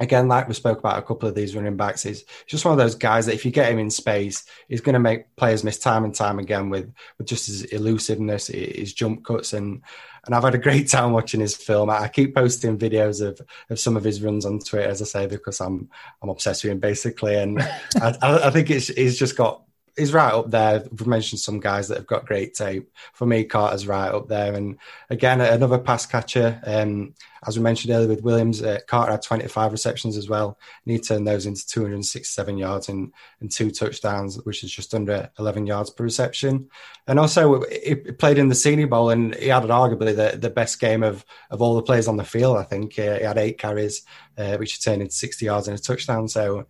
again, 0.01 0.27
like 0.27 0.47
we 0.47 0.53
spoke 0.55 0.79
about 0.79 0.97
a 0.97 1.03
couple 1.03 1.29
of 1.29 1.35
these 1.35 1.55
running 1.55 1.77
backs, 1.77 2.03
he's 2.03 2.25
just 2.47 2.65
one 2.65 2.71
of 2.73 2.77
those 2.77 2.95
guys 2.95 3.27
that 3.27 3.35
if 3.35 3.45
you 3.45 3.51
get 3.51 3.71
him 3.71 3.79
in 3.79 3.89
space, 3.89 4.43
he's 4.67 4.81
going 4.81 4.93
to 4.93 4.99
make 4.99 5.33
players 5.35 5.63
miss 5.63 5.77
time 5.77 6.03
and 6.03 6.13
time 6.13 6.39
again 6.39 6.69
with 6.69 6.91
with 7.17 7.27
just 7.27 7.45
his 7.45 7.63
elusiveness, 7.65 8.47
his 8.47 8.93
jump 8.93 9.23
cuts, 9.23 9.53
and 9.53 9.81
and 10.25 10.35
I've 10.35 10.43
had 10.43 10.55
a 10.55 10.59
great 10.59 10.89
time 10.89 11.13
watching 11.13 11.39
his 11.39 11.55
film. 11.55 11.89
I 11.89 12.07
keep 12.07 12.35
posting 12.35 12.77
videos 12.77 13.25
of, 13.25 13.39
of 13.69 13.79
some 13.79 13.95
of 13.95 14.03
his 14.03 14.21
runs 14.21 14.45
on 14.45 14.59
Twitter, 14.59 14.89
as 14.89 15.01
I 15.01 15.05
say, 15.05 15.27
because 15.27 15.61
I'm 15.61 15.87
I'm 16.21 16.29
obsessed 16.29 16.63
with 16.63 16.71
him 16.71 16.79
basically, 16.79 17.35
and 17.35 17.61
I, 18.01 18.17
I 18.21 18.49
think 18.49 18.71
it's 18.71 18.87
he's 18.87 19.19
just 19.19 19.37
got 19.37 19.61
he's 19.97 20.13
right 20.13 20.33
up 20.33 20.49
there. 20.51 20.83
We've 20.89 21.07
mentioned 21.07 21.39
some 21.39 21.59
guys 21.59 21.87
that 21.87 21.97
have 21.97 22.07
got 22.07 22.25
great 22.25 22.53
tape. 22.53 22.91
For 23.13 23.25
me, 23.25 23.43
Carter's 23.43 23.87
right 23.87 24.11
up 24.11 24.27
there. 24.27 24.53
And 24.53 24.77
again, 25.09 25.41
another 25.41 25.77
pass 25.77 26.05
catcher. 26.05 26.61
Um, 26.65 27.13
as 27.45 27.57
we 27.57 27.63
mentioned 27.63 27.93
earlier 27.93 28.07
with 28.07 28.23
Williams, 28.23 28.61
uh, 28.61 28.79
Carter 28.87 29.11
had 29.11 29.21
25 29.21 29.71
receptions 29.71 30.15
as 30.15 30.29
well. 30.29 30.57
And 30.85 30.93
he 30.93 30.99
turned 30.99 31.27
those 31.27 31.45
into 31.45 31.65
267 31.67 32.57
yards 32.57 32.89
and, 32.89 33.11
and 33.39 33.51
two 33.51 33.71
touchdowns, 33.71 34.37
which 34.43 34.63
is 34.63 34.71
just 34.71 34.93
under 34.93 35.29
11 35.39 35.65
yards 35.65 35.89
per 35.89 36.03
reception. 36.03 36.69
And 37.07 37.19
also, 37.19 37.63
he 37.69 37.95
played 37.95 38.37
in 38.37 38.49
the 38.49 38.55
Senior 38.55 38.87
Bowl 38.87 39.09
and 39.09 39.35
he 39.35 39.47
had 39.47 39.63
arguably 39.63 40.15
the, 40.15 40.37
the 40.37 40.49
best 40.49 40.79
game 40.79 41.03
of, 41.03 41.25
of 41.49 41.61
all 41.61 41.75
the 41.75 41.81
players 41.81 42.07
on 42.07 42.17
the 42.17 42.23
field, 42.23 42.57
I 42.57 42.63
think. 42.63 42.97
Uh, 42.97 43.17
he 43.17 43.23
had 43.23 43.37
eight 43.37 43.57
carries, 43.57 44.03
uh, 44.37 44.57
which 44.57 44.83
turned 44.83 45.01
into 45.01 45.15
60 45.15 45.45
yards 45.45 45.67
and 45.67 45.77
a 45.77 45.81
touchdown. 45.81 46.27
So 46.27 46.67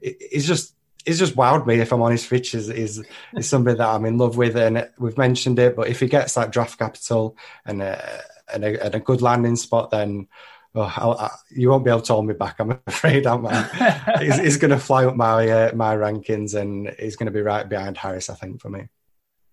he's 0.00 0.46
just 0.46 0.74
he's 1.04 1.18
just 1.18 1.36
wowed 1.36 1.66
me. 1.66 1.76
If 1.76 1.92
I'm 1.92 2.02
honest, 2.02 2.30
Rich 2.30 2.54
is 2.54 2.68
is 2.68 3.04
is 3.36 3.48
somebody 3.48 3.78
that 3.78 3.88
I'm 3.88 4.04
in 4.04 4.18
love 4.18 4.36
with, 4.36 4.56
and 4.56 4.88
we've 4.98 5.18
mentioned 5.18 5.58
it. 5.58 5.76
But 5.76 5.88
if 5.88 6.00
he 6.00 6.06
gets 6.06 6.34
that 6.34 6.50
draft 6.50 6.78
capital 6.78 7.36
and 7.64 7.82
a, 7.82 8.22
and 8.52 8.64
a, 8.64 8.84
and 8.84 8.94
a 8.94 9.00
good 9.00 9.22
landing 9.22 9.56
spot, 9.56 9.90
then 9.90 10.28
oh, 10.74 10.82
I, 10.82 11.30
you 11.50 11.70
won't 11.70 11.84
be 11.84 11.90
able 11.90 12.02
to 12.02 12.12
hold 12.12 12.26
me 12.26 12.34
back. 12.34 12.56
I'm 12.58 12.78
afraid, 12.86 13.26
am 13.26 13.46
I? 13.46 14.18
he's, 14.20 14.38
he's 14.38 14.56
going 14.56 14.70
to 14.70 14.78
fly 14.78 15.04
up 15.04 15.16
my 15.16 15.48
uh, 15.48 15.72
my 15.74 15.96
rankings, 15.96 16.54
and 16.54 16.94
he's 16.98 17.16
going 17.16 17.26
to 17.26 17.32
be 17.32 17.42
right 17.42 17.68
behind 17.68 17.96
Harris. 17.96 18.30
I 18.30 18.34
think 18.34 18.60
for 18.60 18.70
me. 18.70 18.88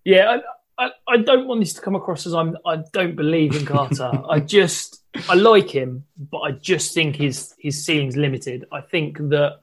Yeah, 0.04 0.38
I, 0.78 0.86
I, 0.86 0.90
I 1.08 1.16
don't 1.18 1.46
want 1.46 1.60
this 1.60 1.74
to 1.74 1.80
come 1.80 1.94
across 1.94 2.26
as 2.26 2.34
I'm. 2.34 2.56
I 2.64 2.82
don't 2.92 3.16
believe 3.16 3.54
in 3.54 3.66
Carter. 3.66 4.10
I 4.28 4.40
just 4.40 5.02
I 5.28 5.34
like 5.34 5.70
him, 5.70 6.04
but 6.16 6.40
I 6.40 6.52
just 6.52 6.94
think 6.94 7.16
his 7.16 7.54
his 7.58 7.84
ceiling's 7.84 8.16
limited. 8.16 8.66
I 8.72 8.80
think 8.80 9.18
that 9.18 9.60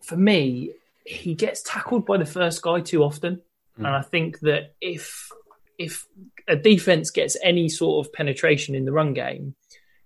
for 0.00 0.16
me, 0.16 0.72
he 1.08 1.34
gets 1.34 1.62
tackled 1.62 2.04
by 2.04 2.18
the 2.18 2.26
first 2.26 2.60
guy 2.62 2.80
too 2.80 3.02
often, 3.02 3.36
mm. 3.78 3.86
and 3.86 3.88
I 3.88 4.02
think 4.02 4.40
that 4.40 4.74
if 4.80 5.30
if 5.78 6.06
a 6.46 6.56
defense 6.56 7.10
gets 7.10 7.36
any 7.42 7.68
sort 7.68 8.06
of 8.06 8.12
penetration 8.12 8.74
in 8.74 8.84
the 8.84 8.92
run 8.92 9.14
game, 9.14 9.54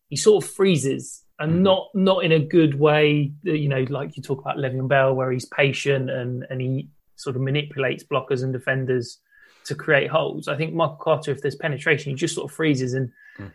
he 0.09 0.17
sort 0.17 0.45
of 0.45 0.51
freezes 0.51 1.25
and 1.39 1.55
mm. 1.55 1.61
not 1.61 1.89
not 1.95 2.25
in 2.25 2.31
a 2.33 2.39
good 2.39 2.79
way. 2.79 3.33
You 3.43 3.69
know, 3.69 3.85
like 3.89 4.17
you 4.17 4.23
talk 4.23 4.41
about 4.41 4.59
Le'Veon 4.59 4.89
Bell, 4.89 5.15
where 5.15 5.33
he's 5.33 5.47
patient 5.47 6.09
and 6.09 6.47
and 6.49 6.61
he 6.61 6.89
sort 7.17 7.37
of 7.37 7.43
manipulates 7.43 8.05
blockers 8.05 8.43
and 8.43 8.53
defenders 8.53 9.19
to 9.65 9.75
create 9.75 10.11
holes. 10.11 10.49
I 10.49 10.57
think 10.57 10.75
Michael 10.75 10.97
Carter, 10.97 11.31
if 11.31 11.41
there's 11.41 11.55
penetration, 11.55 12.11
he 12.11 12.17
just 12.17 12.35
sort 12.35 12.51
of 12.51 12.55
freezes 12.55 12.95
and 12.95 13.11
mm. 13.39 13.51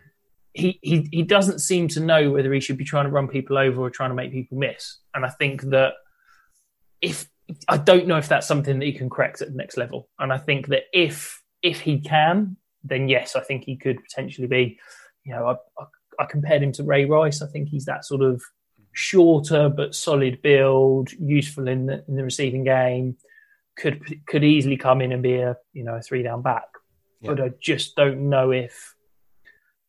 he, 0.52 0.78
he 0.82 1.08
he 1.10 1.22
doesn't 1.22 1.60
seem 1.60 1.88
to 1.88 2.00
know 2.00 2.30
whether 2.30 2.52
he 2.52 2.60
should 2.60 2.76
be 2.76 2.84
trying 2.84 3.06
to 3.06 3.10
run 3.10 3.28
people 3.28 3.56
over 3.56 3.80
or 3.80 3.90
trying 3.90 4.10
to 4.10 4.16
make 4.16 4.32
people 4.32 4.58
miss. 4.58 4.98
And 5.14 5.24
I 5.24 5.30
think 5.30 5.62
that 5.62 5.94
if 7.00 7.26
I 7.66 7.76
don't 7.76 8.06
know 8.06 8.18
if 8.18 8.28
that's 8.28 8.46
something 8.46 8.78
that 8.78 8.84
he 8.84 8.92
can 8.92 9.08
correct 9.08 9.40
at 9.40 9.48
the 9.48 9.56
next 9.56 9.76
level. 9.76 10.08
And 10.18 10.32
I 10.32 10.38
think 10.38 10.68
that 10.68 10.84
if 10.92 11.42
if 11.62 11.80
he 11.80 12.00
can, 12.00 12.56
then 12.84 13.08
yes, 13.08 13.36
I 13.36 13.40
think 13.40 13.64
he 13.64 13.76
could 13.76 14.02
potentially 14.02 14.46
be. 14.46 14.78
You 15.24 15.34
know, 15.34 15.46
I, 15.48 15.82
I, 15.82 15.86
I 16.20 16.24
compared 16.26 16.62
him 16.62 16.72
to 16.72 16.84
Ray 16.84 17.04
Rice. 17.04 17.42
I 17.42 17.46
think 17.46 17.68
he's 17.68 17.86
that 17.86 18.04
sort 18.04 18.22
of 18.22 18.42
shorter 18.92 19.68
but 19.68 19.94
solid 19.94 20.42
build, 20.42 21.12
useful 21.12 21.68
in 21.68 21.86
the 21.86 22.04
in 22.08 22.16
the 22.16 22.24
receiving 22.24 22.64
game. 22.64 23.16
Could 23.76 24.26
could 24.26 24.44
easily 24.44 24.76
come 24.76 25.00
in 25.00 25.12
and 25.12 25.22
be 25.22 25.36
a 25.36 25.56
you 25.72 25.84
know 25.84 25.94
a 25.94 26.02
three 26.02 26.22
down 26.22 26.42
back, 26.42 26.68
yeah. 27.20 27.30
but 27.30 27.40
I 27.40 27.50
just 27.60 27.96
don't 27.96 28.28
know 28.28 28.50
if 28.50 28.94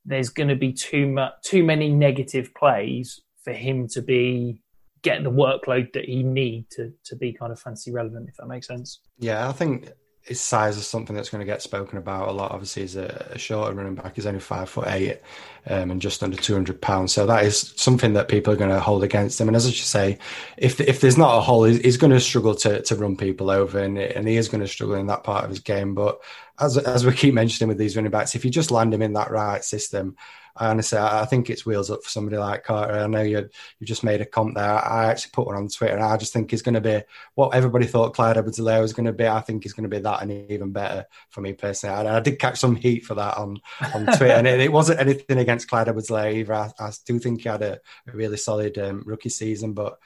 there's 0.06 0.30
going 0.30 0.50
to 0.50 0.56
be 0.56 0.74
too 0.74 1.08
much 1.08 1.34
too 1.44 1.64
many 1.64 1.90
negative 1.90 2.54
plays 2.54 3.20
for 3.44 3.54
him 3.54 3.88
to 3.90 4.02
be 4.02 4.62
get 5.02 5.24
the 5.24 5.32
workload 5.32 5.94
that 5.94 6.06
he 6.06 6.24
need 6.24 6.70
to 6.72 6.94
to 7.06 7.16
be 7.16 7.34
kind 7.34 7.52
of 7.52 7.60
fantasy 7.60 7.92
relevant, 7.92 8.30
if 8.30 8.38
that 8.38 8.48
makes 8.48 8.68
sense. 8.68 9.00
Yeah, 9.18 9.48
I 9.48 9.52
think 9.52 9.90
his 10.22 10.40
size 10.40 10.78
is 10.78 10.86
something 10.86 11.16
that's 11.16 11.30
going 11.30 11.40
to 11.40 11.46
get 11.46 11.62
spoken 11.62 11.98
about 11.98 12.28
a 12.28 12.32
lot. 12.32 12.52
Obviously, 12.52 12.84
he's 12.84 12.96
a, 12.96 13.32
a 13.32 13.40
shorter 13.40 13.74
running 13.74 13.96
back. 13.96 14.16
He's 14.16 14.26
only 14.26 14.40
five 14.40 14.70
foot 14.70 14.88
eight 14.88 15.22
um, 15.66 15.92
and 15.92 16.02
just 16.02 16.22
under 16.22 16.38
two 16.38 16.54
hundred 16.54 16.82
pounds. 16.82 17.14
So 17.14 17.26
that 17.26 17.46
is 17.46 17.74
something 17.78 18.14
that 18.14 18.28
people 18.28 18.54
are 18.54 18.58
going 18.58 18.70
to 18.70 18.80
hold 18.80 19.04
against 19.04 19.42
him. 19.42 19.48
And 19.48 19.56
as 19.56 19.66
I 19.66 19.72
say, 19.72 20.18
if 20.58 20.80
if 20.82 21.02
there's 21.02 21.18
not 21.18 21.38
a 21.38 21.42
hole, 21.42 21.64
he's, 21.64 21.80
he's 21.80 21.98
going 21.98 22.14
to 22.14 22.20
struggle 22.20 22.54
to 22.56 22.82
to 22.82 22.96
run 22.96 23.18
people 23.18 23.50
over, 23.50 23.80
and 23.80 23.98
and 23.98 24.28
he 24.28 24.38
is 24.38 24.50
going 24.50 24.62
to 24.62 24.68
struggle 24.68 24.96
in 24.96 25.08
that 25.08 25.24
part 25.24 25.46
of 25.46 25.50
his 25.50 25.60
game. 25.60 25.96
But 25.96 26.20
as 26.60 26.78
as 26.78 27.06
we 27.06 27.14
keep 27.14 27.34
mentioning 27.34 27.70
with 27.70 27.78
these 27.78 27.96
running 27.96 28.12
backs, 28.12 28.36
if 28.36 28.46
you 28.46 28.52
just 28.52 28.72
land 28.72 28.94
him 28.94 29.02
in 29.02 29.14
that 29.14 29.32
right 29.32 29.64
system, 29.64 30.16
honestly, 30.60 30.98
I 30.98 31.26
think 31.26 31.50
it's 31.50 31.66
wheels 31.66 31.90
up 31.90 32.04
for 32.04 32.10
somebody 32.10 32.38
like 32.38 32.64
Carter. 32.64 32.94
I 32.94 33.08
know 33.08 33.22
you 33.22 33.50
you 33.80 33.88
just 33.88 34.04
made 34.04 34.22
a 34.22 34.26
comp 34.26 34.56
there. 34.56 34.64
I 34.64 35.06
actually 35.06 35.32
put 35.32 35.48
one 35.48 35.56
on 35.56 35.68
Twitter, 35.70 35.96
and 35.96 36.04
I 36.04 36.18
just 36.18 36.34
think 36.34 36.52
he's 36.52 36.62
going 36.62 36.76
to 36.76 36.82
be 36.82 37.02
what 37.36 37.54
everybody 37.54 37.86
thought 37.86 38.14
Clyde 38.14 38.38
Edwards-Helaire 38.38 38.82
was 38.82 38.94
going 38.94 39.06
to 39.06 39.14
be. 39.14 39.28
I 39.28 39.42
think 39.42 39.64
he's 39.64 39.74
going 39.74 39.90
to 39.90 39.96
be 39.96 40.02
that 40.02 40.22
and 40.22 40.32
even 40.52 40.72
better 40.72 41.06
for 41.30 41.42
me 41.42 41.54
personally. 41.54 41.96
I, 41.96 42.18
I 42.18 42.20
did 42.20 42.40
catch 42.40 42.60
some 42.60 42.76
heat 42.76 43.06
for 43.06 43.16
that 43.16 43.38
on 43.38 43.60
on 43.94 44.06
Twitter, 44.18 44.34
and 44.34 44.48
it, 44.48 44.60
it, 44.60 44.72
wasn't 44.72 45.00
anything 45.00 45.40
against 45.40 45.70
Clyde 45.70 45.88
Edwards-Helaire 45.88 46.34
either. 46.36 46.54
I, 46.54 46.72
I, 46.80 46.92
do 47.06 47.20
think 47.20 47.42
he 47.42 47.50
had 47.50 47.62
a, 47.62 47.80
a 48.08 48.12
really 48.12 48.38
solid 48.38 48.78
um, 48.78 49.04
rookie 49.06 49.30
season, 49.30 49.74
but 49.74 49.98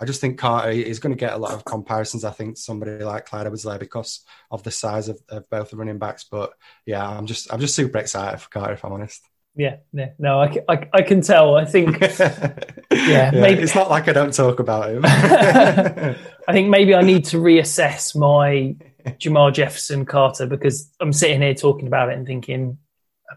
I 0.00 0.06
just 0.06 0.20
think 0.20 0.38
Carter 0.38 0.70
is 0.70 0.98
going 0.98 1.12
to 1.12 1.18
get 1.18 1.34
a 1.34 1.38
lot 1.38 1.52
of 1.52 1.64
comparisons. 1.64 2.24
I 2.24 2.30
think 2.30 2.56
somebody 2.56 3.04
like 3.04 3.26
Clyde 3.26 3.46
Edwards-Helaire 3.46 3.78
because 3.78 4.24
of 4.50 4.62
the 4.62 4.70
size 4.70 5.08
of, 5.08 5.20
of, 5.28 5.48
both 5.50 5.70
the 5.70 5.76
running 5.76 5.98
backs. 5.98 6.24
But 6.24 6.54
yeah, 6.86 7.06
I'm 7.06 7.26
just 7.26 7.52
I'm 7.52 7.60
just 7.60 7.74
super 7.74 7.98
excited 7.98 8.40
for 8.40 8.48
Carter 8.48 8.72
if 8.72 8.84
I'm 8.84 8.92
honest. 8.92 9.22
Yeah, 9.56 9.76
yeah, 9.92 10.10
no, 10.18 10.40
I, 10.40 10.56
I, 10.68 10.88
I 10.92 11.02
can 11.02 11.22
tell. 11.22 11.56
I 11.56 11.64
think, 11.64 12.00
yeah, 12.00 12.54
yeah 12.90 13.30
maybe 13.32 13.62
it's 13.62 13.74
not 13.74 13.90
like 13.90 14.08
I 14.08 14.12
don't 14.12 14.32
talk 14.32 14.60
about 14.60 14.90
him. 14.90 15.02
I 15.04 16.52
think 16.52 16.68
maybe 16.68 16.94
I 16.94 17.02
need 17.02 17.24
to 17.26 17.38
reassess 17.38 18.16
my 18.16 18.76
Jermar 19.18 19.52
Jefferson 19.52 20.06
Carter 20.06 20.46
because 20.46 20.90
I'm 21.00 21.12
sitting 21.12 21.42
here 21.42 21.54
talking 21.54 21.88
about 21.88 22.10
it 22.10 22.16
and 22.16 22.26
thinking 22.26 22.78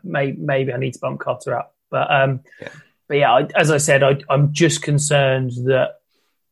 maybe, 0.03 0.37
maybe 0.39 0.73
I 0.73 0.77
need 0.77 0.93
to 0.93 0.99
bump 0.99 1.19
Carter 1.19 1.57
up. 1.57 1.75
But 1.89 2.11
um, 2.11 2.41
yeah. 2.61 2.69
but 3.07 3.17
yeah, 3.17 3.33
I, 3.33 3.47
as 3.55 3.71
I 3.71 3.77
said, 3.77 4.03
I, 4.03 4.19
I'm 4.29 4.53
just 4.53 4.81
concerned 4.81 5.51
that 5.65 5.95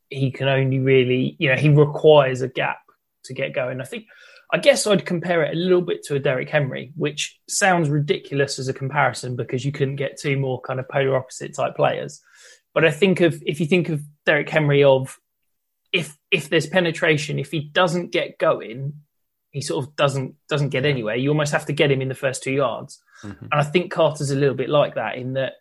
he 0.10 0.32
can 0.32 0.48
only 0.48 0.80
really, 0.80 1.36
you 1.40 1.50
know, 1.50 1.56
he 1.56 1.70
requires 1.70 2.42
a 2.42 2.48
gap 2.48 2.80
to 3.26 3.34
get 3.34 3.54
going. 3.54 3.82
I 3.82 3.86
think 3.86 4.06
I 4.54 4.58
guess 4.58 4.86
I'd 4.86 5.06
compare 5.06 5.44
it 5.44 5.54
a 5.54 5.58
little 5.58 5.82
bit 5.82 6.04
to 6.04 6.16
a 6.16 6.20
Derrick 6.20 6.50
Henry, 6.50 6.92
which 6.96 7.40
sounds 7.48 7.90
ridiculous 7.90 8.60
as 8.60 8.68
a 8.68 8.74
comparison 8.74 9.36
because 9.38 9.64
you 9.64 9.72
couldn't 9.72 9.96
get 9.96 10.20
two 10.20 10.38
more 10.38 10.60
kind 10.62 10.80
of 10.80 10.90
polar 10.90 11.16
opposite 11.16 11.56
type 11.56 11.76
players. 11.76 12.22
But 12.74 12.86
I 12.86 12.92
think 12.92 13.22
of 13.22 13.42
if 13.46 13.60
you 13.60 13.66
think 13.66 13.90
of 13.90 14.02
Derrick 14.26 14.50
Henry 14.50 14.84
of 14.84 15.18
if 15.94 16.18
if 16.32 16.50
there's 16.50 16.68
penetration, 16.68 17.40
if 17.40 17.52
he 17.52 17.60
doesn't 17.60 18.12
get 18.12 18.38
going, 18.38 18.94
he 19.52 19.62
sort 19.62 19.86
of 19.86 19.96
doesn't 19.96 20.36
doesn't 20.50 20.70
get 20.70 20.86
anywhere. 20.86 21.16
You 21.16 21.30
almost 21.30 21.54
have 21.54 21.66
to 21.68 21.74
get 21.74 21.92
him 21.92 22.02
in 22.02 22.10
the 22.10 22.16
first 22.16 22.44
two 22.44 22.54
yards. 22.54 23.02
Mm-hmm. 23.24 23.46
And 23.52 23.62
I 23.62 23.64
think 23.64 23.92
Carter's 23.92 24.32
a 24.32 24.36
little 24.36 24.56
bit 24.56 24.70
like 24.70 24.96
that 24.96 25.16
in 25.16 25.34
that 25.34 25.54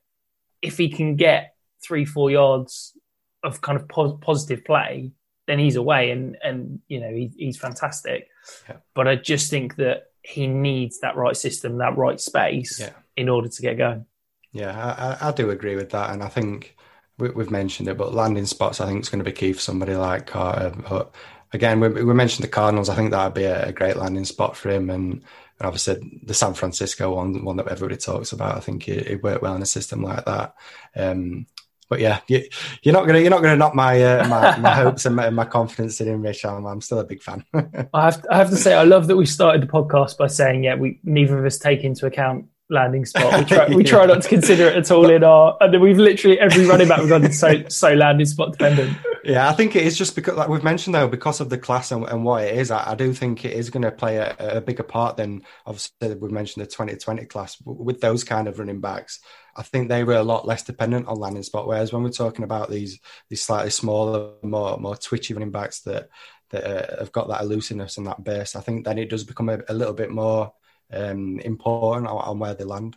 if 0.62 0.78
he 0.78 0.88
can 0.88 1.16
get 1.16 1.54
three 1.82 2.04
four 2.04 2.30
yards 2.30 2.96
of 3.42 3.60
kind 3.60 3.78
of 3.78 3.88
po- 3.88 4.18
positive 4.18 4.64
play, 4.64 5.12
then 5.50 5.58
he's 5.58 5.76
away 5.76 6.12
and 6.12 6.36
and 6.42 6.78
you 6.86 7.00
know 7.00 7.10
he, 7.10 7.32
he's 7.36 7.56
fantastic. 7.56 8.28
Yeah. 8.68 8.76
But 8.94 9.08
I 9.08 9.16
just 9.16 9.50
think 9.50 9.76
that 9.76 10.04
he 10.22 10.46
needs 10.46 11.00
that 11.00 11.16
right 11.16 11.36
system, 11.36 11.78
that 11.78 11.96
right 11.96 12.20
space 12.20 12.78
yeah. 12.78 12.90
in 13.16 13.28
order 13.28 13.48
to 13.48 13.62
get 13.62 13.76
going. 13.76 14.06
Yeah, 14.52 15.16
I, 15.20 15.28
I, 15.28 15.32
do 15.32 15.50
agree 15.50 15.76
with 15.76 15.90
that, 15.90 16.10
and 16.10 16.22
I 16.24 16.28
think 16.28 16.76
we, 17.18 17.28
have 17.28 17.50
mentioned 17.50 17.88
it, 17.88 17.96
but 17.96 18.14
landing 18.14 18.46
spots 18.46 18.80
I 18.80 18.86
think 18.86 19.02
is 19.02 19.08
going 19.08 19.20
to 19.20 19.24
be 19.24 19.32
key 19.32 19.52
for 19.52 19.60
somebody 19.60 19.94
like 19.94 20.26
Carter. 20.26 20.72
But 20.88 21.14
again, 21.52 21.78
we, 21.78 21.88
we 21.88 22.14
mentioned 22.14 22.44
the 22.44 22.50
Cardinals. 22.50 22.88
I 22.88 22.96
think 22.96 23.12
that'd 23.12 23.34
be 23.34 23.44
a, 23.44 23.68
a 23.68 23.72
great 23.72 23.96
landing 23.96 24.24
spot 24.24 24.56
for 24.56 24.70
him, 24.70 24.90
and, 24.90 25.12
and, 25.12 25.22
obviously 25.60 26.20
the 26.24 26.34
San 26.34 26.54
Francisco 26.54 27.14
one, 27.14 27.44
one 27.44 27.56
that 27.58 27.68
everybody 27.68 27.96
talks 27.96 28.32
about. 28.32 28.56
I 28.56 28.60
think 28.60 28.88
it, 28.88 29.06
it 29.06 29.22
worked 29.22 29.42
well 29.42 29.54
in 29.54 29.62
a 29.62 29.66
system 29.66 30.02
like 30.02 30.24
that. 30.24 30.54
Um, 30.96 31.46
but 31.90 31.98
yeah, 31.98 32.20
you, 32.28 32.40
are 32.86 32.92
not 32.92 33.04
gonna 33.06 33.18
you're 33.18 33.30
not 33.30 33.42
gonna 33.42 33.56
knock 33.56 33.74
my 33.74 34.00
uh, 34.00 34.28
my, 34.28 34.56
my, 34.58 34.70
hopes 34.70 35.04
and 35.06 35.16
my, 35.16 35.28
my, 35.28 35.44
confidence 35.44 36.00
in 36.00 36.06
him, 36.06 36.22
Rich. 36.22 36.44
I'm, 36.44 36.64
I'm 36.64 36.80
still 36.80 37.00
a 37.00 37.04
big 37.04 37.20
fan. 37.20 37.44
I 37.92 38.04
have 38.04 38.24
I 38.30 38.38
have 38.38 38.48
to 38.50 38.56
say 38.56 38.74
I 38.74 38.84
love 38.84 39.08
that 39.08 39.16
we 39.16 39.26
started 39.26 39.60
the 39.60 39.66
podcast 39.66 40.16
by 40.16 40.28
saying 40.28 40.62
yeah 40.62 40.76
we 40.76 41.00
neither 41.02 41.36
of 41.36 41.44
us 41.44 41.58
take 41.58 41.82
into 41.82 42.06
account 42.06 42.46
landing 42.70 43.04
spot. 43.04 43.38
We 43.38 43.44
try, 43.56 43.68
we 43.68 43.84
try 43.84 44.06
not 44.06 44.22
to 44.22 44.28
consider 44.28 44.68
it 44.68 44.76
at 44.76 44.90
all 44.90 45.10
in 45.10 45.22
our, 45.22 45.56
and 45.60 45.74
then 45.74 45.80
we've 45.80 45.98
literally 45.98 46.38
every 46.38 46.64
running 46.66 46.88
back 46.88 47.00
we've 47.00 47.08
done 47.08 47.30
so 47.32 47.68
so 47.68 47.92
landing 47.92 48.26
spot 48.26 48.52
dependent. 48.52 48.96
Yeah, 49.22 49.48
I 49.48 49.52
think 49.52 49.76
it 49.76 49.84
is 49.84 49.98
just 49.98 50.14
because, 50.14 50.36
like 50.36 50.48
we've 50.48 50.64
mentioned 50.64 50.94
though, 50.94 51.08
because 51.08 51.40
of 51.40 51.50
the 51.50 51.58
class 51.58 51.92
and, 51.92 52.08
and 52.08 52.24
what 52.24 52.44
it 52.44 52.56
is, 52.56 52.70
I, 52.70 52.92
I, 52.92 52.94
do 52.94 53.12
think 53.12 53.44
it 53.44 53.52
is 53.52 53.68
going 53.68 53.82
to 53.82 53.90
play 53.90 54.16
a, 54.16 54.34
a, 54.38 54.60
bigger 54.62 54.82
part 54.82 55.18
than 55.18 55.42
obviously 55.66 56.14
we've 56.14 56.30
mentioned 56.30 56.64
the 56.64 56.70
2020 56.70 57.26
class 57.26 57.58
with 57.64 58.00
those 58.00 58.24
kind 58.24 58.48
of 58.48 58.58
running 58.58 58.80
backs. 58.80 59.20
I 59.54 59.62
think 59.62 59.88
they 59.88 60.04
were 60.04 60.14
a 60.14 60.22
lot 60.22 60.46
less 60.46 60.62
dependent 60.62 61.06
on 61.06 61.18
landing 61.18 61.42
spot. 61.42 61.66
Whereas 61.66 61.92
when 61.92 62.02
we're 62.02 62.10
talking 62.10 62.44
about 62.44 62.70
these 62.70 62.98
these 63.28 63.42
slightly 63.42 63.70
smaller, 63.70 64.32
more 64.42 64.78
more 64.78 64.96
twitchy 64.96 65.34
running 65.34 65.50
backs 65.50 65.82
that 65.82 66.08
that 66.50 66.64
uh, 66.64 66.98
have 67.00 67.12
got 67.12 67.28
that 67.28 67.42
elusiveness 67.42 67.98
and 67.98 68.06
that 68.06 68.24
burst, 68.24 68.56
I 68.56 68.60
think 68.60 68.84
then 68.84 68.98
it 68.98 69.10
does 69.10 69.24
become 69.24 69.50
a, 69.50 69.60
a 69.68 69.74
little 69.74 69.94
bit 69.94 70.10
more 70.10 70.52
um, 70.92 71.38
important 71.40 72.06
on, 72.08 72.38
where 72.38 72.54
they 72.54 72.64
land. 72.64 72.96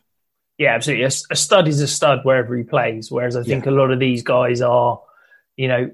Yeah, 0.58 0.76
absolutely. 0.76 1.06
A, 1.06 1.12
a, 1.32 1.36
stud 1.36 1.68
is 1.68 1.82
a 1.82 1.88
stud 1.88 2.20
wherever 2.24 2.56
he 2.56 2.64
plays. 2.64 3.12
Whereas 3.12 3.36
I 3.36 3.44
think 3.44 3.66
yeah. 3.66 3.72
a 3.72 3.74
lot 3.74 3.92
of 3.92 4.00
these 4.00 4.24
guys 4.24 4.62
are, 4.62 5.02
you 5.56 5.68
know, 5.68 5.92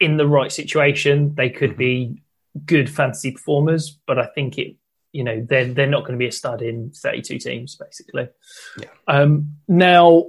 in 0.00 0.16
the 0.16 0.26
right 0.26 0.50
situation, 0.50 1.34
they 1.34 1.50
could 1.50 1.70
mm-hmm. 1.70 1.78
be 1.78 2.22
good 2.64 2.90
fantasy 2.90 3.32
performers. 3.32 3.98
But 4.06 4.18
I 4.18 4.26
think 4.26 4.58
it, 4.58 4.76
you 5.12 5.24
know, 5.24 5.44
they're 5.48 5.72
they're 5.72 5.86
not 5.86 6.00
going 6.00 6.12
to 6.12 6.18
be 6.18 6.28
a 6.28 6.32
stud 6.32 6.62
in 6.62 6.90
32 6.90 7.38
teams, 7.38 7.76
basically. 7.76 8.28
Yeah. 8.80 8.88
Um, 9.06 9.56
now 9.68 10.26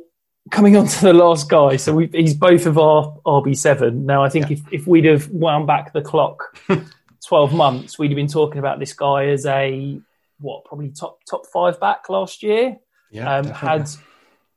coming 0.51 0.75
on 0.75 0.87
to 0.87 1.01
the 1.01 1.13
last 1.13 1.49
guy, 1.49 1.75
so 1.75 1.93
we, 1.93 2.09
he's 2.11 2.33
both 2.33 2.65
of 2.65 2.77
our 2.77 3.17
RB7. 3.25 3.93
Now, 3.93 4.23
I 4.23 4.29
think 4.29 4.49
yeah. 4.49 4.57
if, 4.57 4.73
if 4.81 4.87
we'd 4.87 5.05
have 5.05 5.29
wound 5.29 5.67
back 5.67 5.93
the 5.93 6.01
clock 6.01 6.57
12 7.27 7.53
months, 7.53 7.99
we'd 7.99 8.11
have 8.11 8.15
been 8.15 8.27
talking 8.27 8.59
about 8.59 8.79
this 8.79 8.93
guy 8.93 9.27
as 9.27 9.45
a 9.45 10.01
what 10.39 10.65
probably 10.65 10.89
top 10.89 11.19
top 11.29 11.45
five 11.47 11.79
back 11.79 12.09
last 12.09 12.43
year. 12.43 12.77
Yeah, 13.11 13.37
um, 13.37 13.45
had 13.45 13.89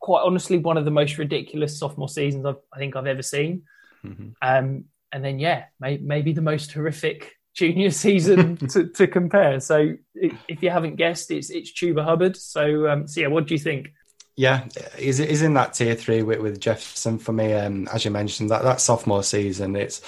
quite 0.00 0.22
honestly 0.22 0.58
one 0.58 0.76
of 0.76 0.84
the 0.84 0.90
most 0.90 1.16
ridiculous 1.16 1.78
sophomore 1.78 2.08
seasons 2.08 2.44
I've, 2.44 2.56
i 2.74 2.78
think 2.78 2.96
I've 2.96 3.06
ever 3.06 3.22
seen. 3.22 3.62
Mm-hmm. 4.04 4.30
Um, 4.42 4.84
and 5.12 5.24
then 5.24 5.38
yeah, 5.38 5.64
may, 5.80 5.98
maybe 5.98 6.32
the 6.32 6.42
most 6.42 6.72
horrific 6.72 7.32
junior 7.54 7.90
season 7.90 8.56
to, 8.68 8.88
to, 8.88 9.06
compare. 9.06 9.60
So 9.60 9.94
if 10.14 10.62
you 10.62 10.70
haven't 10.70 10.96
guessed, 10.96 11.30
it's 11.30 11.50
it's 11.50 11.72
Chuba 11.72 12.04
Hubbard. 12.04 12.36
So 12.36 12.88
um, 12.88 13.06
so 13.06 13.20
yeah, 13.20 13.28
what 13.28 13.46
do 13.46 13.54
you 13.54 13.60
think? 13.60 13.92
Yeah, 14.34 14.66
is 14.98 15.20
is 15.20 15.42
in 15.42 15.54
that 15.54 15.74
tier 15.74 15.94
three 15.94 16.22
with, 16.22 16.40
with 16.40 16.60
Jefferson 16.60 17.18
for 17.18 17.32
me. 17.32 17.52
Um, 17.52 17.86
as 17.92 18.04
you 18.04 18.10
mentioned, 18.10 18.50
that 18.50 18.62
that 18.62 18.80
sophomore 18.80 19.22
season, 19.22 19.76
it's 19.76 20.00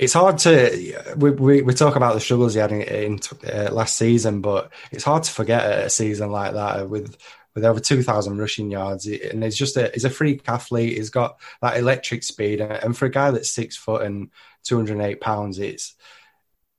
it's 0.00 0.14
hard 0.14 0.38
to 0.38 1.14
we, 1.16 1.30
we, 1.30 1.60
we 1.60 1.74
talk 1.74 1.94
about 1.94 2.14
the 2.14 2.20
struggles 2.20 2.54
he 2.54 2.60
had 2.60 2.72
in, 2.72 2.80
in 2.80 3.20
uh, 3.46 3.70
last 3.70 3.98
season, 3.98 4.40
but 4.40 4.72
it's 4.90 5.04
hard 5.04 5.24
to 5.24 5.30
forget 5.30 5.84
a 5.84 5.90
season 5.90 6.30
like 6.30 6.54
that 6.54 6.88
with 6.88 7.18
with 7.54 7.64
over 7.66 7.80
2,000 7.80 8.38
rushing 8.38 8.70
yards. 8.70 9.06
And 9.06 9.42
he's 9.42 9.56
just 9.56 9.76
a, 9.76 9.90
he's 9.92 10.06
a 10.06 10.10
freak 10.10 10.48
athlete. 10.48 10.96
He's 10.96 11.10
got 11.10 11.38
that 11.60 11.76
electric 11.76 12.22
speed. 12.22 12.60
And 12.60 12.96
for 12.96 13.06
a 13.06 13.10
guy 13.10 13.30
that's 13.30 13.50
six 13.50 13.76
foot 13.76 14.02
and 14.02 14.30
208 14.62 15.20
pounds, 15.20 15.58
it's, 15.58 15.94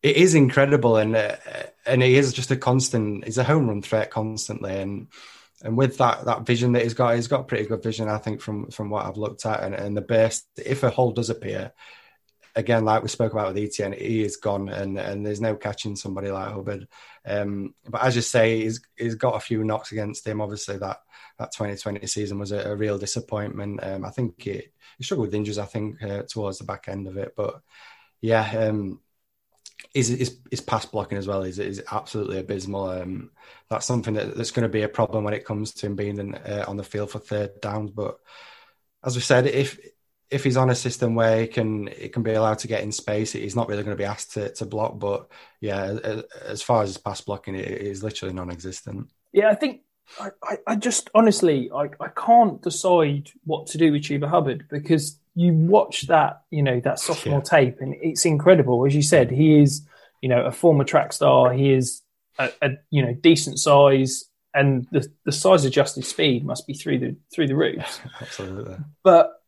it 0.01 0.15
is 0.15 0.33
incredible. 0.33 0.97
And, 0.97 1.15
uh, 1.15 1.35
and 1.85 2.01
he 2.01 2.15
is 2.15 2.33
just 2.33 2.51
a 2.51 2.55
constant, 2.55 3.25
he's 3.25 3.37
a 3.37 3.43
home 3.43 3.67
run 3.67 3.81
threat 3.81 4.11
constantly. 4.11 4.79
And, 4.79 5.09
and 5.61 5.77
with 5.77 5.97
that, 5.97 6.25
that 6.25 6.45
vision 6.45 6.71
that 6.71 6.83
he's 6.83 6.93
got, 6.95 7.15
he's 7.15 7.27
got 7.27 7.49
pretty 7.49 7.65
good 7.65 7.83
vision, 7.83 8.07
I 8.07 8.17
think, 8.17 8.39
from, 8.39 8.71
from 8.71 8.89
what 8.89 9.05
I've 9.05 9.17
looked 9.17 9.45
at. 9.45 9.63
And, 9.63 9.75
and 9.75 9.95
the 9.95 10.01
best, 10.01 10.47
if 10.55 10.83
a 10.83 10.89
hole 10.89 11.11
does 11.11 11.29
appear, 11.29 11.73
again, 12.55 12.85
like 12.85 13.03
we 13.03 13.09
spoke 13.09 13.31
about 13.31 13.53
with 13.53 13.63
Etienne, 13.63 13.93
he 13.93 14.23
is 14.23 14.37
gone, 14.37 14.69
and 14.69 14.97
and 14.97 15.25
there's 15.25 15.41
no 15.41 15.55
catching 15.55 15.95
somebody 15.95 16.31
like 16.31 16.51
Hubbard. 16.51 16.87
Um, 17.25 17.75
but 17.87 18.03
as 18.03 18.15
you 18.15 18.21
say, 18.21 18.61
he's 18.61 18.81
he's 18.95 19.15
got 19.15 19.35
a 19.35 19.39
few 19.39 19.63
knocks 19.63 19.91
against 19.91 20.25
him. 20.25 20.41
Obviously, 20.41 20.77
that 20.77 21.01
that 21.39 21.51
2020 21.51 22.05
season 22.07 22.39
was 22.39 22.51
a, 22.51 22.71
a 22.71 22.75
real 22.75 22.97
disappointment. 22.97 23.83
Um, 23.83 24.05
I 24.05 24.09
think 24.09 24.41
he, 24.41 24.63
he, 24.97 25.03
struggled 25.03 25.27
with 25.27 25.35
injuries. 25.35 25.57
I 25.57 25.65
think 25.65 26.01
uh, 26.03 26.23
towards 26.23 26.59
the 26.59 26.65
back 26.65 26.87
end 26.87 27.07
of 27.07 27.17
it, 27.17 27.33
but 27.35 27.61
yeah, 28.21 28.67
um, 28.67 28.99
his, 29.93 30.09
his, 30.09 30.37
his 30.49 30.61
pass 30.61 30.85
blocking 30.85 31.17
as 31.17 31.27
well 31.27 31.43
is 31.43 31.59
is 31.59 31.83
absolutely 31.91 32.39
abysmal. 32.39 32.89
Um, 32.89 33.31
that's 33.69 33.85
something 33.85 34.13
that, 34.13 34.35
that's 34.35 34.51
going 34.51 34.63
to 34.63 34.69
be 34.69 34.83
a 34.83 34.89
problem 34.89 35.23
when 35.23 35.33
it 35.33 35.45
comes 35.45 35.73
to 35.75 35.87
him 35.87 35.95
being 35.95 36.17
in, 36.17 36.35
uh, 36.35 36.65
on 36.67 36.77
the 36.77 36.83
field 36.83 37.11
for 37.11 37.19
third 37.19 37.59
downs. 37.61 37.91
But 37.91 38.17
as 39.03 39.15
we 39.15 39.21
said, 39.21 39.47
if 39.47 39.79
if 40.31 40.45
he's 40.45 40.57
on 40.57 40.69
a 40.69 40.75
system 40.75 41.13
where 41.13 41.41
he 41.41 41.47
can 41.47 41.87
he 41.87 42.07
can 42.09 42.23
be 42.23 42.33
allowed 42.33 42.59
to 42.59 42.67
get 42.67 42.83
in 42.83 42.91
space, 42.91 43.33
he's 43.33 43.55
not 43.55 43.67
really 43.67 43.83
going 43.83 43.95
to 43.95 44.01
be 44.01 44.07
asked 44.07 44.33
to, 44.33 44.51
to 44.53 44.65
block. 44.65 44.97
But 44.97 45.27
yeah, 45.59 45.97
as 46.45 46.61
far 46.61 46.81
as 46.81 46.89
his 46.89 46.97
pass 46.97 47.21
blocking, 47.21 47.55
it 47.55 47.67
is 47.67 48.01
literally 48.01 48.33
non-existent. 48.33 49.09
Yeah, 49.33 49.49
I 49.49 49.55
think 49.55 49.81
I, 50.19 50.29
I, 50.43 50.57
I 50.67 50.75
just 50.75 51.09
honestly 51.13 51.69
I, 51.75 51.89
I 51.99 52.07
can't 52.15 52.61
decide 52.61 53.29
what 53.43 53.67
to 53.67 53.77
do 53.77 53.91
with 53.91 54.03
Chuba 54.03 54.29
Hubbard 54.29 54.67
because 54.69 55.19
you 55.35 55.53
watch 55.53 56.07
that 56.07 56.41
you 56.49 56.63
know 56.63 56.79
that 56.79 56.99
sophomore 56.99 57.39
yeah. 57.39 57.59
tape 57.59 57.81
and 57.81 57.95
it's 58.01 58.25
incredible. 58.25 58.85
As 58.85 58.95
you 58.95 59.03
said, 59.03 59.31
he 59.31 59.61
is 59.61 59.85
you 60.21 60.29
know 60.29 60.45
a 60.45 60.51
former 60.51 60.85
track 60.85 61.11
star. 61.11 61.51
He 61.51 61.73
is 61.73 62.01
a, 62.39 62.49
a 62.61 62.69
you 62.89 63.05
know 63.05 63.13
decent 63.13 63.59
size 63.59 64.25
and 64.53 64.87
the, 64.91 65.07
the 65.25 65.31
size 65.31 65.65
adjusted 65.65 66.05
speed 66.05 66.45
must 66.45 66.67
be 66.67 66.73
through 66.73 66.99
the 66.99 67.15
through 67.33 67.47
the 67.47 67.55
roof. 67.55 68.01
Absolutely. 68.21 68.77
But 69.03 69.40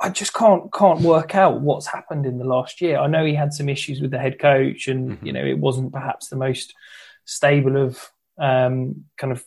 I 0.00 0.10
just 0.10 0.34
can't 0.34 0.72
can't 0.72 1.00
work 1.00 1.34
out 1.34 1.60
what's 1.60 1.86
happened 1.86 2.26
in 2.26 2.38
the 2.38 2.44
last 2.44 2.80
year. 2.80 2.98
I 2.98 3.06
know 3.06 3.24
he 3.24 3.34
had 3.34 3.54
some 3.54 3.68
issues 3.68 4.00
with 4.00 4.10
the 4.10 4.18
head 4.18 4.38
coach, 4.38 4.88
and 4.88 5.12
mm-hmm. 5.12 5.26
you 5.26 5.32
know 5.32 5.44
it 5.44 5.58
wasn't 5.58 5.92
perhaps 5.92 6.28
the 6.28 6.36
most 6.36 6.74
stable 7.24 7.76
of 7.76 8.10
um, 8.38 9.04
kind 9.16 9.32
of 9.32 9.44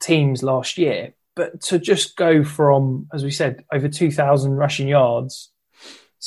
teams 0.00 0.42
last 0.42 0.78
year. 0.78 1.14
But 1.34 1.60
to 1.62 1.80
just 1.80 2.16
go 2.16 2.44
from, 2.44 3.08
as 3.12 3.24
we 3.24 3.32
said, 3.32 3.64
over 3.72 3.88
two 3.88 4.12
thousand 4.12 4.52
rushing 4.52 4.86
yards 4.86 5.50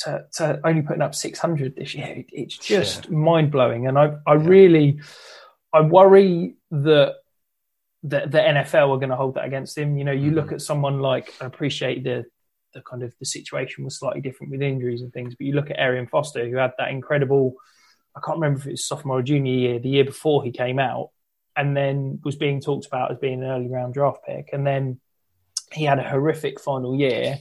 to, 0.02 0.26
to, 0.34 0.60
only 0.64 0.82
putting 0.82 1.02
up 1.02 1.14
six 1.14 1.38
hundred 1.38 1.74
this 1.74 1.94
year, 1.94 2.24
it's 2.30 2.58
just 2.58 3.06
yeah. 3.06 3.16
mind 3.16 3.50
blowing. 3.50 3.86
And 3.86 3.98
I 3.98 4.16
I 4.26 4.34
yeah. 4.34 4.46
really 4.46 5.00
I 5.72 5.80
worry 5.80 6.56
that 6.70 7.14
the, 8.02 8.20
the 8.20 8.38
NFL 8.38 8.90
are 8.90 8.98
going 8.98 9.08
to 9.08 9.16
hold 9.16 9.34
that 9.34 9.44
against 9.44 9.76
him. 9.76 9.96
You 9.96 10.04
know, 10.04 10.12
you 10.12 10.26
mm-hmm. 10.26 10.36
look 10.36 10.52
at 10.52 10.60
someone 10.60 11.00
like 11.00 11.34
I 11.40 11.46
appreciate 11.46 12.04
the 12.04 12.26
the 12.74 12.82
kind 12.82 13.02
of 13.02 13.14
the 13.18 13.26
situation 13.26 13.84
was 13.84 13.98
slightly 13.98 14.20
different 14.20 14.50
with 14.50 14.62
injuries 14.62 15.02
and 15.02 15.12
things. 15.12 15.34
But 15.34 15.46
you 15.46 15.54
look 15.54 15.70
at 15.70 15.78
Arian 15.78 16.06
Foster, 16.06 16.48
who 16.48 16.56
had 16.56 16.72
that 16.78 16.90
incredible, 16.90 17.54
I 18.16 18.20
can't 18.24 18.38
remember 18.38 18.60
if 18.60 18.66
it 18.66 18.72
was 18.72 18.84
sophomore 18.84 19.18
or 19.18 19.22
junior 19.22 19.52
year, 19.52 19.78
the 19.78 19.88
year 19.88 20.04
before 20.04 20.42
he 20.42 20.50
came 20.50 20.78
out, 20.78 21.10
and 21.56 21.76
then 21.76 22.20
was 22.24 22.36
being 22.36 22.60
talked 22.60 22.86
about 22.86 23.10
as 23.10 23.18
being 23.18 23.42
an 23.42 23.50
early 23.50 23.68
round 23.68 23.94
draft 23.94 24.20
pick. 24.26 24.50
And 24.52 24.66
then 24.66 25.00
he 25.72 25.84
had 25.84 25.98
a 25.98 26.08
horrific 26.08 26.60
final 26.60 26.94
year, 26.94 27.38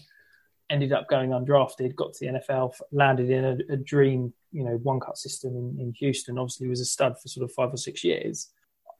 ended 0.70 0.92
up 0.92 1.08
going 1.08 1.32
undrafted, 1.32 1.96
got 1.96 2.14
to 2.14 2.26
the 2.26 2.40
NFL, 2.40 2.74
landed 2.92 3.30
in 3.30 3.46
a, 3.46 3.74
a 3.74 3.78
dream, 3.78 4.34
you 4.52 4.64
know, 4.64 4.78
one 4.84 5.00
cut 5.00 5.18
system 5.18 5.56
in, 5.56 5.78
in 5.80 5.94
Houston. 6.00 6.38
Obviously, 6.38 6.68
was 6.68 6.82
a 6.82 6.86
stud 6.86 7.20
for 7.20 7.28
sort 7.28 7.44
of 7.44 7.54
five 7.54 7.74
or 7.74 7.78
six 7.78 8.04
years. 8.04 8.50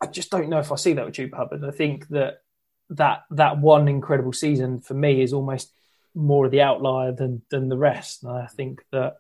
I 0.02 0.08
just 0.08 0.30
don't 0.30 0.50
know 0.50 0.60
if 0.60 0.72
I 0.72 0.76
see 0.76 0.94
that 0.94 1.06
with 1.06 1.16
Chuba 1.16 1.36
Hubbard. 1.36 1.66
I 1.66 1.72
think 1.72 2.08
that 2.10 2.42
that 2.92 3.24
that 3.32 3.60
one 3.60 3.88
incredible 3.88 4.34
season 4.34 4.80
for 4.80 4.94
me 4.94 5.22
is 5.22 5.34
almost 5.34 5.74
more 6.18 6.46
of 6.46 6.52
the 6.52 6.62
outlier 6.62 7.12
than 7.12 7.42
than 7.50 7.70
the 7.70 7.78
rest. 7.78 8.24
And 8.24 8.32
I 8.32 8.48
think 8.48 8.84
that 8.92 9.18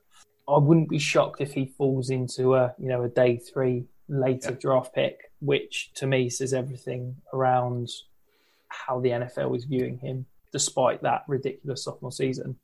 I 0.49 0.57
wouldn't 0.57 0.89
be 0.89 0.99
shocked 0.99 1.41
if 1.41 1.53
he 1.53 1.65
falls 1.65 2.09
into 2.09 2.55
a 2.55 2.73
you 2.79 2.89
know 2.89 3.03
a 3.03 3.09
day 3.09 3.37
three 3.37 3.85
later 4.09 4.51
yeah. 4.51 4.57
draft 4.59 4.93
pick, 4.93 5.31
which 5.39 5.91
to 5.95 6.07
me 6.07 6.29
says 6.29 6.53
everything 6.53 7.17
around 7.33 7.89
how 8.69 8.99
the 8.99 9.09
NFL 9.09 9.55
is 9.55 9.65
viewing 9.65 9.99
him, 9.99 10.25
despite 10.51 11.01
that 11.03 11.23
ridiculous 11.27 11.83
sophomore 11.83 12.11
season. 12.11 12.57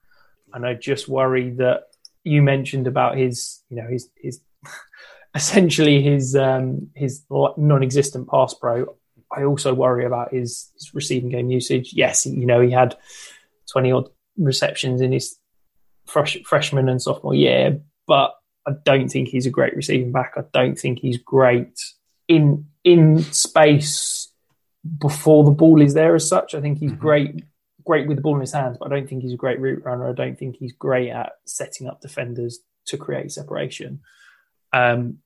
And 0.54 0.66
I 0.66 0.74
just 0.74 1.08
worry 1.08 1.52
that 1.52 1.84
you 2.24 2.42
mentioned 2.42 2.88
about 2.88 3.18
his 3.18 3.62
you 3.70 3.78
know 3.78 3.88
his 3.88 4.10
his 4.16 4.40
essentially 5.36 6.02
his 6.02 6.36
um, 6.36 6.90
his 6.96 7.24
non-existent 7.30 8.30
pass 8.30 8.54
pro. 8.54 8.96
I 9.36 9.46
also 9.46 9.74
worry 9.74 10.06
about 10.06 10.32
his, 10.32 10.70
his 10.76 10.94
receiving 10.94 11.30
game 11.30 11.50
usage. 11.50 11.94
Yes, 11.94 12.26
you 12.26 12.46
know 12.46 12.62
he 12.62 12.72
had 12.72 12.96
twenty 13.72 13.92
odd 13.92 14.10
receptions 14.38 15.02
in 15.02 15.12
his 15.12 15.38
fresh, 16.06 16.38
freshman 16.46 16.90
and 16.90 17.02
sophomore 17.02 17.36
year, 17.36 17.80
but 18.08 18.36
I 18.68 18.72
don't 18.84 19.10
think 19.10 19.28
he's 19.30 19.46
a 19.46 19.52
great 19.52 19.76
receiving 19.76 20.12
back. 20.12 20.34
I 20.38 20.44
don't 20.54 20.78
think 20.78 21.00
he's 21.00 21.18
great 21.18 21.80
in 22.28 22.68
in 22.84 23.24
space 23.24 24.30
before 25.00 25.44
the 25.44 25.52
ball 25.52 25.82
is 25.82 25.94
there 25.94 26.16
as 26.16 26.28
such. 26.28 26.56
I 26.56 26.62
think 26.62 26.80
he's 26.80 26.92
mm-hmm. 26.92 27.02
great 27.02 27.44
great 27.86 28.08
with 28.08 28.18
the 28.18 28.22
ball 28.22 28.36
in 28.36 28.42
his 28.42 28.54
hands, 28.54 28.78
but 28.80 28.92
I 28.92 28.96
don't 28.96 29.10
think 29.10 29.24
he's 29.24 29.34
a 29.34 29.38
great 29.38 29.60
route 29.60 29.84
runner. 29.84 30.10
I 30.10 30.14
don't 30.14 30.38
think 30.38 30.56
he's 30.56 30.72
great 30.72 31.10
at 31.10 31.34
setting 31.46 31.88
up 31.88 32.02
defenders 32.02 32.60
to 32.86 32.98
create 32.98 33.32
separation. 33.32 34.02
Um, 34.72 35.20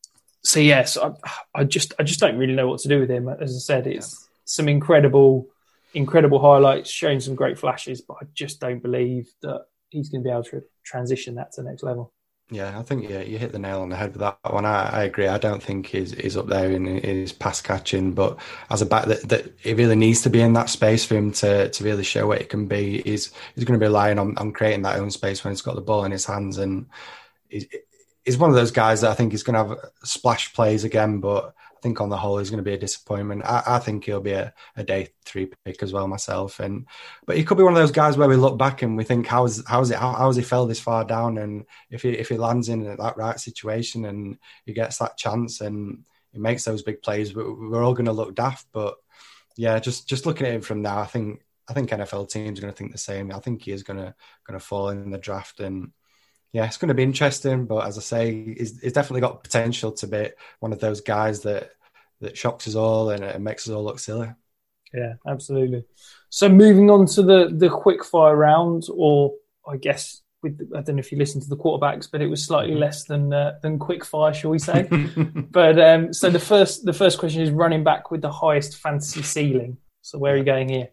so 0.44 0.60
yes, 0.60 0.98
I, 0.98 1.12
I, 1.54 1.64
just 1.66 1.94
I 2.00 2.04
just 2.04 2.20
don't 2.20 2.38
really 2.38 2.56
know 2.56 2.68
what 2.68 2.80
to 2.82 2.88
do 2.88 3.00
with 3.00 3.10
him. 3.10 3.28
As 3.30 3.56
I 3.56 3.60
said, 3.60 3.88
it's 3.88 4.14
yeah. 4.14 4.28
some 4.46 4.70
incredible 4.70 5.50
incredible 5.94 6.40
highlights, 6.40 6.90
showing 6.90 7.20
some 7.20 7.36
great 7.36 7.58
flashes, 7.58 8.02
but 8.02 8.18
I 8.22 8.26
just 8.34 8.60
don't 8.60 8.82
believe 8.82 9.32
that 9.42 9.66
he's 9.90 10.10
going 10.10 10.24
to 10.24 10.28
be 10.28 10.32
able 10.32 10.44
to 10.44 10.64
transition 10.84 11.36
that 11.36 11.54
to 11.54 11.62
the 11.62 11.70
next 11.70 11.84
level. 11.84 12.14
Yeah, 12.50 12.80
I 12.80 12.84
think 12.84 13.10
yeah, 13.10 13.22
you 13.22 13.38
hit 13.38 13.52
the 13.52 13.60
nail 13.60 13.82
on 13.82 13.90
the 13.90 13.98
head 13.98 14.14
with 14.14 14.22
that 14.22 14.38
one. 14.50 14.64
I, 14.64 15.02
I 15.02 15.04
agree. 15.04 15.28
I 15.28 15.38
don't 15.38 15.62
think 15.62 15.88
he's, 15.88 16.14
he's 16.14 16.38
up 16.38 16.48
there 16.48 16.72
in 16.72 16.86
his 16.86 17.34
pass 17.34 17.60
catching, 17.62 18.14
but 18.14 18.40
as 18.70 18.82
a 18.82 18.86
back 18.86 19.06
that, 19.08 19.28
that 19.28 19.54
it 19.64 19.76
really 19.76 19.98
needs 19.98 20.22
to 20.22 20.30
be 20.30 20.40
in 20.40 20.54
that 20.54 20.70
space 20.70 21.04
for 21.04 21.16
him 21.16 21.34
to, 21.34 21.70
to 21.70 21.84
really 21.84 22.06
show 22.06 22.26
what 22.26 22.40
it 22.40 22.48
can 22.48 22.66
be. 22.66 23.02
He's 23.02 23.34
he's 23.54 23.66
going 23.66 23.78
to 23.78 23.84
be 23.84 23.88
relying 23.88 24.18
on, 24.18 24.38
on 24.38 24.54
creating 24.54 24.84
that 24.84 24.98
own 24.98 25.12
space 25.12 25.44
when 25.44 25.52
he's 25.52 25.62
got 25.62 25.76
the 25.76 25.82
ball 25.82 26.06
in 26.06 26.12
his 26.14 26.24
hands, 26.24 26.58
and 26.58 26.86
he's, 27.50 27.68
he's 28.24 28.38
one 28.38 28.50
of 28.50 28.56
those 28.56 28.72
guys 28.72 29.02
that 29.02 29.12
I 29.12 29.14
think 29.14 29.34
he's 29.34 29.44
going 29.44 29.56
to 29.56 29.76
have 29.76 29.92
splash 30.04 30.54
plays 30.54 30.86
again, 30.86 31.20
but 31.20 31.54
think 31.88 32.02
on 32.02 32.10
the 32.10 32.18
whole 32.18 32.38
he's 32.38 32.50
going 32.50 32.64
to 32.64 32.70
be 32.70 32.74
a 32.74 32.78
disappointment. 32.78 33.46
I, 33.46 33.64
I 33.66 33.80
think 33.80 34.04
he'll 34.04 34.20
be 34.20 34.34
a, 34.34 34.54
a, 34.76 34.84
day 34.84 35.10
three 35.24 35.50
pick 35.64 35.82
as 35.82 35.94
well 35.94 36.08
myself. 36.08 36.60
And 36.60 36.86
but 37.26 37.38
he 37.38 37.46
could 37.46 37.58
be 37.58 37.64
one 37.64 37.74
of 37.74 37.80
those 37.80 37.92
guys 37.92 38.18
where 38.18 38.28
we 38.28 38.36
look 38.36 38.58
back 38.58 38.82
and 38.82 38.98
we 38.98 39.06
think 39.06 39.26
how's 39.26 39.66
how's 39.66 39.90
it 39.90 39.98
how, 39.98 40.32
he 40.34 40.42
fell 40.42 40.68
this 40.68 40.82
far 40.82 41.06
down? 41.06 41.38
And 41.38 41.66
if 41.90 42.02
he 42.02 42.10
if 42.10 42.28
he 42.28 42.38
lands 42.38 42.68
in 42.68 42.84
that 42.84 43.18
right 43.18 43.40
situation 43.40 44.06
and 44.06 44.38
he 44.66 44.74
gets 44.74 44.98
that 44.98 45.18
chance 45.18 45.62
and 45.62 46.04
he 46.34 46.40
makes 46.40 46.66
those 46.66 46.84
big 46.84 47.02
plays, 47.02 47.34
we're, 47.34 47.54
we're 47.54 47.84
all 47.84 47.94
going 47.94 48.06
to 48.06 48.12
look 48.12 48.36
daft. 48.36 48.68
But 48.74 48.96
yeah, 49.56 49.80
just 49.80 50.10
just 50.10 50.26
looking 50.26 50.46
at 50.46 50.54
him 50.54 50.62
from 50.62 50.82
now, 50.82 51.00
I 51.00 51.06
think 51.06 51.42
I 51.70 51.74
think 51.74 51.90
NFL 51.90 52.30
teams 52.30 52.60
are 52.60 52.64
going 52.64 52.74
to 52.74 52.78
think 52.78 52.92
the 52.92 52.98
same. 52.98 53.32
I 53.32 53.40
think 53.40 53.62
he 53.62 53.72
is 53.72 53.84
going 53.84 53.98
to 53.98 54.14
going 54.46 54.60
to 54.60 54.66
fall 54.66 54.90
in 54.90 55.10
the 55.10 55.18
draft 55.18 55.62
and 55.62 55.92
yeah, 56.54 56.66
it's 56.66 56.78
going 56.78 56.88
to 56.90 56.96
be 56.96 57.04
interesting. 57.04 57.66
But 57.66 57.86
as 57.86 57.98
I 57.98 58.02
say, 58.02 58.54
he's, 58.58 58.82
he's, 58.82 58.94
definitely 58.94 59.22
got 59.22 59.44
potential 59.44 59.92
to 59.92 60.08
be 60.08 60.30
one 60.60 60.74
of 60.74 60.80
those 60.80 61.02
guys 61.02 61.42
that 61.42 61.72
that 62.22 62.38
shocks 62.38 62.68
us 62.68 62.76
all 62.76 63.10
and, 63.10 63.24
and 63.24 63.44
makes 63.44 63.68
us 63.68 63.74
all 63.74 63.84
look 63.84 64.00
silly. 64.00 64.30
Yeah, 64.94 65.14
absolutely. 65.28 65.84
So 66.30 66.50
moving 66.50 66.90
on 66.90 67.06
to 67.08 67.22
the 67.22 67.50
the 67.52 67.70
quick 67.70 68.04
fire 68.04 68.36
round, 68.36 68.84
or 68.94 69.34
I 69.68 69.78
guess 69.78 70.22
with 70.42 70.60
I 70.76 70.82
don't 70.82 70.96
know 70.96 71.00
if 71.00 71.12
you 71.12 71.18
listened 71.18 71.44
to 71.44 71.50
the 71.50 71.58
quarterbacks, 71.58 72.10
but 72.10 72.22
it 72.22 72.28
was 72.28 72.44
slightly 72.44 72.72
mm-hmm. 72.72 72.82
less 72.82 73.04
than 73.06 73.34
uh, 73.34 73.60
than 73.62 73.80
quick 73.80 74.06
fire, 74.06 74.34
shall 74.34 74.52
we 74.52 74.60
say? 74.60 74.84
but 75.52 75.80
um, 75.80 76.14
so 76.14 76.30
the 76.30 76.40
first 76.40 76.86
the 76.86 76.94
first 76.94 77.20
question 77.20 77.42
is 77.42 77.52
running 77.52 77.84
back 77.84 78.12
with 78.12 78.22
the 78.22 78.32
highest 78.32 78.78
fantasy 78.78 79.22
ceiling. 79.22 79.78
So 80.02 80.18
where 80.18 80.34
are 80.34 80.38
you 80.38 80.46
going 80.46 80.70
here? 80.70 80.90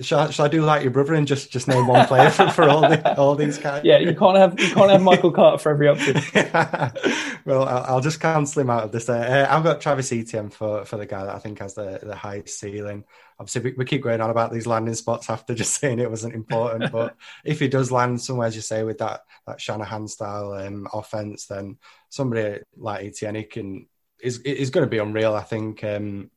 Shall, 0.00 0.20
I- 0.20 0.30
shall 0.30 0.46
I 0.46 0.48
do 0.48 0.62
like 0.62 0.82
your 0.82 0.90
brother 0.90 1.14
and 1.14 1.26
just 1.26 1.52
just 1.52 1.68
name 1.68 1.86
one 1.86 2.06
player 2.08 2.28
for, 2.30 2.50
for 2.50 2.68
all 2.68 2.80
the, 2.80 3.16
all 3.16 3.36
these 3.36 3.58
guys? 3.58 3.84
Yeah, 3.84 3.98
you 3.98 4.14
can't 4.14 4.36
have 4.36 4.58
you 4.58 4.74
can't 4.74 4.90
have 4.90 5.02
Michael 5.02 5.30
Carter 5.30 5.58
for 5.58 5.70
every 5.70 5.88
option. 5.88 6.16
well, 7.44 7.64
I'll, 7.64 7.84
I'll 7.86 8.00
just 8.00 8.18
cancel 8.18 8.62
him 8.62 8.70
out 8.70 8.82
of 8.84 8.92
this. 8.92 9.08
Uh, 9.08 9.46
I've 9.48 9.62
got 9.62 9.80
Travis 9.80 10.12
Etienne 10.12 10.50
for, 10.50 10.84
for 10.84 10.96
the 10.96 11.06
guy 11.06 11.24
that 11.24 11.34
I 11.34 11.38
think 11.38 11.60
has 11.60 11.74
the, 11.74 12.00
the 12.02 12.16
highest 12.16 12.58
ceiling. 12.58 13.04
Obviously, 13.38 13.70
we, 13.70 13.76
we 13.78 13.84
keep 13.84 14.02
going 14.02 14.20
on 14.20 14.30
about 14.30 14.52
these 14.52 14.66
landing 14.66 14.94
spots 14.94 15.30
after 15.30 15.54
just 15.54 15.74
saying 15.74 16.00
it 16.00 16.10
wasn't 16.10 16.34
important. 16.34 16.90
but 16.90 17.16
if 17.44 17.60
he 17.60 17.68
does 17.68 17.92
land 17.92 18.20
somewhere, 18.20 18.48
as 18.48 18.56
you 18.56 18.62
say, 18.62 18.82
with 18.82 18.98
that 18.98 19.20
that 19.46 19.60
Shanahan 19.60 20.08
style 20.08 20.54
um, 20.54 20.88
offense, 20.92 21.46
then 21.46 21.78
somebody 22.08 22.60
like 22.76 23.04
Etienne 23.04 23.44
can 23.48 23.86
is 24.20 24.38
is 24.38 24.70
going 24.70 24.84
to 24.86 24.90
be 24.90 24.98
unreal. 24.98 25.34
I 25.34 25.42
think. 25.42 25.84
Um, 25.84 26.30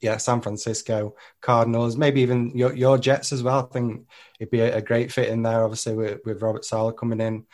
yeah, 0.00 0.16
San 0.18 0.40
Francisco 0.40 1.16
Cardinals, 1.40 1.96
maybe 1.96 2.20
even 2.20 2.50
your, 2.56 2.74
your 2.74 2.98
Jets 2.98 3.32
as 3.32 3.42
well. 3.42 3.68
I 3.70 3.72
think 3.72 4.06
it'd 4.38 4.50
be 4.50 4.60
a, 4.60 4.76
a 4.76 4.82
great 4.82 5.12
fit 5.12 5.28
in 5.28 5.42
there. 5.42 5.64
Obviously, 5.64 5.94
with, 5.94 6.20
with 6.24 6.42
Robert 6.42 6.64
Saleh 6.64 6.96
coming 6.96 7.20
in 7.20 7.44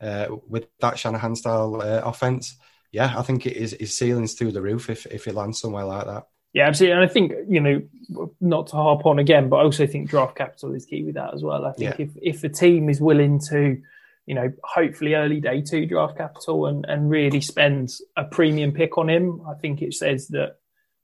uh, 0.00 0.28
with 0.48 0.66
that 0.80 0.98
Shanahan 0.98 1.36
style 1.36 1.80
uh, 1.82 2.02
offense. 2.04 2.56
Yeah, 2.92 3.14
I 3.16 3.22
think 3.22 3.46
it 3.46 3.56
is 3.56 3.76
his 3.78 3.96
ceiling's 3.96 4.34
through 4.34 4.52
the 4.52 4.62
roof 4.62 4.90
if 4.90 5.06
if 5.06 5.26
he 5.26 5.30
lands 5.30 5.60
somewhere 5.60 5.84
like 5.84 6.06
that. 6.06 6.24
Yeah, 6.52 6.66
absolutely. 6.66 6.94
And 7.00 7.04
I 7.04 7.12
think, 7.12 7.32
you 7.48 7.60
know, 7.60 8.28
not 8.40 8.66
to 8.68 8.76
harp 8.76 9.06
on 9.06 9.20
again, 9.20 9.48
but 9.48 9.58
I 9.58 9.62
also 9.62 9.86
think 9.86 10.10
draft 10.10 10.36
capital 10.36 10.74
is 10.74 10.84
key 10.84 11.04
with 11.04 11.14
that 11.14 11.32
as 11.32 11.44
well. 11.44 11.64
I 11.64 11.72
think 11.72 11.96
Yeah. 11.96 12.06
if, 12.06 12.10
if 12.20 12.40
the 12.40 12.48
team 12.48 12.88
is 12.88 13.00
willing 13.00 13.38
to, 13.50 13.80
you 14.26 14.34
know, 14.34 14.52
hopefully 14.64 15.14
early 15.14 15.40
day 15.40 15.62
two 15.62 15.86
draft 15.86 16.18
capital 16.18 16.66
and, 16.66 16.84
and 16.86 17.08
really 17.08 17.40
spend 17.40 17.92
a 18.16 18.24
premium 18.24 18.72
pick 18.72 18.98
on 18.98 19.08
him, 19.08 19.42
I 19.48 19.54
think 19.54 19.80
it 19.80 19.94
says 19.94 20.26
that 20.28 20.56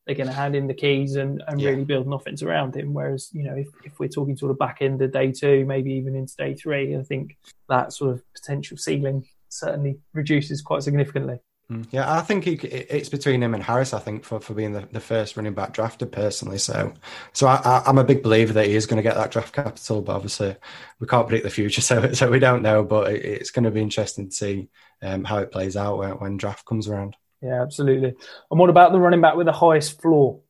they're 0.06 0.16
going 0.16 0.28
to 0.28 0.32
hand 0.32 0.54
him 0.54 0.68
the 0.68 0.74
keys 0.74 1.16
and, 1.16 1.42
and 1.48 1.60
Yeah. 1.60 1.70
really 1.70 1.84
build 1.84 2.06
an 2.06 2.12
offense 2.12 2.42
around 2.42 2.76
him. 2.76 2.94
Whereas, 2.94 3.28
you 3.32 3.42
know, 3.42 3.56
if, 3.56 3.68
if 3.84 3.98
we're 3.98 4.08
talking 4.08 4.36
sort 4.36 4.52
of 4.52 4.58
back 4.58 4.78
end 4.80 5.02
of 5.02 5.12
day 5.12 5.32
two, 5.32 5.64
maybe 5.66 5.92
even 5.94 6.14
into 6.14 6.36
day 6.36 6.54
three, 6.54 6.96
I 6.96 7.02
think 7.02 7.36
that 7.68 7.92
sort 7.92 8.12
of 8.14 8.22
potential 8.32 8.76
ceiling 8.76 9.26
certainly 9.48 9.98
reduces 10.12 10.62
quite 10.62 10.82
significantly. 10.84 11.40
Mm. 11.70 11.88
Yeah, 11.90 12.12
I 12.12 12.20
think 12.20 12.44
he, 12.44 12.52
it's 12.52 13.08
between 13.08 13.42
him 13.42 13.52
and 13.52 13.62
Harris. 13.62 13.92
I 13.92 13.98
think 13.98 14.22
for, 14.22 14.38
for 14.38 14.54
being 14.54 14.72
the, 14.72 14.86
the 14.92 15.00
first 15.00 15.36
running 15.36 15.54
back 15.54 15.72
drafted 15.72 16.12
personally. 16.12 16.58
So, 16.58 16.92
so 17.32 17.48
I, 17.48 17.82
I'm 17.84 17.98
a 17.98 18.04
big 18.04 18.22
believer 18.22 18.52
that 18.52 18.66
he 18.66 18.76
is 18.76 18.86
going 18.86 18.98
to 18.98 19.02
get 19.02 19.16
that 19.16 19.32
draft 19.32 19.52
capital. 19.52 20.02
But 20.02 20.14
obviously, 20.14 20.54
we 21.00 21.08
can't 21.08 21.26
predict 21.26 21.42
the 21.42 21.50
future, 21.50 21.80
so 21.82 22.12
so 22.12 22.30
we 22.30 22.38
don't 22.38 22.62
know. 22.62 22.84
But 22.84 23.12
it, 23.12 23.24
it's 23.24 23.50
going 23.50 23.64
to 23.64 23.72
be 23.72 23.80
interesting 23.82 24.28
to 24.28 24.34
see 24.34 24.68
um, 25.02 25.24
how 25.24 25.38
it 25.38 25.50
plays 25.50 25.76
out 25.76 25.98
when, 25.98 26.10
when 26.12 26.36
draft 26.36 26.64
comes 26.64 26.86
around. 26.86 27.16
Yeah, 27.42 27.62
absolutely. 27.62 28.14
And 28.50 28.60
what 28.60 28.70
about 28.70 28.92
the 28.92 29.00
running 29.00 29.20
back 29.20 29.36
with 29.36 29.46
the 29.46 29.52
highest 29.52 30.00
floor? 30.00 30.40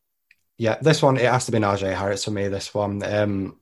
Yeah, 0.58 0.78
this 0.80 1.02
one 1.02 1.16
it 1.16 1.30
has 1.30 1.46
to 1.46 1.52
be 1.52 1.58
Najee 1.58 1.94
Harris 1.94 2.24
for 2.24 2.30
me. 2.30 2.48
This 2.48 2.72
one, 2.72 3.02
um, 3.02 3.58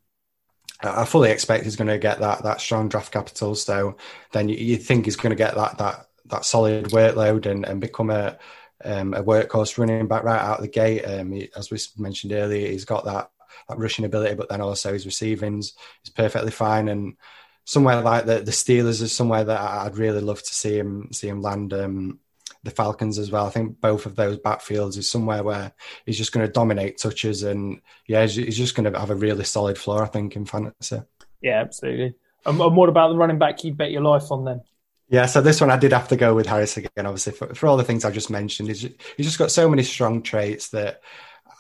I 0.82 1.04
fully 1.04 1.30
expect 1.30 1.64
he's 1.64 1.76
going 1.76 1.88
to 1.88 1.98
get 1.98 2.20
that 2.20 2.42
that 2.44 2.60
strong 2.60 2.88
draft 2.88 3.12
capital. 3.12 3.54
So 3.54 3.96
then 4.32 4.48
you, 4.48 4.56
you 4.56 4.76
think 4.76 5.04
he's 5.04 5.16
going 5.16 5.30
to 5.30 5.36
get 5.36 5.54
that 5.54 5.78
that 5.78 6.06
that 6.26 6.44
solid 6.44 6.86
workload 6.86 7.46
and, 7.46 7.64
and 7.64 7.80
become 7.80 8.10
a 8.10 8.38
um, 8.84 9.14
a 9.14 9.22
workhorse 9.22 9.78
running 9.78 10.06
back 10.06 10.24
right 10.24 10.40
out 10.40 10.58
of 10.58 10.62
the 10.62 10.70
gate. 10.70 11.02
Um, 11.02 11.32
he, 11.32 11.48
as 11.56 11.70
we 11.70 11.78
mentioned 11.96 12.32
earlier, 12.32 12.68
he's 12.68 12.84
got 12.84 13.04
that 13.06 13.30
that 13.68 13.78
rushing 13.78 14.04
ability, 14.04 14.34
but 14.34 14.48
then 14.48 14.60
also 14.60 14.92
his 14.92 15.06
receiving's 15.06 15.74
is 16.04 16.10
perfectly 16.10 16.50
fine. 16.50 16.88
And 16.88 17.16
somewhere 17.64 18.00
like 18.00 18.26
the 18.26 18.40
the 18.40 18.52
Steelers 18.52 19.02
is 19.02 19.14
somewhere 19.14 19.44
that 19.44 19.60
I'd 19.60 19.96
really 19.96 20.20
love 20.20 20.42
to 20.42 20.54
see 20.54 20.78
him 20.78 21.08
see 21.12 21.28
him 21.28 21.42
land. 21.42 21.72
Um, 21.72 22.20
the 22.64 22.70
Falcons 22.70 23.18
as 23.18 23.30
well. 23.30 23.46
I 23.46 23.50
think 23.50 23.80
both 23.80 24.06
of 24.06 24.16
those 24.16 24.38
backfields 24.38 24.96
is 24.96 25.10
somewhere 25.10 25.42
where 25.42 25.72
he's 26.06 26.18
just 26.18 26.32
going 26.32 26.46
to 26.46 26.52
dominate 26.52 26.98
touches, 26.98 27.42
and 27.42 27.80
yeah, 28.06 28.26
he's, 28.26 28.56
just 28.56 28.74
going 28.74 28.90
to 28.90 28.98
have 28.98 29.10
a 29.10 29.14
really 29.14 29.44
solid 29.44 29.78
floor. 29.78 30.02
I 30.02 30.06
think 30.06 30.34
in 30.34 30.46
fantasy. 30.46 31.02
Yeah, 31.40 31.60
absolutely. 31.60 32.14
And, 32.46 32.60
and 32.60 32.76
what 32.76 32.88
about 32.88 33.08
the 33.08 33.16
running 33.16 33.38
back 33.38 33.62
you'd 33.62 33.76
bet 33.76 33.90
your 33.90 34.02
life 34.02 34.32
on 34.32 34.44
then? 34.44 34.62
Yeah, 35.08 35.26
so 35.26 35.40
this 35.40 35.60
one 35.60 35.70
I 35.70 35.76
did 35.76 35.92
have 35.92 36.08
to 36.08 36.16
go 36.16 36.34
with 36.34 36.46
Harris 36.46 36.76
again, 36.76 37.06
obviously 37.06 37.32
for, 37.32 37.54
for 37.54 37.66
all 37.66 37.76
the 37.76 37.84
things 37.84 38.04
I 38.04 38.10
just 38.10 38.30
mentioned. 38.30 38.68
He's 38.68 38.80
just, 38.80 38.94
he's 39.16 39.26
just 39.26 39.38
got 39.38 39.50
so 39.50 39.68
many 39.68 39.82
strong 39.82 40.22
traits 40.22 40.70
that 40.70 41.02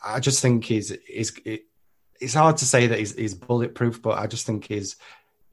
I 0.04 0.20
just 0.20 0.40
think 0.40 0.64
he's 0.64 0.96
he's 1.06 1.38
it, 1.44 1.66
it's 2.20 2.34
hard 2.34 2.56
to 2.58 2.66
say 2.66 2.86
that 2.86 2.98
he's, 2.98 3.14
he's 3.14 3.34
bulletproof, 3.34 4.00
but 4.00 4.18
I 4.18 4.26
just 4.26 4.46
think 4.46 4.66
he's 4.66 4.96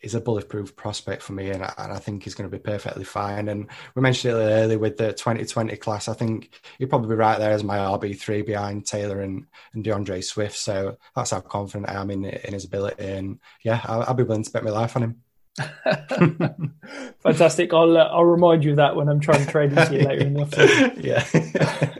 is 0.02 0.16
a 0.16 0.22
bulletproof 0.22 0.76
prospect 0.76 1.22
for 1.22 1.34
me, 1.34 1.49
and 1.52 1.64
I, 1.64 1.74
and 1.78 1.91
I 1.93 1.97
think 1.99 2.24
he's 2.24 2.34
going 2.36 2.49
to 2.49 2.58
be 2.58 2.62
perfectly 2.62 3.04
fine. 3.04 3.47
And 3.49 3.68
we 3.95 4.02
mentioned 4.02 4.34
it 4.34 4.38
earlier 4.38 4.80
with 4.80 4.97
the 4.97 5.14
2020 5.14 5.76
class. 5.78 6.08
I 6.08 6.14
think 6.14 6.52
he'd 6.80 6.88
probably 6.89 7.10
be 7.10 7.16
right 7.16 7.38
there 7.39 7.52
as 7.52 7.64
my 7.64 7.78
RB 7.78 8.18
three 8.20 8.41
behind 8.41 8.86
Taylor 8.86 9.22
and, 9.22 9.45
and 9.74 9.84
D'Andre 9.84 10.22
Swift. 10.22 10.58
So 10.58 10.97
that's 11.16 11.32
how 11.32 11.41
confident 11.41 11.89
I 11.89 12.02
am 12.02 12.10
in 12.12 12.26
in 12.26 12.54
his 12.54 12.66
ability. 12.66 13.04
And 13.06 13.39
yeah, 13.64 13.82
I'll, 13.86 14.02
I'll 14.04 14.14
be 14.14 14.24
willing 14.24 14.43
to 14.43 14.52
bet 14.52 14.64
my 14.64 14.72
life 14.72 14.95
on 14.95 15.04
him. 15.04 15.22
Fantastic. 17.24 17.74
I'll 17.74 17.97
uh, 17.97 18.06
I'll 18.06 18.24
remind 18.26 18.64
you 18.64 18.72
of 18.72 18.78
that 18.78 18.95
when 18.95 19.10
I'm 19.10 19.20
trying 19.20 19.45
to 19.45 19.52
trade 19.52 19.72
into 19.74 19.93
you 19.93 20.08
later 20.08 20.26
in 20.26 20.34
the 20.34 20.41
afternoon. 20.41 20.93
yeah. 20.97 21.93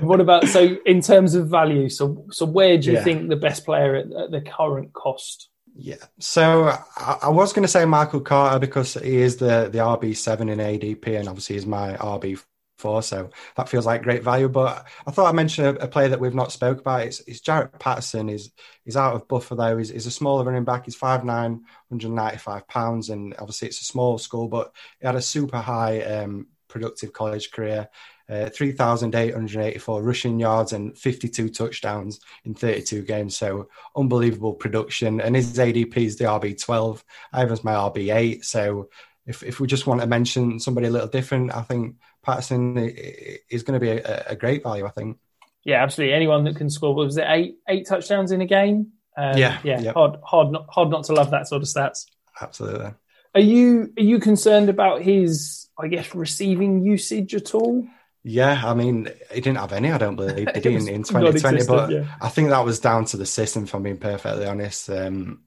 What 0.00 0.20
about 0.20 0.46
so 0.46 0.76
in 0.86 1.00
terms 1.02 1.34
of 1.34 1.48
value? 1.48 1.88
So 1.88 2.24
so 2.30 2.46
where 2.46 2.78
do 2.78 2.90
you 2.90 2.96
Yeah. 2.96 3.04
think 3.04 3.28
the 3.28 3.36
best 3.36 3.64
player 3.64 3.96
at, 3.96 4.06
at 4.12 4.30
the 4.30 4.40
current 4.40 4.92
cost? 4.92 5.49
Yeah. 5.74 5.96
So 6.18 6.64
I, 6.96 7.18
I 7.22 7.28
was 7.28 7.52
going 7.52 7.62
to 7.62 7.68
say 7.68 7.84
Michael 7.84 8.20
Carter 8.20 8.58
because 8.58 8.94
he 8.94 9.16
is 9.22 9.36
the 9.36 9.68
the 9.72 9.78
RB 9.78 10.14
seven 10.14 10.48
in 10.48 10.60
ADP, 10.60 11.18
and 11.18 11.28
obviously 11.28 11.56
he's 11.56 11.66
my 11.66 11.96
RB 11.96 12.38
four, 12.78 13.02
so 13.02 13.30
that 13.56 13.68
feels 13.68 13.86
like 13.86 14.02
great 14.02 14.22
value. 14.22 14.48
But 14.48 14.86
I 15.06 15.10
thought 15.10 15.28
I'd 15.28 15.34
mention 15.34 15.64
a, 15.66 15.70
a 15.74 15.88
player 15.88 16.08
that 16.08 16.20
we've 16.20 16.34
not 16.34 16.52
spoke 16.52 16.80
about. 16.80 17.02
It's, 17.02 17.20
it's 17.20 17.40
Jaret 17.40 17.78
Patterson. 17.78 18.28
He's 18.28 18.50
he's 18.84 18.96
out 18.96 19.14
of 19.14 19.28
Buffalo. 19.28 19.76
He's, 19.76 19.90
he's 19.90 20.06
a 20.06 20.10
smaller 20.10 20.44
running 20.44 20.64
back. 20.64 20.84
He's 20.86 20.96
5'9", 20.96 21.62
195 21.88 22.66
pounds, 22.68 23.08
and 23.10 23.34
obviously 23.38 23.68
it's 23.68 23.80
a 23.80 23.84
small 23.84 24.18
school, 24.18 24.48
but 24.48 24.72
he 25.00 25.06
had 25.06 25.16
a 25.16 25.22
super 25.22 25.58
high 25.58 26.02
um, 26.02 26.48
productive 26.68 27.12
college 27.12 27.50
career. 27.52 27.88
Uh, 28.30 28.48
3,884 28.48 30.02
rushing 30.02 30.38
yards 30.38 30.72
and 30.72 30.96
52 30.96 31.48
touchdowns 31.48 32.20
in 32.44 32.54
32 32.54 33.02
games. 33.02 33.36
So 33.36 33.68
unbelievable 33.96 34.54
production. 34.54 35.20
And 35.20 35.34
his 35.34 35.58
ADP 35.58 35.96
is 35.96 36.16
the 36.16 36.26
RB12. 36.26 37.02
I 37.32 37.44
my 37.44 37.72
RB8. 37.72 38.44
So 38.44 38.88
if, 39.26 39.42
if 39.42 39.58
we 39.58 39.66
just 39.66 39.86
want 39.86 40.00
to 40.00 40.06
mention 40.06 40.60
somebody 40.60 40.86
a 40.86 40.90
little 40.90 41.08
different, 41.08 41.52
I 41.52 41.62
think 41.62 41.96
Patterson 42.22 42.76
is 42.78 43.64
going 43.64 43.80
to 43.80 43.84
be 43.84 43.90
a, 43.90 44.24
a 44.28 44.36
great 44.36 44.62
value, 44.62 44.86
I 44.86 44.90
think. 44.90 45.18
Yeah, 45.64 45.82
absolutely. 45.82 46.14
Anyone 46.14 46.44
that 46.44 46.56
can 46.56 46.70
score 46.70 46.94
what 46.94 47.06
was 47.06 47.16
it 47.16 47.26
eight 47.26 47.56
eight 47.68 47.86
touchdowns 47.86 48.32
in 48.32 48.40
a 48.40 48.46
game? 48.46 48.92
Um, 49.16 49.36
Yeah, 49.36 49.58
yeah. 49.62 49.80
yep. 49.80 49.94
Hard 49.94 50.16
hard 50.24 50.52
not 50.52 50.66
hard 50.70 50.90
not 50.90 51.04
to 51.04 51.12
love 51.12 51.32
that 51.32 51.48
sort 51.48 51.62
of 51.62 51.68
stats. 51.68 52.06
Absolutely. 52.40 52.92
Are 53.34 53.40
you 53.40 53.92
are 53.98 54.02
you 54.02 54.18
concerned 54.18 54.68
about 54.68 55.02
his 55.02 55.68
I 55.78 55.88
guess 55.88 56.14
receiving 56.14 56.82
usage 56.84 57.34
at 57.34 57.54
all? 57.54 57.86
Yeah, 58.22 58.62
I 58.64 58.74
mean, 58.74 59.08
he 59.32 59.40
didn't 59.40 59.58
have 59.58 59.72
any, 59.72 59.90
I 59.90 59.98
don't 59.98 60.16
believe, 60.16 60.52
did 60.52 60.64
he, 60.64 60.74
in, 60.74 60.88
in 60.88 61.02
2020? 61.04 61.64
But 61.66 61.90
yeah. 61.90 62.04
I 62.20 62.28
think 62.28 62.50
that 62.50 62.64
was 62.64 62.78
down 62.80 63.04
to 63.06 63.16
the 63.16 63.26
system, 63.26 63.64
if 63.64 63.74
I'm 63.74 63.82
being 63.82 63.98
perfectly 63.98 64.46
honest. 64.46 64.90
Um, 64.90 65.44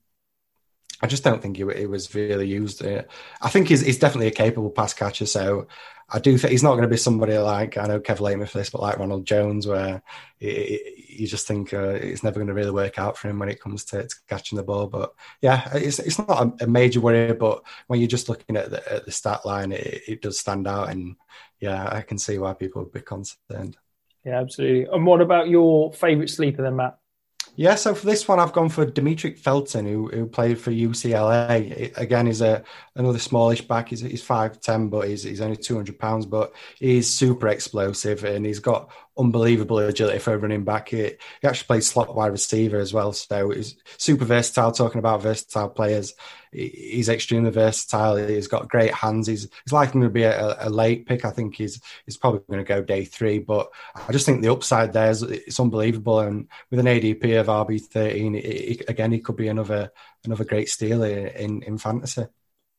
I 1.01 1.07
just 1.07 1.23
don't 1.23 1.41
think 1.41 1.57
he, 1.57 1.65
he 1.77 1.85
was 1.85 2.15
really 2.15 2.47
used. 2.47 2.83
Uh, 2.83 3.03
I 3.41 3.49
think 3.49 3.67
he's, 3.67 3.81
he's 3.81 3.99
definitely 3.99 4.27
a 4.27 4.31
capable 4.31 4.71
pass 4.71 4.93
catcher. 4.93 5.25
So 5.25 5.67
I 6.09 6.19
do 6.19 6.37
think 6.37 6.51
he's 6.51 6.63
not 6.63 6.71
going 6.71 6.83
to 6.83 6.87
be 6.87 6.97
somebody 6.97 7.37
like, 7.37 7.77
I 7.77 7.85
know 7.87 7.99
Kev 7.99 8.19
Latham 8.19 8.45
for 8.45 8.57
this, 8.57 8.69
but 8.69 8.81
like 8.81 8.97
Ronald 8.97 9.25
Jones, 9.25 9.67
where 9.67 10.01
he- 10.39 10.49
he- 10.49 11.02
you 11.19 11.27
just 11.27 11.47
think 11.47 11.73
uh, 11.73 11.89
it's 11.89 12.23
never 12.23 12.35
going 12.35 12.47
to 12.47 12.53
really 12.53 12.71
work 12.71 12.99
out 12.99 13.17
for 13.17 13.29
him 13.29 13.39
when 13.39 13.49
it 13.49 13.61
comes 13.61 13.85
to, 13.85 14.07
to 14.07 14.15
catching 14.27 14.57
the 14.57 14.63
ball. 14.63 14.87
But 14.87 15.13
yeah, 15.41 15.69
it's, 15.73 15.99
it's 15.99 16.19
not 16.19 16.29
a, 16.29 16.63
a 16.63 16.67
major 16.67 17.01
worry, 17.01 17.33
but 17.33 17.63
when 17.87 17.99
you're 17.99 18.07
just 18.07 18.29
looking 18.29 18.57
at 18.57 18.69
the, 18.69 18.93
at 18.93 19.05
the 19.05 19.11
stat 19.11 19.45
line, 19.45 19.71
it, 19.71 20.01
it 20.07 20.21
does 20.21 20.39
stand 20.39 20.67
out. 20.67 20.89
And 20.89 21.15
yeah, 21.59 21.87
I 21.91 22.01
can 22.01 22.17
see 22.17 22.37
why 22.37 22.53
people 22.53 22.83
would 22.83 22.91
be 22.91 23.01
concerned. 23.01 23.77
Yeah, 24.25 24.39
absolutely. 24.39 24.85
And 24.93 25.05
what 25.05 25.21
about 25.21 25.49
your 25.49 25.91
favourite 25.93 26.29
sleeper 26.29 26.61
then, 26.61 26.77
Matt? 26.77 26.97
Yeah, 27.55 27.75
so 27.75 27.93
for 27.93 28.07
this 28.07 28.27
one, 28.27 28.39
I've 28.39 28.53
gone 28.53 28.69
for 28.69 28.83
Demetric 28.83 29.37
Felton, 29.37 29.85
who 29.85 30.07
who 30.07 30.25
played 30.25 30.59
for 30.59 30.71
UCLA. 30.71 31.69
It- 31.71 31.93
again, 31.97 32.25
he's 32.25 32.41
a 32.41 32.63
another 32.95 33.19
smallish 33.19 33.61
back. 33.61 33.89
He's 33.89 33.99
he's 33.99 34.23
five 34.23 34.59
ten, 34.59 34.89
but 34.89 35.07
he's 35.07 35.21
he's 35.21 35.41
only 35.41 35.57
two 35.57 35.75
hundred 35.75 35.99
pounds. 35.99 36.25
But 36.25 36.53
he's 36.79 37.07
super 37.07 37.49
explosive, 37.49 38.23
and 38.23 38.43
he's 38.43 38.59
got 38.59 38.91
unbelievable 39.17 39.79
agility 39.79 40.19
for 40.19 40.33
a 40.33 40.37
running 40.37 40.63
back. 40.63 40.89
He, 40.89 40.97
he 41.41 41.47
actually 41.47 41.67
plays 41.67 41.87
slot 41.87 42.15
wide 42.15 42.31
receiver 42.31 42.77
as 42.79 42.93
well, 42.93 43.13
so 43.13 43.49
he's 43.51 43.75
super 43.97 44.25
versatile. 44.25 44.71
Talking 44.71 44.99
about 44.99 45.21
versatile 45.21 45.69
players, 45.69 46.13
he- 46.51 46.91
he's 46.93 47.09
extremely 47.09 47.51
versatile. 47.51 48.15
He's 48.15 48.47
got 48.47 48.69
great 48.69 48.93
hands. 48.93 49.27
He's 49.27 49.43
he's 49.63 49.73
likely 49.73 50.01
to 50.01 50.09
be 50.09 50.23
a, 50.23 50.67
a 50.67 50.69
late 50.69 51.05
pick. 51.05 51.25
I 51.25 51.31
think 51.31 51.55
he's 51.55 51.81
he's 52.05 52.17
probably 52.17 52.41
going 52.49 52.63
to 52.63 52.67
go 52.67 52.81
day 52.81 53.05
three, 53.05 53.39
but 53.39 53.69
I 53.95 54.11
just 54.11 54.25
think 54.25 54.41
the 54.41 54.51
upside 54.51 54.93
there 54.93 55.11
is 55.11 55.21
it's 55.23 55.59
unbelievable. 55.59 56.19
And 56.19 56.47
with 56.69 56.79
an 56.79 56.87
ADP 56.87 57.35
of 57.35 57.49
RB 57.49 57.79
thirteen, 57.79 58.35
again, 58.87 59.11
he 59.11 59.19
could 59.19 59.35
be 59.35 59.47
another 59.47 59.91
another 60.25 60.45
great 60.45 60.69
steal 60.69 61.03
in 61.03 61.63
in 61.63 61.77
fantasy. 61.77 62.25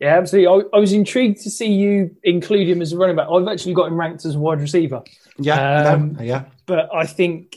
Yeah, 0.05 0.19
absolutely. 0.19 0.65
I, 0.73 0.77
I 0.77 0.81
was 0.81 0.93
intrigued 0.93 1.43
to 1.43 1.51
see 1.51 1.73
you 1.73 2.17
include 2.23 2.69
him 2.69 2.83
as 2.83 2.93
a 2.93 2.99
running 2.99 3.17
back. 3.17 3.29
I've 3.31 3.49
actually 3.49 3.75
got 3.75 3.87
him 3.89 3.99
ranked 3.99 4.25
as 4.25 4.35
a 4.35 4.39
wide 4.39 4.61
receiver. 4.61 5.03
Yeah, 5.39 5.67
Um, 5.85 6.19
no, 6.19 6.23
yeah, 6.23 6.45
But 6.67 6.95
I 6.95 7.07
think 7.07 7.57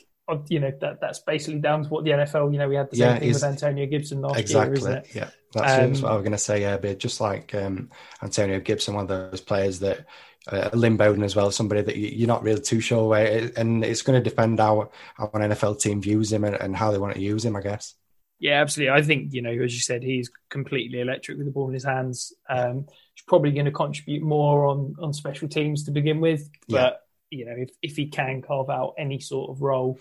you 0.49 0.59
know 0.59 0.71
that 0.81 0.99
that's 1.01 1.19
basically 1.19 1.59
down 1.59 1.83
to 1.83 1.89
what 1.89 2.03
the 2.03 2.11
NFL. 2.13 2.49
You 2.51 2.57
know, 2.59 2.67
we 2.69 2.75
had 2.75 2.89
the 2.89 2.95
same 2.95 3.15
Yeah, 3.15 3.17
thing 3.17 3.31
with 3.31 3.43
Antonio 3.43 3.85
Gibson 3.85 4.21
last 4.21 4.49
exactly. 4.49 4.49
year, 4.49 4.73
isn't 4.75 4.91
it? 4.91 5.07
Yeah, 5.13 5.31
that's, 5.53 5.73
Um, 5.73 5.73
that's 5.75 6.01
what 6.01 6.11
I 6.11 6.15
was 6.15 6.23
going 6.23 6.31
to 6.33 6.37
say. 6.37 6.61
Yeah, 6.61 6.77
but 6.77 6.99
just 6.99 7.21
like 7.21 7.53
um, 7.55 7.89
Antonio 8.21 8.59
Gibson, 8.59 8.93
one 8.95 9.03
of 9.03 9.31
those 9.31 9.41
players 9.41 9.79
that 9.79 10.05
uh, 10.47 10.69
Lynn 10.73 10.97
Bowden 10.97 11.23
as 11.23 11.35
well, 11.35 11.51
somebody 11.51 11.81
that 11.81 11.95
you, 11.97 12.07
you're 12.09 12.27
not 12.27 12.43
really 12.43 12.61
too 12.61 12.79
sure 12.79 13.07
where, 13.09 13.25
it, 13.27 13.57
and 13.57 13.83
it's 13.83 14.01
going 14.01 14.21
to 14.21 14.29
depend 14.29 14.59
how 14.59 14.91
how 15.15 15.29
an 15.33 15.51
NFL 15.51 15.81
team 15.81 16.01
views 16.01 16.31
him 16.31 16.43
and, 16.43 16.55
and 16.55 16.75
how 16.75 16.91
they 16.91 16.97
want 16.97 17.15
to 17.15 17.21
use 17.21 17.43
him, 17.45 17.55
I 17.55 17.61
guess. 17.61 17.95
Yeah, 18.39 18.61
absolutely. 18.61 18.93
I 18.93 19.01
think 19.01 19.33
you 19.33 19.41
know, 19.41 19.51
as 19.51 19.73
you 19.73 19.81
said, 19.81 20.03
he's 20.03 20.29
completely 20.49 21.01
electric 21.01 21.37
with 21.37 21.47
the 21.47 21.51
ball 21.51 21.67
in 21.67 21.73
his 21.73 21.83
hands. 21.83 22.33
Um, 22.49 22.85
he's 23.15 23.23
probably 23.27 23.51
going 23.51 23.65
to 23.65 23.71
contribute 23.71 24.21
more 24.23 24.67
on 24.67 24.95
on 24.99 25.13
special 25.13 25.47
teams 25.47 25.83
to 25.85 25.91
begin 25.91 26.19
with, 26.19 26.49
but 26.69 27.01
you 27.31 27.45
know, 27.45 27.55
if 27.57 27.71
if 27.81 27.95
he 27.95 28.07
can 28.07 28.41
carve 28.41 28.69
out 28.69 28.93
any 28.97 29.19
sort 29.19 29.49
of 29.49 29.61
role, 29.61 29.99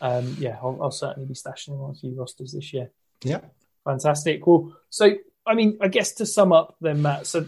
um, 0.00 0.36
yeah, 0.38 0.58
I'll, 0.62 0.78
I'll 0.80 0.90
certainly 0.90 1.28
be 1.28 1.34
stashing 1.34 1.68
him 1.74 1.80
on 1.80 1.90
a 1.90 1.94
few 1.94 2.14
rosters 2.14 2.52
this 2.52 2.72
year. 2.72 2.90
Yeah. 3.22 3.40
Fantastic. 3.84 4.46
Well, 4.46 4.76
so 4.88 5.16
I 5.44 5.54
mean, 5.54 5.78
I 5.80 5.88
guess 5.88 6.12
to 6.14 6.26
sum 6.26 6.52
up, 6.52 6.76
then 6.80 7.02
Matt, 7.02 7.26
so 7.26 7.46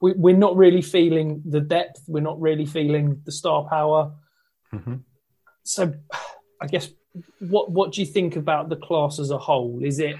we, 0.00 0.12
we're 0.12 0.36
not 0.36 0.56
really 0.56 0.82
feeling 0.82 1.42
the 1.44 1.60
depth. 1.60 2.02
We're 2.06 2.20
not 2.20 2.40
really 2.40 2.66
feeling 2.66 3.20
the 3.24 3.32
star 3.32 3.68
power. 3.68 4.12
Mhm. 4.72 5.02
So, 5.62 5.94
I 6.60 6.66
guess 6.66 6.88
what 7.38 7.70
what 7.70 7.92
do 7.92 8.00
you 8.00 8.06
think 8.06 8.36
about 8.36 8.68
the 8.68 8.76
class 8.76 9.18
as 9.18 9.30
a 9.30 9.38
whole? 9.38 9.80
Is 9.82 9.98
it 9.98 10.16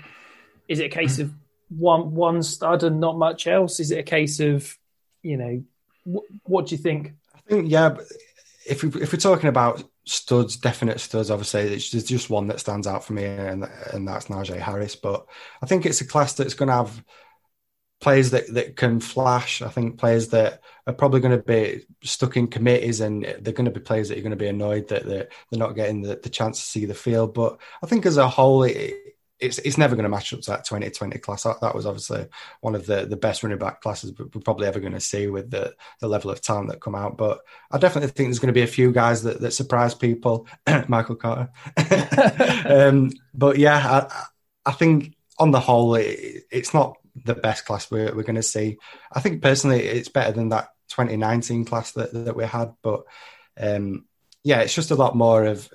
is 0.69 0.81
it 0.81 0.87
a 0.87 0.95
case 0.95 1.19
of 1.19 1.33
one 1.69 2.15
one 2.15 2.43
stud 2.43 2.83
and 2.83 3.01
not 3.01 3.19
much 3.19 3.47
else? 3.47 3.81
Is 3.81 3.91
it 3.91 3.99
a 3.99 4.05
case 4.05 4.41
of 4.41 4.77
you 5.23 5.37
know 5.37 5.63
what, 6.05 6.25
what 6.45 6.67
do 6.67 6.75
you 6.75 6.83
think? 6.83 7.13
I 7.35 7.41
think 7.49 7.71
yeah. 7.71 7.97
If 8.67 8.83
we, 8.83 9.03
if 9.03 9.13
we're 9.13 9.19
talking 9.19 9.51
about 9.51 9.85
studs, 10.07 10.57
definite 10.57 10.99
studs, 10.99 11.31
obviously 11.31 11.69
there's 11.69 11.91
just 11.91 12.31
one 12.31 12.47
that 12.47 12.61
stands 12.61 12.87
out 12.87 13.05
for 13.05 13.13
me, 13.13 13.25
and 13.25 13.69
and 13.93 14.09
that's 14.09 14.27
Najee 14.27 14.59
Harris. 14.59 14.97
But 14.97 15.27
I 15.61 15.67
think 15.67 15.85
it's 15.85 16.01
a 16.01 16.07
class 16.07 16.33
that's 16.33 16.55
going 16.55 16.69
to 16.69 16.75
have 16.75 17.05
players 18.05 18.33
that, 18.33 18.53
that 18.53 18.77
can 18.77 19.01
flash. 19.01 19.63
I 19.63 19.69
think 19.69 19.99
players 19.99 20.29
that 20.29 20.61
are 20.87 20.93
probably 20.93 21.21
going 21.21 21.39
to 21.39 21.43
be 21.43 21.87
stuck 22.03 22.37
in 22.37 22.49
committees, 22.49 23.01
and 23.01 23.25
they're 23.41 23.55
going 23.55 23.65
to 23.65 23.71
be 23.71 23.81
players 23.81 24.09
that 24.09 24.17
you're 24.17 24.23
going 24.23 24.31
to 24.31 24.37
be 24.37 24.47
annoyed 24.47 24.89
that 24.89 25.07
they're, 25.07 25.29
they're 25.51 25.59
not 25.59 25.75
getting 25.75 26.03
the, 26.03 26.21
the 26.23 26.29
chance 26.29 26.61
to 26.61 26.67
see 26.67 26.85
the 26.85 26.93
field. 26.93 27.33
But 27.33 27.59
I 27.83 27.87
think 27.87 28.05
as 28.05 28.19
a 28.19 28.29
whole, 28.29 28.63
it, 28.65 28.93
it's 29.41 29.57
it's 29.61 29.79
never 29.79 29.97
going 29.97 30.05
to 30.05 30.11
match 30.11 30.35
up 30.35 30.43
to 30.43 30.51
that 30.51 30.67
2020 30.67 31.19
class. 31.19 31.45
That, 31.45 31.63
that 31.63 31.75
was 31.75 31.87
obviously 31.87 32.27
one 32.61 32.75
of 32.75 32.85
the, 32.85 33.07
the 33.07 33.17
best 33.17 33.43
running 33.43 33.59
back 33.59 33.81
classes 33.81 34.13
we're 34.19 34.43
probably 34.43 34.67
ever 34.67 34.81
going 34.81 34.93
to 34.93 35.01
see 35.01 35.27
with 35.29 35.51
the, 35.51 35.75
the 36.01 36.07
level 36.07 36.31
of 36.31 36.43
talent 36.43 36.69
that 36.69 36.83
come 36.83 36.95
out. 36.95 37.17
But 37.17 37.41
I 37.71 37.79
definitely 37.79 38.11
think 38.11 38.29
there's 38.29 38.39
going 38.39 38.53
to 38.53 38.61
be 38.61 38.61
a 38.61 38.67
few 38.67 38.93
guys 38.93 39.23
that, 39.23 39.41
that 39.41 39.53
surprise 39.53 39.95
people. 39.95 40.47
Michael 40.89 41.17
Carter. 41.17 41.49
um, 42.69 43.13
but 43.33 43.57
yeah, 43.57 44.07
I, 44.11 44.25
I 44.67 44.73
think 44.73 45.17
on 45.39 45.53
the 45.53 45.61
whole, 45.61 45.95
it, 45.95 46.45
it's 46.53 46.75
not 46.75 46.99
the 47.25 47.35
best 47.35 47.65
class 47.65 47.91
we're, 47.91 48.15
we're 48.15 48.23
going 48.23 48.35
to 48.37 48.43
see. 48.43 48.79
I 49.13 49.21
think 49.21 49.43
personally, 49.43 49.83
it's 49.83 50.09
better 50.09 50.33
than 50.33 50.51
that 50.51 50.69
2019 50.89 51.65
class 51.65 51.93
that, 51.93 52.13
that 52.13 52.37
we 52.37 52.45
had. 52.45 52.75
But 52.83 53.05
um, 53.59 54.07
yeah, 54.43 54.61
it's 54.61 54.75
just 54.75 54.91
a 54.91 54.97
lot 54.97 55.17
more 55.17 55.45
of 55.45 55.69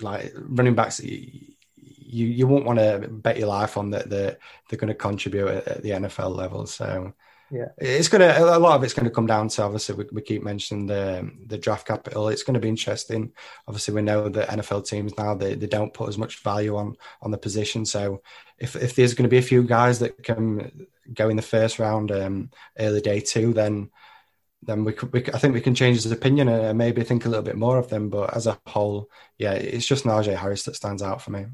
like 0.00 0.32
running 0.36 0.74
backs. 0.74 1.00
You 1.00 2.26
you 2.26 2.46
won't 2.46 2.66
want 2.66 2.78
to 2.78 3.08
bet 3.08 3.38
your 3.38 3.48
life 3.48 3.78
on 3.78 3.90
that 3.90 4.10
they're, 4.10 4.36
they're 4.68 4.78
going 4.78 4.88
to 4.88 4.94
contribute 4.94 5.48
at, 5.48 5.68
at 5.68 5.82
the 5.82 5.90
NFL 5.90 6.36
level. 6.36 6.66
So 6.66 7.14
Yeah. 7.52 7.68
it's 7.76 8.08
going 8.08 8.22
to 8.22 8.56
a 8.56 8.58
lot 8.58 8.76
of 8.76 8.82
it's 8.82 8.94
going 8.94 9.04
to 9.04 9.10
come 9.10 9.26
down 9.26 9.48
to 9.48 9.62
obviously 9.62 9.94
we, 9.94 10.06
we 10.10 10.22
keep 10.22 10.42
mentioning 10.42 10.86
the 10.86 11.30
the 11.46 11.58
draft 11.58 11.86
capital. 11.86 12.28
It's 12.28 12.42
going 12.42 12.54
to 12.54 12.60
be 12.60 12.68
interesting. 12.68 13.32
Obviously, 13.68 13.92
we 13.92 14.00
know 14.00 14.30
that 14.30 14.48
NFL 14.48 14.86
teams 14.86 15.16
now 15.18 15.34
they, 15.34 15.54
they 15.54 15.66
don't 15.66 15.92
put 15.92 16.08
as 16.08 16.16
much 16.16 16.42
value 16.42 16.76
on 16.76 16.96
on 17.20 17.30
the 17.30 17.36
position. 17.36 17.84
So 17.84 18.22
if 18.58 18.74
if 18.74 18.94
there's 18.94 19.12
going 19.12 19.28
to 19.28 19.30
be 19.30 19.36
a 19.36 19.42
few 19.42 19.64
guys 19.64 19.98
that 19.98 20.22
can 20.24 20.86
go 21.12 21.28
in 21.28 21.36
the 21.36 21.42
first 21.42 21.78
round, 21.78 22.10
um, 22.10 22.50
early 22.78 23.02
day 23.02 23.20
two, 23.20 23.52
then 23.52 23.90
then 24.62 24.84
we 24.84 24.92
could, 24.92 25.12
we, 25.12 25.20
I 25.34 25.38
think 25.38 25.54
we 25.54 25.60
can 25.60 25.74
change 25.74 26.02
his 26.02 26.12
opinion 26.12 26.48
and 26.48 26.78
maybe 26.78 27.02
think 27.02 27.26
a 27.26 27.28
little 27.28 27.44
bit 27.44 27.56
more 27.56 27.76
of 27.78 27.88
them. 27.88 28.08
But 28.08 28.34
as 28.34 28.46
a 28.46 28.58
whole, 28.66 29.10
yeah, 29.36 29.52
it's 29.52 29.86
just 29.86 30.04
Najee 30.04 30.36
Harris 30.36 30.62
that 30.64 30.76
stands 30.76 31.02
out 31.02 31.20
for 31.20 31.32
me. 31.32 31.46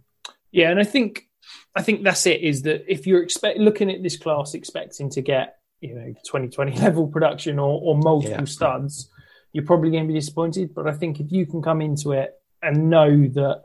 Yeah, 0.53 0.71
and 0.71 0.79
I 0.79 0.85
think 0.85 1.29
I 1.75 1.83
think 1.83 2.05
that's 2.05 2.27
it. 2.27 2.43
Is 2.43 2.63
that 2.63 2.85
if 2.87 3.05
you're 3.07 3.23
expect 3.23 3.59
looking 3.59 3.91
at 3.91 4.03
this 4.03 4.17
class 4.17 4.55
expecting 4.55 5.11
to 5.11 5.23
get 5.23 5.57
you 5.81 5.95
know 5.95 6.07
2020 6.25 6.73
level 6.81 7.07
production 7.07 7.59
or, 7.59 7.81
or 7.83 7.97
multiple 7.97 8.39
Yeah. 8.41 8.45
studs, 8.45 9.11
you're 9.53 9.65
probably 9.65 9.91
going 9.91 10.05
to 10.05 10.09
be 10.09 10.19
disappointed. 10.19 10.75
But 10.75 10.87
I 10.89 10.93
think 10.93 11.21
if 11.21 11.31
you 11.31 11.47
can 11.47 11.63
come 11.63 11.81
into 11.81 12.13
it 12.13 12.35
and 12.63 12.91
know 12.91 13.11
that 13.29 13.65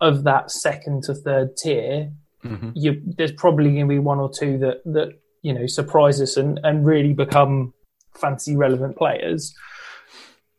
of 0.00 0.24
that 0.24 0.50
second 0.50 1.02
to 1.04 1.14
third 1.14 1.56
tier, 1.56 2.12
Mhm. 2.44 2.72
you, 2.74 3.02
there's 3.18 3.32
probably 3.32 3.66
going 3.74 3.86
to 3.86 3.94
be 3.94 3.98
one 3.98 4.18
or 4.18 4.30
two 4.32 4.56
that 4.58 4.82
that 4.86 5.10
you 5.42 5.52
know 5.52 5.66
surprise 5.66 6.22
us 6.22 6.38
and 6.38 6.58
and 6.64 6.86
really 6.86 7.12
become 7.12 7.74
fantasy 8.14 8.56
relevant 8.56 8.96
players, 8.96 9.54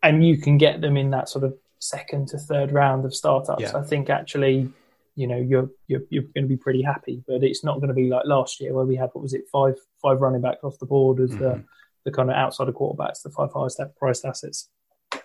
and 0.03 0.25
you 0.25 0.37
can 0.37 0.57
get 0.57 0.81
them 0.81 0.95
in 0.97 1.09
that 1.11 1.27
sort 1.29 1.43
of 1.43 1.55
second 1.79 2.27
to 2.27 2.37
third 2.37 2.71
round 2.71 3.03
of 3.05 3.15
startups. 3.15 3.61
Yeah. 3.63 3.77
I 3.77 3.81
think 3.81 4.09
actually, 4.11 4.69
you 5.15 5.27
know, 5.27 5.37
you're 5.37 5.69
you're 5.87 6.01
you're 6.09 6.23
going 6.23 6.43
to 6.43 6.47
be 6.47 6.57
pretty 6.57 6.81
happy, 6.81 7.23
but 7.27 7.43
it's 7.43 7.63
not 7.63 7.77
going 7.77 7.89
to 7.89 7.93
be 7.93 8.09
like 8.09 8.25
last 8.25 8.59
year 8.61 8.73
where 8.73 8.85
we 8.85 8.95
had 8.95 9.09
what 9.13 9.21
was 9.21 9.33
it 9.33 9.43
five 9.51 9.75
five 10.01 10.21
running 10.21 10.41
backs 10.41 10.63
off 10.63 10.79
the 10.79 10.85
board 10.85 11.19
as 11.19 11.31
the 11.31 11.35
Mhm. 11.55 11.65
the 12.05 12.11
kind 12.11 12.29
of 12.29 12.35
outside 12.35 12.67
of 12.69 12.75
quarterbacks, 12.75 13.21
the 13.23 13.29
five 13.29 13.51
highest 13.53 13.79
priced 13.99 14.25
assets. 14.25 14.69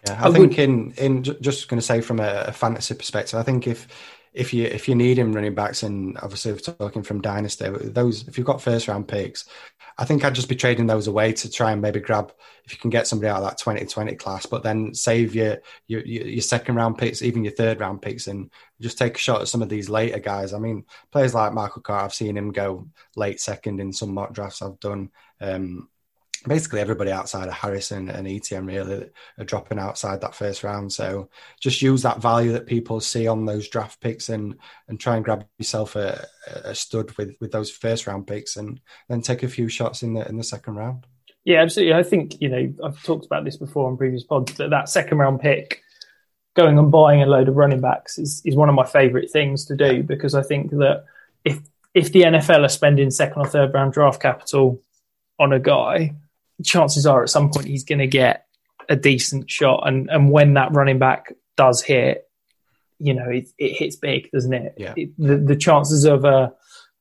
Yeah, 0.07 0.21
I 0.23 0.29
I 0.29 0.33
think 0.33 0.51
would- 0.51 0.59
in 0.59 0.93
in 0.99 1.23
just 1.23 1.69
going 1.69 1.79
to 1.79 1.87
say 1.87 2.01
from 2.01 2.19
a 2.21 2.53
fantasy 2.53 2.95
perspective, 2.95 3.39
I 3.39 3.43
think 3.43 3.67
if 3.67 3.87
if 4.37 4.53
you 4.53 4.65
if 4.65 4.87
you 4.87 4.95
need 4.95 5.19
him 5.19 5.33
running 5.33 5.55
backs, 5.55 5.83
and 5.83 6.19
obviously 6.19 6.53
we're 6.53 6.59
talking 6.59 7.03
from 7.03 7.23
dynasty, 7.23 7.71
those 7.71 8.29
if 8.29 8.37
you've 8.37 8.47
got 8.47 8.61
first 8.61 8.87
round 8.87 9.09
picks, 9.09 9.49
I 9.97 10.05
think 10.05 10.25
I'd 10.25 10.35
just 10.35 10.51
be 10.51 10.55
trading 10.55 10.87
those 10.87 11.07
away 11.07 11.33
to 11.33 11.51
try 11.51 11.73
and 11.73 11.81
maybe 11.81 12.01
grab 12.01 12.35
if 12.67 12.73
you 12.73 12.79
can 12.79 12.91
get 12.91 13.07
somebody 13.07 13.31
out 13.31 13.43
of 13.43 13.49
that 13.49 13.57
2020 13.57 14.15
class, 14.17 14.45
but 14.45 14.63
then 14.63 14.93
save 14.93 15.35
your 15.35 15.59
your 15.89 16.03
your, 16.05 16.43
second 16.43 16.75
round 16.75 16.99
picks, 16.99 17.23
even 17.23 17.45
your 17.45 17.55
third 17.55 17.81
round 17.81 18.03
picks, 18.03 18.27
and 18.27 18.51
just 18.79 18.99
take 18.99 19.15
a 19.15 19.19
shot 19.19 19.41
at 19.41 19.49
some 19.49 19.63
of 19.63 19.71
these 19.71 19.89
later 19.89 20.19
guys. 20.19 20.53
I 20.53 20.59
mean, 20.59 20.85
players 21.11 21.35
like 21.35 21.55
Michael 21.55 21.81
Carter, 21.81 22.05
I've 22.05 22.15
seen 22.15 22.37
him 22.37 22.53
go 22.53 22.89
late 23.17 23.41
second 23.41 23.81
in 23.81 23.91
some 23.91 24.13
mock 24.13 24.35
drafts 24.35 24.61
I've 24.61 24.79
done. 24.81 25.09
Um, 25.41 25.89
basically 26.47 26.81
everybody 26.81 27.11
outside 27.11 27.49
of 27.49 27.55
Harrison 27.55 28.09
and 28.09 28.27
Etienne 28.27 28.67
really 28.67 29.11
are 29.39 29.45
dropping 29.45 29.79
outside 29.79 30.21
that 30.21 30.35
first 30.35 30.65
round. 30.65 30.93
So 30.93 31.29
just 31.61 31.83
use 31.83 32.03
that 32.03 32.21
value 32.21 32.53
that 32.53 32.67
people 32.67 33.01
see 33.01 33.27
on 33.27 33.45
those 33.45 33.69
draft 33.69 34.01
picks 34.01 34.29
and 34.29 34.57
and 34.89 34.99
try 34.99 35.17
and 35.17 35.25
grab 35.25 35.47
yourself 35.59 35.97
a, 35.97 36.27
a 36.65 36.75
stud 36.75 37.13
with 37.17 37.37
with 37.41 37.53
those 37.53 37.71
first 37.71 38.07
round 38.07 38.27
picks 38.27 38.57
and 38.57 38.81
then 39.09 39.21
take 39.21 39.43
a 39.43 39.49
few 39.49 39.69
shots 39.69 40.03
in 40.03 40.15
the 40.15 40.27
in 40.29 40.37
the 40.37 40.45
second 40.45 40.75
round. 40.75 41.07
Yeah, 41.45 41.63
absolutely. 41.63 41.95
I 41.95 42.03
think 42.03 42.41
you 42.41 42.49
know 42.49 42.73
I've 42.85 43.03
talked 43.03 43.27
about 43.27 43.45
this 43.45 43.57
before 43.57 43.89
on 43.89 43.97
previous 43.97 44.25
pods 44.25 44.55
that 44.55 44.71
that 44.71 44.89
second 44.89 45.19
round 45.19 45.41
pick, 45.41 45.83
going 46.55 46.79
and 46.79 46.91
buying 46.91 47.23
a 47.23 47.27
load 47.27 47.49
of 47.49 47.57
running 47.57 47.81
backs 47.81 48.19
is 48.19 48.43
is 48.45 48.57
one 48.57 48.69
of 48.69 48.75
my 48.75 48.85
favourite 48.85 49.31
things 49.31 49.65
to 49.67 49.77
do 49.77 50.03
because 50.03 50.35
I 50.35 50.43
think 50.43 50.71
that 50.73 51.05
if 51.45 51.61
if 51.95 52.13
the 52.13 52.23
NFL 52.23 52.65
are 52.65 52.69
spending 52.69 53.11
second 53.11 53.43
or 53.43 53.47
third 53.47 53.73
round 53.73 53.93
draft 53.93 54.21
capital 54.21 54.81
on 55.39 55.53
a 55.53 55.61
guy, 55.61 56.15
chances 56.65 57.07
are 57.07 57.23
at 57.23 57.31
some 57.31 57.51
point 57.51 57.67
he's 57.67 57.85
going 57.85 57.99
to 57.99 58.07
get 58.07 58.47
a 58.89 58.97
decent 58.97 59.51
shot, 59.51 59.87
and 59.87 60.09
and 60.11 60.31
when 60.31 60.55
that 60.55 60.73
running 60.73 60.99
back 60.99 61.33
does 61.57 61.83
hit, 61.83 62.29
you 62.99 63.15
know 63.15 63.29
it, 63.29 63.49
it 63.59 63.73
hits 63.77 63.97
big, 63.97 64.31
doesn't 64.31 64.53
it? 64.53 64.75
Yeah. 64.79 64.95
It- 64.97 65.11
the 65.19 65.37
the 65.37 65.57
chances 65.57 66.05
of 66.05 66.25
a 66.25 66.53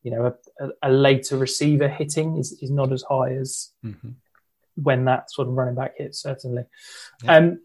you 0.04 0.12
know 0.12 0.36
a, 0.60 0.68
a 0.84 0.92
later 0.92 1.38
receiver 1.38 1.88
hitting 1.88 2.38
is, 2.38 2.58
is 2.62 2.72
not 2.72 2.92
as 2.92 3.04
high 3.10 3.34
as 3.34 3.72
when 4.76 5.06
that 5.06 5.32
sort 5.32 5.48
of 5.48 5.54
running 5.54 5.76
back 5.76 5.94
hits, 5.98 6.22
certainly. 6.22 6.64
Um, 7.28 7.60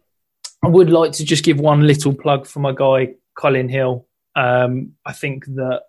I 0.62 0.68
would 0.68 0.90
like 0.90 1.12
to 1.12 1.24
just 1.24 1.44
give 1.44 1.58
one 1.58 1.86
little 1.86 2.14
plug 2.14 2.46
for 2.46 2.60
my 2.60 2.72
guy, 2.72 3.14
Kylin 3.38 3.70
Hill. 3.70 4.06
Um, 4.36 4.92
I 5.04 5.12
think 5.12 5.44
that, 5.46 5.82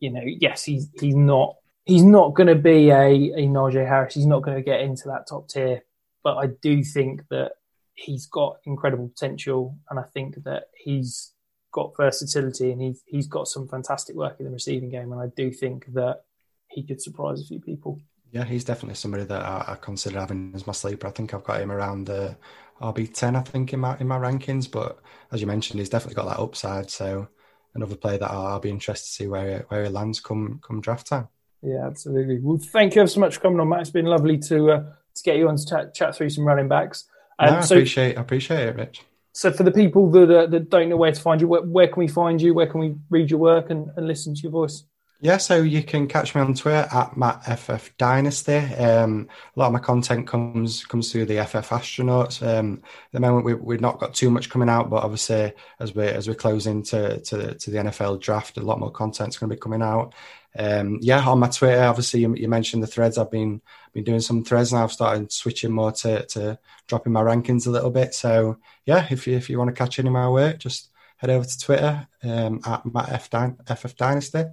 you 0.00 0.10
know, 0.10 0.22
yes, 0.24 0.64
he's 0.64 0.88
he's 1.00 1.14
not 1.14 1.56
he's 1.86 2.02
not 2.02 2.34
going 2.34 2.48
to 2.48 2.54
be 2.54 2.90
a, 2.90 3.06
a 3.06 3.46
Najee 3.46 3.88
Harris. 3.88 4.14
He's 4.14 4.26
not 4.26 4.42
going 4.42 4.56
to 4.56 4.62
get 4.62 4.80
into 4.80 5.04
that 5.08 5.26
top 5.28 5.48
tier, 5.48 5.82
but 6.22 6.36
I 6.36 6.48
do 6.60 6.82
think 6.82 7.22
that 7.30 7.52
he's 7.94 8.26
got 8.26 8.58
incredible 8.64 9.08
potential, 9.08 9.78
and 9.88 9.98
I 9.98 10.02
think 10.02 10.44
that 10.44 10.64
he's 10.76 11.32
got 11.72 11.96
versatility 11.96 12.72
and 12.72 12.80
he's 12.80 13.02
he's 13.06 13.26
got 13.26 13.46
some 13.48 13.68
fantastic 13.68 14.16
work 14.16 14.36
in 14.38 14.46
the 14.46 14.52
receiving 14.52 14.90
game, 14.90 15.12
and 15.12 15.20
I 15.20 15.28
do 15.34 15.50
think 15.50 15.86
that 15.94 16.24
he 16.68 16.82
could 16.82 17.00
surprise 17.00 17.40
a 17.40 17.46
few 17.46 17.60
people. 17.60 18.00
Yeah, 18.32 18.44
he's 18.44 18.64
definitely 18.64 18.96
somebody 18.96 19.24
that 19.24 19.42
I, 19.42 19.64
I 19.68 19.74
consider 19.76 20.18
having 20.18 20.52
as 20.54 20.66
my 20.66 20.72
sleeper. 20.72 21.06
I 21.06 21.10
think 21.10 21.32
I've 21.32 21.44
got 21.44 21.60
him 21.60 21.70
around 21.72 22.06
the 22.06 22.36
RB 22.82 23.14
ten, 23.14 23.36
I 23.36 23.42
think, 23.42 23.72
in 23.72 23.80
my 23.80 23.96
in 23.98 24.08
my 24.08 24.18
rankings. 24.18 24.70
But 24.70 24.98
as 25.32 25.40
you 25.40 25.46
mentioned, 25.46 25.78
he's 25.78 25.88
definitely 25.88 26.16
got 26.16 26.28
that 26.28 26.42
upside. 26.42 26.90
So 26.90 27.28
another 27.74 27.96
player 27.96 28.18
that 28.18 28.30
I'll, 28.30 28.46
I'll 28.46 28.60
be 28.60 28.70
interested 28.70 29.06
to 29.06 29.12
see 29.12 29.26
where 29.28 29.64
where 29.68 29.84
he 29.84 29.88
lands 29.88 30.18
come 30.20 30.60
come 30.66 30.80
draft 30.80 31.06
time. 31.06 31.28
Yeah, 31.66 31.84
absolutely. 31.84 32.38
Well, 32.38 32.58
thank 32.58 32.94
you 32.94 33.04
so 33.08 33.18
much 33.18 33.34
for 33.34 33.40
coming 33.40 33.58
on, 33.58 33.68
Matt. 33.68 33.80
It's 33.80 33.90
been 33.90 34.06
lovely 34.06 34.38
to 34.38 34.70
uh, 34.70 34.84
to 35.16 35.22
get 35.24 35.36
you 35.36 35.48
on 35.48 35.56
to 35.56 35.66
chat, 35.66 35.94
chat 35.94 36.14
through 36.14 36.30
some 36.30 36.44
running 36.44 36.68
backs. 36.68 37.06
No, 37.40 37.48
Um, 37.48 37.54
I 37.54 37.60
so, 37.62 37.74
appreciate 37.74 38.16
I 38.16 38.20
appreciate 38.20 38.68
it, 38.68 38.76
Rich. 38.76 39.02
So 39.32 39.50
for 39.50 39.64
the 39.64 39.72
people 39.72 40.08
that 40.12 40.30
uh, 40.30 40.46
that 40.46 40.70
don't 40.70 40.88
know 40.88 40.96
where 40.96 41.10
to 41.10 41.20
find 41.20 41.40
you, 41.40 41.48
where, 41.48 41.62
where, 41.62 41.88
can 41.88 41.98
we 41.98 42.06
find 42.06 42.40
you? 42.40 42.54
Where 42.54 42.68
can 42.68 42.80
we 42.80 42.94
read 43.10 43.30
your 43.30 43.40
work 43.40 43.70
and, 43.70 43.90
and 43.96 44.06
listen 44.06 44.34
to 44.36 44.42
your 44.42 44.52
voice? 44.52 44.84
Yeah, 45.20 45.38
so 45.38 45.62
you 45.62 45.82
can 45.82 46.06
catch 46.08 46.34
me 46.34 46.42
on 46.42 46.52
Twitter 46.52 46.86
at 46.92 47.14
MattFF 47.14 47.96
Dynasty. 47.96 48.58
Um, 48.58 49.28
a 49.56 49.58
lot 49.58 49.68
of 49.68 49.72
my 49.72 49.78
content 49.78 50.28
comes 50.28 50.84
comes 50.84 51.10
through 51.10 51.24
the 51.24 51.44
FF 51.44 51.70
Astronauts. 51.70 52.46
Um, 52.46 52.82
at 52.84 53.12
the 53.12 53.20
moment, 53.20 53.44
we, 53.44 53.54
we've 53.54 53.80
not 53.80 53.98
got 53.98 54.14
too 54.14 54.30
much 54.30 54.50
coming 54.50 54.68
out, 54.68 54.88
but 54.88 55.02
obviously, 55.02 55.52
as 55.80 55.96
we 55.96 56.04
as 56.04 56.28
we 56.28 56.34
close 56.34 56.66
into 56.68 57.18
to, 57.18 57.54
to 57.54 57.70
the 57.70 57.78
NFL 57.78 58.20
draft, 58.20 58.56
a 58.56 58.60
lot 58.60 58.78
more 58.78 58.92
content's 58.92 59.36
going 59.36 59.50
to 59.50 59.56
be 59.56 59.60
coming 59.60 59.82
out. 59.82 60.14
Um, 60.58 60.98
yeah, 61.02 61.20
on 61.26 61.40
my 61.40 61.48
Twitter, 61.48 61.82
obviously, 61.82 62.20
you, 62.20 62.34
you, 62.34 62.48
mentioned 62.48 62.82
the 62.82 62.86
threads. 62.86 63.18
I've 63.18 63.30
been 63.30 63.60
been 63.92 64.04
doing 64.04 64.20
some 64.20 64.44
threads 64.44 64.72
now. 64.72 64.84
I've 64.84 64.92
started 64.92 65.32
switching 65.32 65.72
more 65.72 65.92
to 65.92 66.24
to 66.26 66.58
dropping 66.88 67.12
my 67.12 67.22
rankings 67.22 67.66
a 67.66 67.70
little 67.70 67.90
bit. 67.90 68.14
So 68.14 68.58
yeah, 68.84 69.06
if 69.10 69.26
you 69.26 69.36
if 69.36 69.50
you 69.50 69.58
want 69.58 69.68
to 69.68 69.74
catch 69.74 69.98
any 69.98 70.08
of 70.08 70.14
my 70.14 70.28
work, 70.28 70.58
just 70.58 70.90
head 71.18 71.30
over 71.30 71.44
to 71.44 71.58
Twitter 71.58 72.06
um, 72.22 72.60
at 72.64 72.84
MattFF 72.84 73.96
Dynasty 73.96 74.44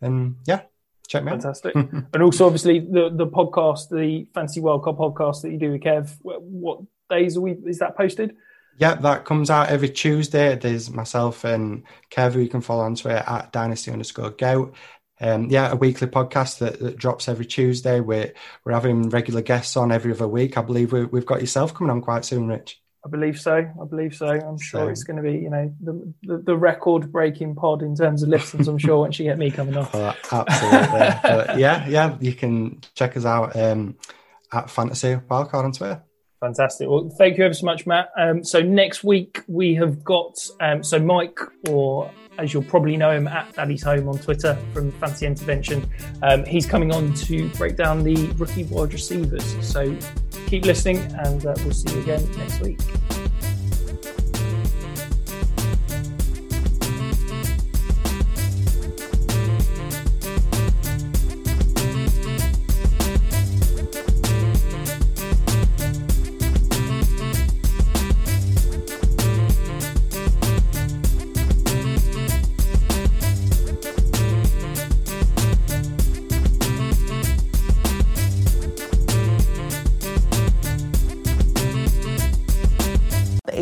and 0.00 0.36
yeah, 0.46 0.62
check 1.08 1.24
me 1.24 1.30
Fantastic. 1.30 1.76
out. 1.76 1.82
Fantastic. 1.84 2.10
and 2.14 2.22
also, 2.22 2.46
obviously, 2.46 2.80
the 2.80 3.10
the 3.12 3.26
podcast, 3.26 3.88
the 3.88 4.28
Fantasy 4.34 4.60
Wildcard 4.60 4.98
podcast 4.98 5.42
that 5.42 5.50
you 5.50 5.58
do 5.58 5.72
with 5.72 5.82
Kev. 5.82 6.10
What 6.22 6.80
days 7.10 7.36
are 7.36 7.40
we? 7.40 7.52
Is 7.66 7.78
that 7.78 7.96
posted? 7.96 8.36
Yeah, 8.78 8.94
that 8.94 9.24
comes 9.24 9.50
out 9.50 9.70
every 9.70 9.88
Tuesday. 9.88 10.54
There's 10.54 10.88
myself 10.88 11.42
and 11.42 11.82
Kev, 12.12 12.34
who 12.34 12.40
you 12.40 12.48
can 12.48 12.60
follow 12.60 12.84
on 12.84 12.94
Twitter 12.94 13.24
at 13.26 13.50
dynasty 13.52 13.90
underscore 13.90 14.30
goat. 14.30 14.76
Um, 15.20 15.50
yeah, 15.50 15.72
a 15.72 15.76
weekly 15.76 16.06
podcast 16.06 16.58
that, 16.58 16.78
that, 16.80 16.96
drops 16.96 17.28
every 17.28 17.46
Tuesday. 17.46 18.00
We're 18.00 18.32
we're 18.64 18.72
having 18.72 19.08
regular 19.10 19.42
guests 19.42 19.76
on 19.76 19.90
every 19.90 20.12
other 20.12 20.28
week. 20.28 20.56
I 20.56 20.62
believe 20.62 20.92
we, 20.92 21.00
have 21.00 21.26
got 21.26 21.40
yourself 21.40 21.74
coming 21.74 21.90
on 21.90 22.00
quite 22.00 22.24
soon, 22.24 22.48
Rich. 22.48 22.80
I 23.04 23.08
believe 23.08 23.40
so. 23.40 23.56
I 23.56 23.84
believe 23.88 24.14
so. 24.14 24.26
I'm 24.26 24.58
sure 24.58 24.82
so, 24.82 24.88
it's 24.88 25.04
going 25.04 25.16
to 25.16 25.22
be, 25.22 25.38
you 25.38 25.50
know, 25.50 25.72
the, 25.80 26.12
the, 26.22 26.38
the 26.38 26.56
record 26.56 27.12
breaking 27.12 27.54
pod 27.54 27.82
in 27.82 27.94
terms 27.94 28.22
of 28.22 28.28
listens. 28.28 28.68
I'm 28.68 28.78
sure 28.78 28.98
once 28.98 29.18
you 29.18 29.24
get 29.24 29.38
me 29.38 29.50
coming 29.50 29.76
on. 29.76 29.88
Oh, 29.94 30.14
absolutely. 30.30 31.60
yeah, 31.60 31.86
yeah. 31.88 32.16
You 32.20 32.34
can 32.34 32.80
check 32.94 33.16
us 33.16 33.24
out 33.24 33.56
um, 33.56 33.96
at 34.52 34.68
Fantasy 34.68 35.14
Wildcard 35.14 35.64
on 35.64 35.72
Twitter. 35.72 36.02
Fantastic. 36.40 36.88
Well, 36.88 37.10
thank 37.16 37.38
you 37.38 37.44
ever 37.44 37.54
so 37.54 37.66
much, 37.66 37.86
Matt. 37.86 38.10
Um, 38.16 38.44
so 38.44 38.60
next 38.60 39.02
week 39.02 39.42
we 39.48 39.74
have 39.76 40.04
got 40.04 40.34
um, 40.60 40.84
so 40.84 40.98
Mike, 40.98 41.38
or 41.68 42.10
as 42.38 42.54
you'll 42.54 42.62
probably 42.62 42.96
know 42.96 43.10
him 43.10 43.28
at 43.28 43.52
Daddy's 43.54 43.82
Home 43.82 44.08
on 44.08 44.18
Twitter 44.18 44.56
from 44.72 44.92
Fantasy 44.92 45.26
Intervention. 45.26 45.88
Um, 46.22 46.44
he's 46.44 46.66
coming 46.66 46.92
on 46.92 47.12
to 47.14 47.48
break 47.50 47.76
down 47.76 48.02
the 48.04 48.26
rookie 48.38 48.64
wide 48.64 48.92
receivers. 48.92 49.44
So 49.66 49.94
keep 50.46 50.64
listening, 50.64 50.98
and 51.24 51.44
uh, 51.44 51.54
we'll 51.64 51.72
see 51.72 51.92
you 51.94 52.00
again 52.00 52.24
next 52.38 52.60
week. 52.60 52.80